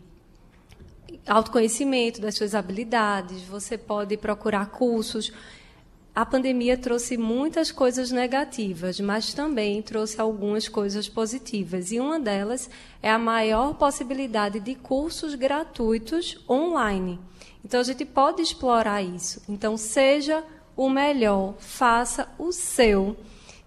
autoconhecimento 1.27 2.21
das 2.21 2.35
suas 2.35 2.55
habilidades, 2.55 3.43
você 3.43 3.77
pode 3.77 4.17
procurar 4.17 4.67
cursos. 4.67 5.31
A 6.13 6.25
pandemia 6.25 6.77
trouxe 6.77 7.17
muitas 7.17 7.71
coisas 7.71 8.11
negativas, 8.11 8.99
mas 8.99 9.33
também 9.33 9.81
trouxe 9.81 10.19
algumas 10.19 10.67
coisas 10.67 11.07
positivas. 11.07 11.91
E 11.91 11.99
uma 11.99 12.19
delas 12.19 12.69
é 13.01 13.09
a 13.09 13.17
maior 13.17 13.75
possibilidade 13.75 14.59
de 14.59 14.75
cursos 14.75 15.35
gratuitos 15.35 16.43
online. 16.49 17.19
Então, 17.63 17.79
a 17.79 17.83
gente 17.83 18.03
pode 18.03 18.41
explorar 18.41 19.01
isso. 19.01 19.41
Então, 19.47 19.77
seja 19.77 20.43
o 20.75 20.89
melhor, 20.89 21.55
faça 21.59 22.27
o 22.37 22.51
seu, 22.51 23.15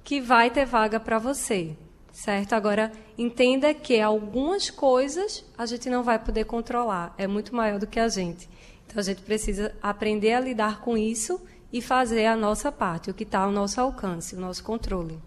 que 0.03 0.21
vai 0.21 0.51
ter 0.51 0.67
vaga 0.67 1.01
para 1.01 1.19
você. 1.19 1.75
Certo? 2.15 2.53
Agora, 2.53 2.93
entenda 3.19 3.75
que 3.75 4.01
algumas 4.01 4.71
coisas 4.71 5.45
a 5.59 5.67
gente 5.67 5.91
não 5.91 6.05
vai 6.05 6.19
poder 6.19 6.45
controlar, 6.45 7.13
é 7.19 7.27
muito 7.27 7.55
maior 7.55 7.79
do 7.79 7.89
que 7.89 7.99
a 7.99 8.09
gente. 8.09 8.49
Então, 8.87 9.01
a 9.01 9.03
gente 9.03 9.21
precisa 9.23 9.75
aprender 9.83 10.33
a 10.33 10.41
lidar 10.41 10.81
com 10.81 10.97
isso 10.97 11.41
e 11.73 11.83
fazer 11.83 12.27
a 12.27 12.37
nossa 12.37 12.71
parte, 12.71 13.11
o 13.11 13.15
que 13.15 13.25
está 13.25 13.41
ao 13.41 13.51
nosso 13.51 13.81
alcance, 13.81 14.37
o 14.37 14.41
nosso 14.41 14.63
controle. 14.63 15.19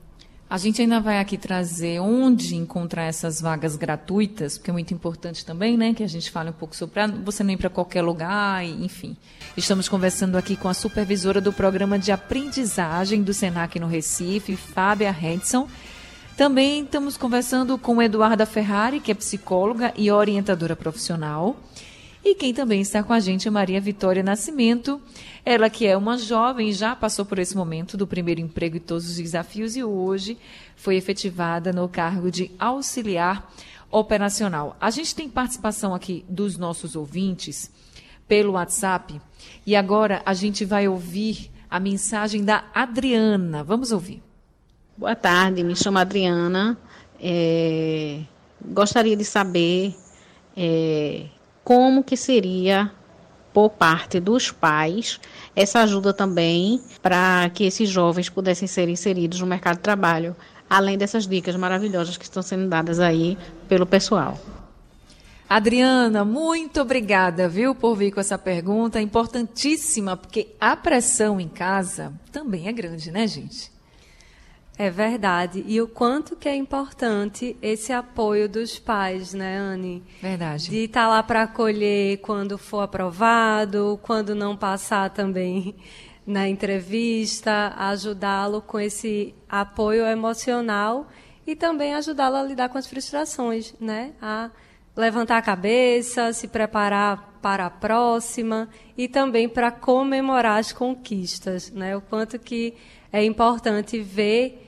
A 0.50 0.58
gente 0.58 0.82
ainda 0.82 1.02
vai 1.02 1.20
aqui 1.20 1.38
trazer 1.38 2.00
onde 2.00 2.56
encontrar 2.56 3.04
essas 3.04 3.42
vagas 3.42 3.76
gratuitas, 3.76 4.58
porque 4.58 4.70
é 4.70 4.74
muito 4.74 4.94
importante 4.94 5.46
também, 5.46 5.76
né, 5.76 5.94
que 5.94 6.04
a 6.04 6.08
gente 6.08 6.32
fale 6.32 6.52
um 6.52 6.54
pouco 6.54 6.74
sobre 6.74 7.06
você 7.26 7.44
não 7.44 7.52
ir 7.52 7.58
para 7.58 7.70
qualquer 7.70 8.02
lugar, 8.02 8.64
enfim. 8.64 9.18
Estamos 9.58 9.90
conversando 9.90 10.38
aqui 10.38 10.56
com 10.56 10.70
a 10.70 10.74
supervisora 10.74 11.42
do 11.42 11.52
programa 11.52 12.00
de 12.00 12.14
aprendizagem 12.14 13.24
do 13.24 13.34
Senac 13.34 13.78
no 13.78 13.88
Recife, 13.88 14.56
Fábia 14.56 15.12
Redson. 15.12 15.68
Também 16.38 16.84
estamos 16.84 17.18
conversando 17.18 17.80
com 17.80 18.00
Eduarda 18.00 18.46
Ferrari, 18.46 19.00
que 19.00 19.12
é 19.12 19.16
psicóloga 19.16 19.92
e 19.98 20.12
orientadora 20.12 20.76
profissional. 20.76 21.58
E 22.24 22.36
quem 22.36 22.54
também 22.54 22.80
está 22.80 23.02
com 23.02 23.12
a 23.12 23.20
gente 23.20 23.48
é 23.48 23.52
Maria 23.52 23.82
Vitória 23.82 24.22
Nascimento, 24.22 25.02
ela 25.44 25.68
que 25.68 25.88
é 25.88 25.98
uma 25.98 26.16
jovem, 26.16 26.72
já 26.72 26.96
passou 26.96 27.26
por 27.26 27.40
esse 27.40 27.58
momento 27.58 27.98
do 27.98 28.06
primeiro 28.06 28.40
emprego 28.40 28.78
e 28.78 28.80
todos 28.80 29.10
os 29.10 29.16
desafios 29.16 29.76
e 29.76 29.84
hoje 29.84 30.38
foi 30.76 30.96
efetivada 30.96 31.74
no 31.74 31.90
cargo 31.90 32.30
de 32.30 32.52
auxiliar 32.60 33.52
operacional. 33.90 34.78
A 34.80 34.92
gente 34.92 35.16
tem 35.16 35.28
participação 35.28 35.96
aqui 35.96 36.24
dos 36.30 36.56
nossos 36.56 36.96
ouvintes 36.96 37.72
pelo 38.28 38.54
WhatsApp 38.54 39.20
e 39.66 39.76
agora 39.76 40.22
a 40.24 40.36
gente 40.36 40.66
vai 40.66 40.88
ouvir 40.88 41.50
a 41.68 41.80
mensagem 41.80 42.44
da 42.44 42.64
Adriana. 42.76 43.64
Vamos 43.64 43.92
ouvir. 43.92 44.27
Boa 44.98 45.16
tarde, 45.16 45.64
me 45.64 45.76
chamo 45.76 46.00
Adriana. 46.00 46.76
É, 47.22 48.22
gostaria 48.66 49.16
de 49.16 49.24
saber 49.24 49.96
é, 50.56 51.26
como 51.64 52.04
que 52.04 52.18
seria 52.18 52.92
por 53.54 53.70
parte 53.70 54.20
dos 54.20 54.52
pais 54.52 55.20
essa 55.56 55.82
ajuda 55.82 56.14
também 56.14 56.82
para 57.00 57.48
que 57.54 57.66
esses 57.66 57.88
jovens 57.88 58.28
pudessem 58.28 58.68
ser 58.68 58.90
inseridos 58.90 59.40
no 59.40 59.46
mercado 59.46 59.76
de 59.76 59.84
trabalho, 59.84 60.36
além 60.68 60.98
dessas 60.98 61.28
dicas 61.28 61.56
maravilhosas 61.56 62.18
que 62.18 62.24
estão 62.24 62.42
sendo 62.42 62.68
dadas 62.68 63.00
aí 63.00 63.38
pelo 63.70 63.86
pessoal. 63.86 64.36
Adriana, 65.48 66.26
muito 66.26 66.82
obrigada, 66.82 67.48
viu, 67.48 67.76
por 67.76 67.96
vir 67.96 68.12
com 68.12 68.20
essa 68.20 68.38
pergunta 68.38 69.00
importantíssima, 69.00 70.18
porque 70.18 70.56
a 70.60 70.76
pressão 70.76 71.40
em 71.40 71.48
casa 71.48 72.12
também 72.32 72.68
é 72.68 72.74
grande, 72.74 73.12
né, 73.12 73.28
gente? 73.28 73.77
É 74.78 74.92
verdade. 74.92 75.64
E 75.66 75.82
o 75.82 75.88
quanto 75.88 76.36
que 76.36 76.48
é 76.48 76.56
importante 76.56 77.58
esse 77.62 77.92
apoio 77.92 78.48
dos 78.48 78.78
pais, 78.78 79.34
né, 79.34 79.58
Anne? 79.58 80.04
Verdade. 80.22 80.70
De 80.70 80.84
estar 80.84 81.04
tá 81.04 81.08
lá 81.08 81.24
para 81.24 81.44
acolher 81.44 82.18
quando 82.18 82.58
for 82.58 82.82
aprovado, 82.82 84.00
quando 84.04 84.36
não 84.36 84.56
passar 84.56 85.10
também 85.10 85.76
na 86.26 86.48
entrevista, 86.48 87.74
ajudá-lo 87.76 88.62
com 88.62 88.80
esse 88.80 89.34
apoio 89.50 90.06
emocional 90.06 91.08
e 91.46 91.56
também 91.56 91.96
ajudá-lo 91.96 92.36
a 92.36 92.44
lidar 92.44 92.70
com 92.70 92.78
as 92.78 92.86
frustrações, 92.86 93.74
né? 93.80 94.14
A 94.22 94.52
levantar 94.96 95.38
a 95.38 95.42
cabeça, 95.42 96.34
se 96.34 96.48
preparar 96.48 97.40
para 97.42 97.68
a 97.68 97.70
próxima 97.70 98.68
e 98.98 99.08
também 99.08 99.48
para 99.48 99.72
comemorar 99.72 100.60
as 100.60 100.72
conquistas, 100.72 101.72
né? 101.72 101.96
O 101.96 102.02
quanto 102.02 102.38
que 102.38 102.76
é 103.12 103.24
importante 103.24 104.00
ver 104.00 104.67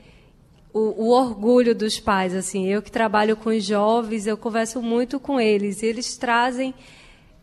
o, 0.73 1.05
o, 1.05 1.09
orgulho 1.09 1.73
dos 1.73 1.99
pais. 1.99 2.33
Assim, 2.33 2.67
eu 2.67 2.81
que 2.81 2.91
trabalho 2.91 3.35
com 3.35 3.49
os 3.49 3.63
jovens, 3.63 4.27
eu 4.27 4.37
converso 4.37 4.81
muito 4.81 5.19
com 5.19 5.39
eles. 5.39 5.81
E 5.81 5.87
eles 5.87 6.17
trazem 6.17 6.73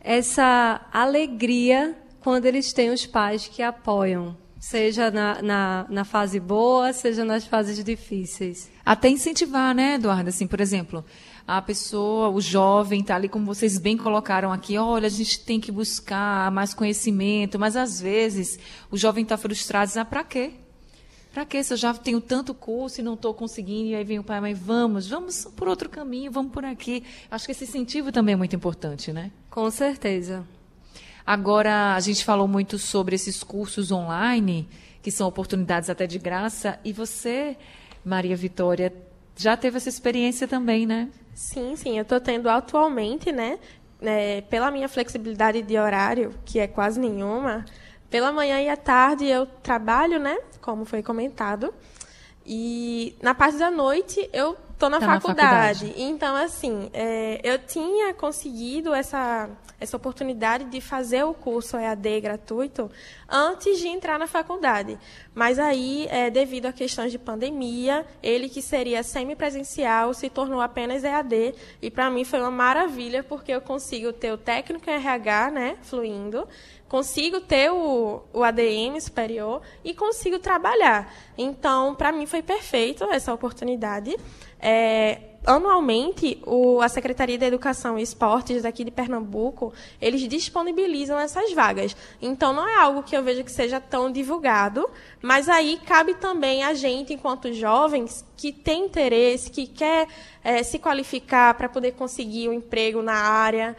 essa 0.00 0.86
alegria 0.92 1.96
quando 2.20 2.46
eles 2.46 2.72
têm 2.72 2.90
os 2.90 3.06
pais 3.06 3.46
que 3.46 3.62
apoiam, 3.62 4.36
seja 4.58 5.10
na, 5.10 5.40
na, 5.42 5.86
na, 5.88 6.04
fase 6.04 6.40
boa, 6.40 6.92
seja 6.92 7.24
nas 7.24 7.46
fases 7.46 7.82
difíceis. 7.84 8.70
Até 8.84 9.08
incentivar, 9.08 9.74
né, 9.74 9.94
Eduardo? 9.94 10.28
Assim, 10.28 10.46
por 10.46 10.60
exemplo, 10.60 11.04
a 11.46 11.62
pessoa, 11.62 12.28
o 12.28 12.40
jovem, 12.40 13.00
está 13.00 13.14
ali, 13.14 13.28
como 13.28 13.46
vocês 13.46 13.78
bem 13.78 13.96
colocaram 13.96 14.52
aqui, 14.52 14.76
olha, 14.76 15.06
a 15.06 15.10
gente 15.10 15.44
tem 15.44 15.60
que 15.60 15.70
buscar 15.70 16.50
mais 16.50 16.74
conhecimento, 16.74 17.58
mas 17.58 17.76
às 17.76 18.00
vezes 18.00 18.58
o 18.90 18.96
jovem 18.96 19.22
está 19.22 19.36
frustrado, 19.36 19.92
ah, 19.96 20.04
para 20.04 20.24
quê? 20.24 20.52
Para 21.36 21.44
que 21.44 21.62
se 21.62 21.74
eu 21.74 21.76
já 21.76 21.92
tenho 21.92 22.18
tanto 22.18 22.54
curso 22.54 22.98
e 22.98 23.04
não 23.04 23.12
estou 23.12 23.34
conseguindo? 23.34 23.90
E 23.90 23.94
aí 23.94 24.02
vem 24.02 24.18
o 24.18 24.24
pai, 24.24 24.40
mas 24.40 24.58
vamos, 24.58 25.06
vamos 25.06 25.44
por 25.54 25.68
outro 25.68 25.86
caminho, 25.86 26.32
vamos 26.32 26.50
por 26.50 26.64
aqui. 26.64 27.04
Acho 27.30 27.44
que 27.44 27.52
esse 27.52 27.64
incentivo 27.64 28.10
também 28.10 28.32
é 28.32 28.36
muito 28.36 28.56
importante, 28.56 29.12
né? 29.12 29.30
Com 29.50 29.70
certeza. 29.70 30.46
Agora, 31.26 31.94
a 31.94 32.00
gente 32.00 32.24
falou 32.24 32.48
muito 32.48 32.78
sobre 32.78 33.16
esses 33.16 33.42
cursos 33.42 33.92
online, 33.92 34.66
que 35.02 35.10
são 35.10 35.28
oportunidades 35.28 35.90
até 35.90 36.06
de 36.06 36.18
graça, 36.18 36.80
e 36.82 36.90
você, 36.90 37.54
Maria 38.02 38.34
Vitória, 38.34 38.90
já 39.36 39.58
teve 39.58 39.76
essa 39.76 39.90
experiência 39.90 40.48
também, 40.48 40.86
né? 40.86 41.10
Sim, 41.34 41.76
sim, 41.76 41.98
eu 41.98 42.02
estou 42.02 42.18
tendo 42.18 42.48
atualmente, 42.48 43.30
né? 43.30 43.58
É, 44.00 44.40
pela 44.40 44.70
minha 44.70 44.88
flexibilidade 44.88 45.60
de 45.60 45.76
horário, 45.76 46.32
que 46.46 46.58
é 46.58 46.66
quase 46.66 46.98
nenhuma, 46.98 47.66
pela 48.16 48.32
manhã 48.32 48.58
e 48.62 48.70
à 48.70 48.78
tarde 48.78 49.26
eu 49.26 49.44
trabalho, 49.44 50.18
né? 50.18 50.38
Como 50.62 50.86
foi 50.86 51.02
comentado. 51.02 51.74
E 52.46 53.14
na 53.20 53.34
parte 53.34 53.58
da 53.58 53.70
noite 53.70 54.26
eu 54.32 54.56
estou 54.76 54.90
na, 54.90 55.00
tá 55.00 55.06
faculdade. 55.06 55.48
na 55.48 55.90
faculdade. 55.90 55.94
Então, 55.96 56.36
assim, 56.36 56.90
é, 56.92 57.40
eu 57.42 57.58
tinha 57.58 58.14
conseguido 58.14 58.94
essa, 58.94 59.48
essa 59.80 59.96
oportunidade 59.96 60.64
de 60.64 60.80
fazer 60.80 61.24
o 61.24 61.34
curso 61.34 61.76
EAD 61.76 62.20
gratuito 62.20 62.90
antes 63.28 63.78
de 63.78 63.88
entrar 63.88 64.18
na 64.18 64.26
faculdade. 64.26 64.98
Mas 65.34 65.58
aí, 65.58 66.06
é, 66.10 66.30
devido 66.30 66.66
a 66.66 66.72
questões 66.72 67.10
de 67.10 67.18
pandemia, 67.18 68.06
ele 68.22 68.48
que 68.48 68.62
seria 68.62 69.02
semipresencial 69.02 70.14
se 70.14 70.28
tornou 70.28 70.60
apenas 70.60 71.02
EAD. 71.02 71.54
E 71.80 71.90
para 71.90 72.10
mim 72.10 72.24
foi 72.24 72.40
uma 72.40 72.50
maravilha, 72.50 73.24
porque 73.24 73.52
eu 73.52 73.60
consigo 73.60 74.12
ter 74.12 74.32
o 74.32 74.38
técnico 74.38 74.88
em 74.90 74.94
RH 74.94 75.50
né, 75.50 75.76
fluindo 75.82 76.46
consigo 76.88 77.40
ter 77.40 77.70
o, 77.70 78.22
o 78.32 78.44
ADM 78.44 79.00
superior 79.00 79.60
e 79.84 79.94
consigo 79.94 80.38
trabalhar. 80.38 81.12
Então, 81.36 81.94
para 81.94 82.12
mim 82.12 82.26
foi 82.26 82.42
perfeito 82.42 83.04
essa 83.04 83.32
oportunidade. 83.32 84.16
É, 84.60 85.18
anualmente, 85.46 86.42
o, 86.44 86.80
a 86.80 86.88
Secretaria 86.88 87.38
da 87.38 87.46
Educação 87.46 87.98
e 87.98 88.02
Esportes 88.02 88.62
daqui 88.62 88.84
de 88.84 88.90
Pernambuco, 88.90 89.72
eles 90.02 90.26
disponibilizam 90.28 91.18
essas 91.18 91.52
vagas. 91.52 91.96
Então, 92.20 92.52
não 92.52 92.68
é 92.68 92.74
algo 92.80 93.02
que 93.02 93.16
eu 93.16 93.22
vejo 93.22 93.44
que 93.44 93.52
seja 93.52 93.80
tão 93.80 94.10
divulgado, 94.10 94.88
mas 95.22 95.48
aí 95.48 95.80
cabe 95.86 96.14
também 96.14 96.64
a 96.64 96.74
gente, 96.74 97.14
enquanto 97.14 97.52
jovens, 97.52 98.24
que 98.36 98.52
tem 98.52 98.86
interesse, 98.86 99.50
que 99.50 99.66
quer 99.66 100.08
é, 100.42 100.62
se 100.62 100.78
qualificar 100.78 101.54
para 101.54 101.68
poder 101.68 101.92
conseguir 101.92 102.48
um 102.48 102.52
emprego 102.52 103.00
na 103.00 103.14
área, 103.14 103.76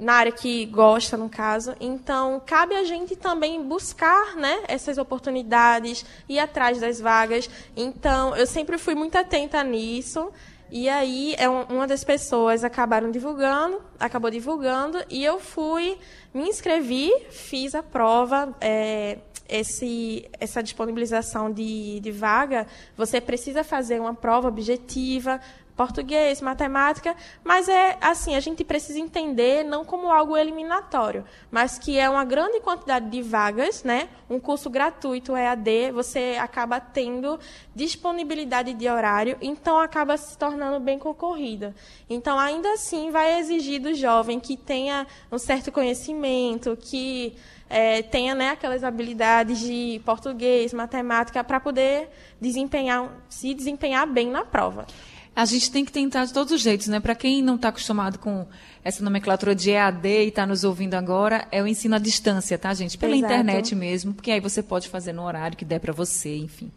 na 0.00 0.14
área 0.14 0.32
que 0.32 0.64
gosta, 0.66 1.16
no 1.16 1.28
caso. 1.28 1.74
Então, 1.78 2.42
cabe 2.44 2.74
a 2.74 2.84
gente 2.84 3.14
também 3.14 3.62
buscar 3.62 4.34
né, 4.34 4.62
essas 4.66 4.98
oportunidades, 4.98 6.04
ir 6.28 6.38
atrás 6.38 6.80
das 6.80 6.98
vagas. 7.00 7.48
Então, 7.76 8.34
eu 8.34 8.46
sempre 8.46 8.78
fui 8.78 8.94
muito 8.94 9.16
atenta 9.16 9.62
nisso. 9.62 10.32
E 10.70 10.88
aí, 10.88 11.34
é 11.36 11.48
uma 11.48 11.86
das 11.86 12.02
pessoas 12.02 12.64
acabaram 12.64 13.10
divulgando, 13.10 13.82
acabou 13.98 14.30
divulgando, 14.30 15.04
e 15.10 15.24
eu 15.24 15.40
fui, 15.40 15.98
me 16.32 16.48
inscrevi, 16.48 17.10
fiz 17.28 17.74
a 17.74 17.82
prova. 17.82 18.54
É, 18.60 19.18
esse, 19.50 20.30
essa 20.38 20.62
disponibilização 20.62 21.52
de, 21.52 21.98
de 21.98 22.12
vaga, 22.12 22.66
você 22.96 23.20
precisa 23.20 23.64
fazer 23.64 24.00
uma 24.00 24.14
prova 24.14 24.48
objetiva, 24.48 25.40
português, 25.80 26.42
matemática, 26.42 27.16
mas 27.42 27.66
é 27.66 27.96
assim, 28.02 28.36
a 28.36 28.40
gente 28.40 28.62
precisa 28.62 28.98
entender 28.98 29.64
não 29.64 29.82
como 29.82 30.12
algo 30.12 30.36
eliminatório, 30.36 31.24
mas 31.50 31.78
que 31.78 31.98
é 31.98 32.06
uma 32.10 32.22
grande 32.22 32.60
quantidade 32.60 33.08
de 33.08 33.22
vagas, 33.22 33.82
né? 33.82 34.10
Um 34.28 34.38
curso 34.38 34.68
gratuito 34.68 35.34
EAD, 35.34 35.90
você 35.92 36.36
acaba 36.38 36.78
tendo 36.80 37.40
disponibilidade 37.74 38.74
de 38.74 38.90
horário, 38.90 39.38
então 39.40 39.80
acaba 39.80 40.18
se 40.18 40.36
tornando 40.36 40.78
bem 40.80 40.98
concorrida. 40.98 41.74
Então, 42.10 42.38
ainda 42.38 42.70
assim, 42.74 43.10
vai 43.10 43.40
exigir 43.40 43.80
do 43.80 43.94
jovem 43.94 44.38
que 44.38 44.58
tenha 44.58 45.06
um 45.32 45.38
certo 45.38 45.72
conhecimento, 45.72 46.76
que 46.78 47.34
é, 47.70 48.02
tenha 48.02 48.34
né, 48.34 48.50
aquelas 48.50 48.84
habilidades 48.84 49.60
de 49.60 50.02
português, 50.04 50.74
matemática, 50.74 51.42
para 51.42 51.58
poder 51.58 52.10
desempenhar, 52.38 53.08
se 53.30 53.54
desempenhar 53.54 54.06
bem 54.06 54.28
na 54.28 54.44
prova. 54.44 54.86
A 55.34 55.44
gente 55.44 55.70
tem 55.70 55.84
que 55.84 55.92
tentar 55.92 56.24
de 56.24 56.32
todos 56.32 56.52
os 56.52 56.60
jeitos, 56.60 56.88
né? 56.88 57.00
Para 57.00 57.14
quem 57.14 57.42
não 57.42 57.54
está 57.54 57.68
acostumado 57.68 58.18
com 58.18 58.46
essa 58.84 59.02
nomenclatura 59.02 59.54
de 59.54 59.70
EAD 59.70 60.08
e 60.08 60.28
está 60.28 60.46
nos 60.46 60.64
ouvindo 60.64 60.94
agora, 60.94 61.46
é 61.50 61.62
o 61.62 61.66
ensino 61.66 61.94
à 61.94 61.98
distância, 61.98 62.58
tá, 62.58 62.72
gente? 62.74 62.98
Pela 62.98 63.16
Exato. 63.16 63.32
internet 63.32 63.74
mesmo, 63.74 64.12
porque 64.12 64.30
aí 64.30 64.40
você 64.40 64.62
pode 64.62 64.88
fazer 64.88 65.12
no 65.12 65.22
horário 65.22 65.56
que 65.56 65.64
der 65.64 65.78
para 65.78 65.92
você, 65.92 66.36
enfim. 66.36 66.70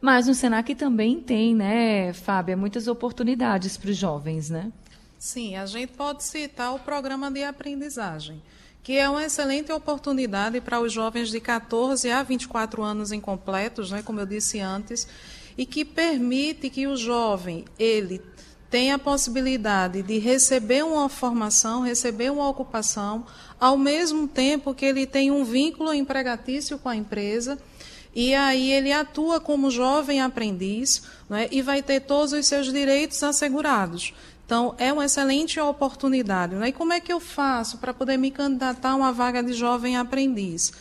Mas 0.00 0.26
no 0.26 0.34
Senac 0.34 0.74
também 0.76 1.20
tem, 1.20 1.54
né, 1.54 2.12
Fábia, 2.12 2.56
muitas 2.56 2.86
oportunidades 2.86 3.76
para 3.76 3.90
os 3.90 3.96
jovens, 3.96 4.48
né? 4.48 4.70
Sim, 5.18 5.56
a 5.56 5.66
gente 5.66 5.92
pode 5.92 6.22
citar 6.22 6.72
o 6.72 6.78
programa 6.78 7.30
de 7.30 7.42
aprendizagem, 7.42 8.40
que 8.84 8.96
é 8.96 9.10
uma 9.10 9.24
excelente 9.24 9.72
oportunidade 9.72 10.60
para 10.60 10.80
os 10.80 10.92
jovens 10.92 11.30
de 11.30 11.40
14 11.40 12.08
a 12.10 12.22
24 12.22 12.82
anos 12.82 13.10
incompletos, 13.10 13.90
né, 13.90 14.00
como 14.02 14.20
eu 14.20 14.26
disse 14.26 14.60
antes, 14.60 15.08
e 15.58 15.66
que 15.66 15.84
permite 15.84 16.70
que 16.70 16.86
o 16.86 16.96
jovem 16.96 17.64
ele 17.76 18.22
tenha 18.70 18.94
a 18.94 18.98
possibilidade 18.98 20.02
de 20.02 20.18
receber 20.18 20.84
uma 20.84 21.08
formação, 21.08 21.82
receber 21.82 22.30
uma 22.30 22.48
ocupação, 22.48 23.26
ao 23.58 23.76
mesmo 23.76 24.28
tempo 24.28 24.74
que 24.74 24.84
ele 24.84 25.04
tem 25.04 25.32
um 25.32 25.44
vínculo 25.44 25.92
empregatício 25.92 26.78
com 26.78 26.88
a 26.88 26.94
empresa 26.94 27.58
e 28.14 28.34
aí 28.34 28.72
ele 28.72 28.92
atua 28.92 29.40
como 29.40 29.70
jovem 29.70 30.20
aprendiz 30.20 31.02
né, 31.28 31.48
e 31.50 31.60
vai 31.60 31.82
ter 31.82 32.00
todos 32.00 32.32
os 32.32 32.46
seus 32.46 32.72
direitos 32.72 33.22
assegurados. 33.22 34.14
Então, 34.44 34.74
é 34.78 34.90
uma 34.92 35.04
excelente 35.04 35.60
oportunidade. 35.60 36.54
Né? 36.54 36.68
E 36.68 36.72
como 36.72 36.92
é 36.92 37.00
que 37.00 37.12
eu 37.12 37.20
faço 37.20 37.78
para 37.78 37.92
poder 37.92 38.16
me 38.16 38.30
candidatar 38.30 38.92
a 38.92 38.96
uma 38.96 39.12
vaga 39.12 39.42
de 39.42 39.52
jovem 39.52 39.96
aprendiz? 39.96 40.72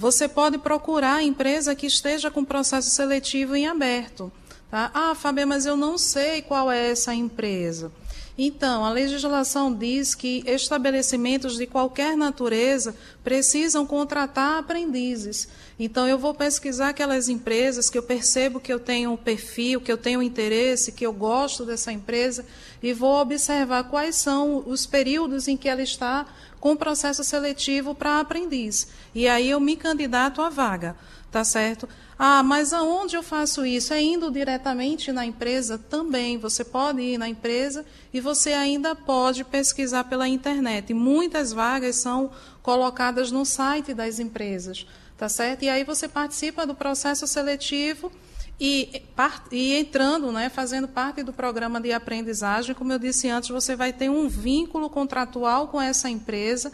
Você 0.00 0.26
pode 0.26 0.56
procurar 0.56 1.16
a 1.16 1.22
empresa 1.22 1.74
que 1.74 1.86
esteja 1.86 2.30
com 2.30 2.42
processo 2.42 2.88
seletivo 2.88 3.54
em 3.54 3.66
aberto. 3.66 4.32
Tá? 4.70 4.90
Ah, 4.94 5.14
Fábio, 5.14 5.46
mas 5.46 5.66
eu 5.66 5.76
não 5.76 5.98
sei 5.98 6.40
qual 6.40 6.72
é 6.72 6.90
essa 6.90 7.14
empresa. 7.14 7.92
Então, 8.38 8.82
a 8.82 8.90
legislação 8.90 9.70
diz 9.70 10.14
que 10.14 10.42
estabelecimentos 10.46 11.58
de 11.58 11.66
qualquer 11.66 12.16
natureza 12.16 12.96
precisam 13.22 13.84
contratar 13.84 14.60
aprendizes. 14.60 15.46
Então, 15.78 16.08
eu 16.08 16.16
vou 16.16 16.32
pesquisar 16.32 16.88
aquelas 16.88 17.28
empresas 17.28 17.90
que 17.90 17.98
eu 17.98 18.02
percebo 18.02 18.58
que 18.58 18.72
eu 18.72 18.80
tenho 18.80 19.12
um 19.12 19.18
perfil, 19.18 19.82
que 19.82 19.92
eu 19.92 19.98
tenho 19.98 20.22
interesse, 20.22 20.92
que 20.92 21.04
eu 21.04 21.12
gosto 21.12 21.66
dessa 21.66 21.92
empresa, 21.92 22.46
e 22.82 22.94
vou 22.94 23.20
observar 23.20 23.84
quais 23.84 24.16
são 24.16 24.64
os 24.66 24.86
períodos 24.86 25.46
em 25.46 25.58
que 25.58 25.68
ela 25.68 25.82
está 25.82 26.26
com 26.60 26.76
processo 26.76 27.24
seletivo 27.24 27.94
para 27.94 28.20
aprendiz. 28.20 28.88
E 29.14 29.26
aí 29.26 29.50
eu 29.50 29.58
me 29.58 29.76
candidato 29.76 30.42
à 30.42 30.50
vaga, 30.50 30.94
tá 31.30 31.42
certo? 31.42 31.88
Ah, 32.18 32.42
mas 32.42 32.74
aonde 32.74 33.16
eu 33.16 33.22
faço 33.22 33.64
isso? 33.64 33.94
É 33.94 34.02
indo 34.02 34.30
diretamente 34.30 35.10
na 35.10 35.24
empresa? 35.24 35.78
Também. 35.78 36.36
Você 36.36 36.62
pode 36.62 37.00
ir 37.00 37.16
na 37.16 37.26
empresa 37.26 37.84
e 38.12 38.20
você 38.20 38.52
ainda 38.52 38.94
pode 38.94 39.42
pesquisar 39.42 40.04
pela 40.04 40.28
internet. 40.28 40.92
Muitas 40.92 41.50
vagas 41.50 41.96
são 41.96 42.30
colocadas 42.62 43.32
no 43.32 43.46
site 43.46 43.94
das 43.94 44.18
empresas, 44.18 44.86
tá 45.16 45.30
certo? 45.30 45.62
E 45.62 45.70
aí 45.70 45.82
você 45.82 46.06
participa 46.06 46.66
do 46.66 46.74
processo 46.74 47.26
seletivo 47.26 48.12
e, 48.60 49.02
e, 49.50 49.74
entrando, 49.74 50.30
né, 50.30 50.50
fazendo 50.50 50.86
parte 50.86 51.22
do 51.22 51.32
programa 51.32 51.80
de 51.80 51.92
aprendizagem, 51.92 52.74
como 52.74 52.92
eu 52.92 52.98
disse 52.98 53.28
antes, 53.28 53.48
você 53.48 53.74
vai 53.74 53.90
ter 53.90 54.10
um 54.10 54.28
vínculo 54.28 54.90
contratual 54.90 55.68
com 55.68 55.80
essa 55.80 56.10
empresa 56.10 56.70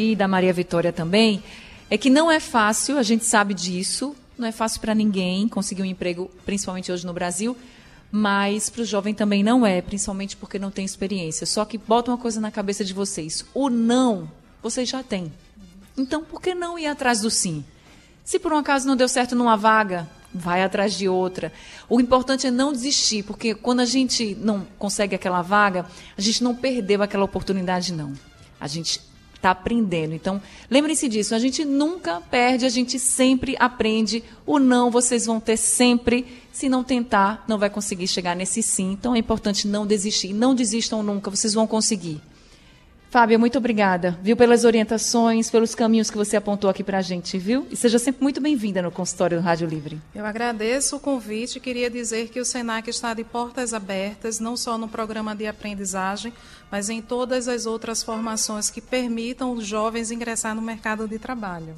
e 0.00 0.16
da 0.16 0.26
Maria 0.26 0.52
Vitória 0.52 0.92
também, 0.92 1.42
é 1.90 1.98
que 1.98 2.08
não 2.08 2.30
é 2.30 2.40
fácil, 2.40 2.96
a 2.96 3.02
gente 3.02 3.24
sabe 3.24 3.52
disso, 3.52 4.16
não 4.38 4.48
é 4.48 4.52
fácil 4.52 4.80
para 4.80 4.94
ninguém 4.94 5.46
conseguir 5.46 5.82
um 5.82 5.86
emprego, 5.86 6.30
principalmente 6.46 6.90
hoje 6.90 7.04
no 7.04 7.12
Brasil, 7.12 7.56
mas 8.10 8.70
para 8.70 8.82
o 8.82 8.84
jovem 8.84 9.12
também 9.12 9.42
não 9.42 9.66
é, 9.66 9.82
principalmente 9.82 10.36
porque 10.36 10.58
não 10.58 10.70
tem 10.70 10.84
experiência. 10.84 11.46
Só 11.46 11.64
que 11.64 11.76
bota 11.76 12.10
uma 12.10 12.18
coisa 12.18 12.40
na 12.40 12.50
cabeça 12.50 12.84
de 12.84 12.94
vocês: 12.94 13.44
o 13.52 13.68
não, 13.68 14.30
vocês 14.62 14.88
já 14.88 15.02
têm. 15.02 15.32
Então, 15.96 16.24
por 16.24 16.40
que 16.40 16.54
não 16.54 16.78
ir 16.78 16.86
atrás 16.86 17.20
do 17.20 17.30
sim? 17.30 17.62
Se 18.24 18.38
por 18.38 18.52
um 18.52 18.56
acaso 18.56 18.86
não 18.86 18.96
deu 18.96 19.08
certo 19.08 19.34
numa 19.34 19.56
vaga, 19.56 20.08
vai 20.32 20.62
atrás 20.62 20.94
de 20.94 21.08
outra. 21.08 21.52
O 21.88 22.00
importante 22.00 22.46
é 22.46 22.50
não 22.50 22.72
desistir, 22.72 23.22
porque 23.24 23.54
quando 23.54 23.80
a 23.80 23.84
gente 23.84 24.34
não 24.36 24.66
consegue 24.78 25.14
aquela 25.14 25.42
vaga, 25.42 25.84
a 26.16 26.20
gente 26.20 26.42
não 26.42 26.54
perdeu 26.54 27.02
aquela 27.02 27.24
oportunidade, 27.24 27.92
não. 27.92 28.12
A 28.60 28.66
gente 28.66 29.00
está 29.40 29.50
aprendendo. 29.50 30.14
Então, 30.14 30.40
lembrem-se 30.70 31.08
disso, 31.08 31.34
a 31.34 31.38
gente 31.38 31.64
nunca 31.64 32.20
perde, 32.20 32.66
a 32.66 32.68
gente 32.68 32.98
sempre 32.98 33.56
aprende. 33.58 34.22
O 34.46 34.58
não 34.58 34.90
vocês 34.90 35.26
vão 35.26 35.40
ter 35.40 35.56
sempre. 35.56 36.26
Se 36.52 36.68
não 36.68 36.84
tentar, 36.84 37.44
não 37.48 37.58
vai 37.58 37.70
conseguir 37.70 38.06
chegar 38.06 38.36
nesse 38.36 38.62
sim. 38.62 38.92
Então 38.92 39.14
é 39.14 39.18
importante 39.18 39.66
não 39.66 39.86
desistir. 39.86 40.32
Não 40.32 40.54
desistam 40.54 41.02
nunca, 41.02 41.30
vocês 41.30 41.54
vão 41.54 41.66
conseguir. 41.66 42.20
Fábia, 43.10 43.36
muito 43.36 43.58
obrigada, 43.58 44.16
viu, 44.22 44.36
pelas 44.36 44.64
orientações, 44.64 45.50
pelos 45.50 45.74
caminhos 45.74 46.08
que 46.08 46.16
você 46.16 46.36
apontou 46.36 46.70
aqui 46.70 46.84
para 46.84 46.98
a 46.98 47.02
gente, 47.02 47.36
viu? 47.38 47.66
E 47.68 47.74
seja 47.74 47.98
sempre 47.98 48.22
muito 48.22 48.40
bem-vinda 48.40 48.80
no 48.80 48.92
consultório 48.92 49.36
do 49.36 49.42
Rádio 49.42 49.66
Livre. 49.66 50.00
Eu 50.14 50.24
agradeço 50.24 50.94
o 50.94 51.00
convite 51.00 51.56
e 51.56 51.60
queria 51.60 51.90
dizer 51.90 52.28
que 52.28 52.38
o 52.38 52.44
SENAC 52.44 52.88
está 52.88 53.12
de 53.12 53.24
portas 53.24 53.74
abertas, 53.74 54.38
não 54.38 54.56
só 54.56 54.78
no 54.78 54.86
programa 54.86 55.34
de 55.34 55.44
aprendizagem, 55.44 56.32
mas 56.70 56.88
em 56.88 57.02
todas 57.02 57.48
as 57.48 57.66
outras 57.66 58.00
formações 58.00 58.70
que 58.70 58.80
permitam 58.80 59.54
os 59.54 59.66
jovens 59.66 60.12
ingressar 60.12 60.54
no 60.54 60.62
mercado 60.62 61.08
de 61.08 61.18
trabalho. 61.18 61.74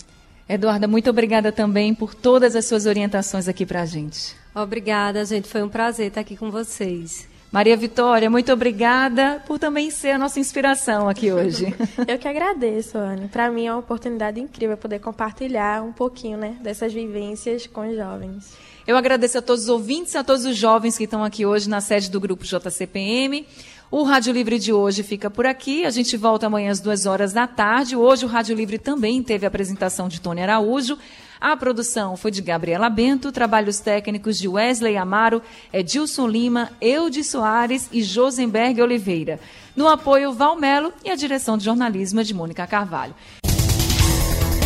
Eduarda, 0.47 0.87
muito 0.87 1.09
obrigada 1.09 1.51
também 1.51 1.95
por 1.95 2.15
todas 2.15 2.55
as 2.55 2.67
suas 2.67 2.85
orientações 2.85 3.49
aqui 3.49 3.65
para 3.65 3.81
a 3.81 3.87
gente. 3.87 4.37
Obrigada, 4.55 5.25
gente. 5.25 5.49
Foi 5.49 5.63
um 5.63 5.69
prazer 5.71 6.09
estar 6.09 6.21
aqui 6.21 6.37
com 6.37 6.51
vocês. 6.51 7.32
Maria 7.53 7.77
Vitória, 7.77 8.31
muito 8.31 8.51
obrigada 8.51 9.43
por 9.47 9.59
também 9.59 9.91
ser 9.91 10.13
a 10.13 10.19
nossa 10.19 10.41
inspiração 10.41 11.07
aqui 11.07 11.31
hoje. 11.31 11.67
Eu 12.09 12.19
que 12.19 12.27
agradeço, 12.27 12.97
Anne. 12.97 13.29
Para 13.29 13.51
mim 13.51 13.67
é 13.67 13.71
uma 13.71 13.81
oportunidade 13.81 14.41
incrível 14.41 14.75
poder 14.79 15.01
compartilhar 15.01 15.83
um 15.83 15.93
pouquinho 15.93 16.39
né, 16.39 16.57
dessas 16.63 16.95
vivências 16.95 17.67
com 17.67 17.87
os 17.87 17.95
jovens. 17.95 18.55
Eu 18.87 18.97
agradeço 18.97 19.37
a 19.37 19.43
todos 19.43 19.65
os 19.65 19.69
ouvintes, 19.69 20.17
a 20.17 20.25
todos 20.25 20.47
os 20.47 20.57
jovens 20.57 20.97
que 20.97 21.05
estão 21.05 21.23
aqui 21.23 21.45
hoje 21.45 21.69
na 21.69 21.83
sede 21.83 22.11
do 22.11 22.19
Grupo 22.19 22.43
JCPM. 22.43 23.47
O 23.91 24.03
Rádio 24.03 24.33
Livre 24.33 24.59
de 24.59 24.73
hoje 24.73 25.03
fica 25.03 25.29
por 25.29 25.45
aqui. 25.45 25.85
A 25.85 25.91
gente 25.91 26.17
volta 26.17 26.47
amanhã 26.47 26.71
às 26.71 26.81
duas 26.81 27.05
horas 27.05 27.35
da 27.35 27.47
tarde. 27.47 27.95
Hoje 27.95 28.25
o 28.25 28.29
Rádio 28.29 28.57
Livre 28.57 28.79
também 28.79 29.23
teve 29.23 29.45
a 29.45 29.49
apresentação 29.49 30.09
de 30.09 30.23
Tony 30.23 30.41
Araújo. 30.41 30.97
A 31.43 31.57
produção 31.57 32.17
foi 32.17 32.31
de 32.31 32.41
Gabriela 32.41 32.89
Bento, 32.89 33.33
trabalhos 33.33 33.81
técnicos 33.81 34.39
de 34.39 34.47
Wesley 34.47 34.97
Amaro, 34.97 35.43
Edilson 35.73 36.29
Lima, 36.29 36.71
Eudes 36.81 37.31
Soares 37.31 37.89
e 37.91 38.01
Josenberg 38.01 38.81
Oliveira. 38.81 39.41
No 39.75 39.89
apoio, 39.89 40.33
Valmelo 40.33 40.93
e 41.05 41.11
a 41.11 41.17
direção 41.17 41.59
de 41.59 41.65
jornalismo 41.65 42.23
de 42.23 42.33
Mônica 42.33 42.65
Carvalho. 42.65 43.13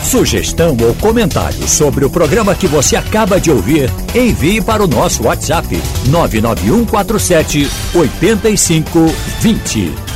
Sugestão 0.03 0.77
ou 0.87 0.95
comentário 0.97 1.67
sobre 1.67 2.05
o 2.05 2.11
programa 2.11 2.55
que 2.55 2.67
você 2.67 2.95
acaba 2.95 3.41
de 3.41 3.51
ouvir, 3.51 3.89
envie 4.15 4.61
para 4.61 4.85
o 4.85 4.87
nosso 4.87 5.23
WhatsApp 5.23 5.69
99147 6.11 7.67
8520. 7.95 10.16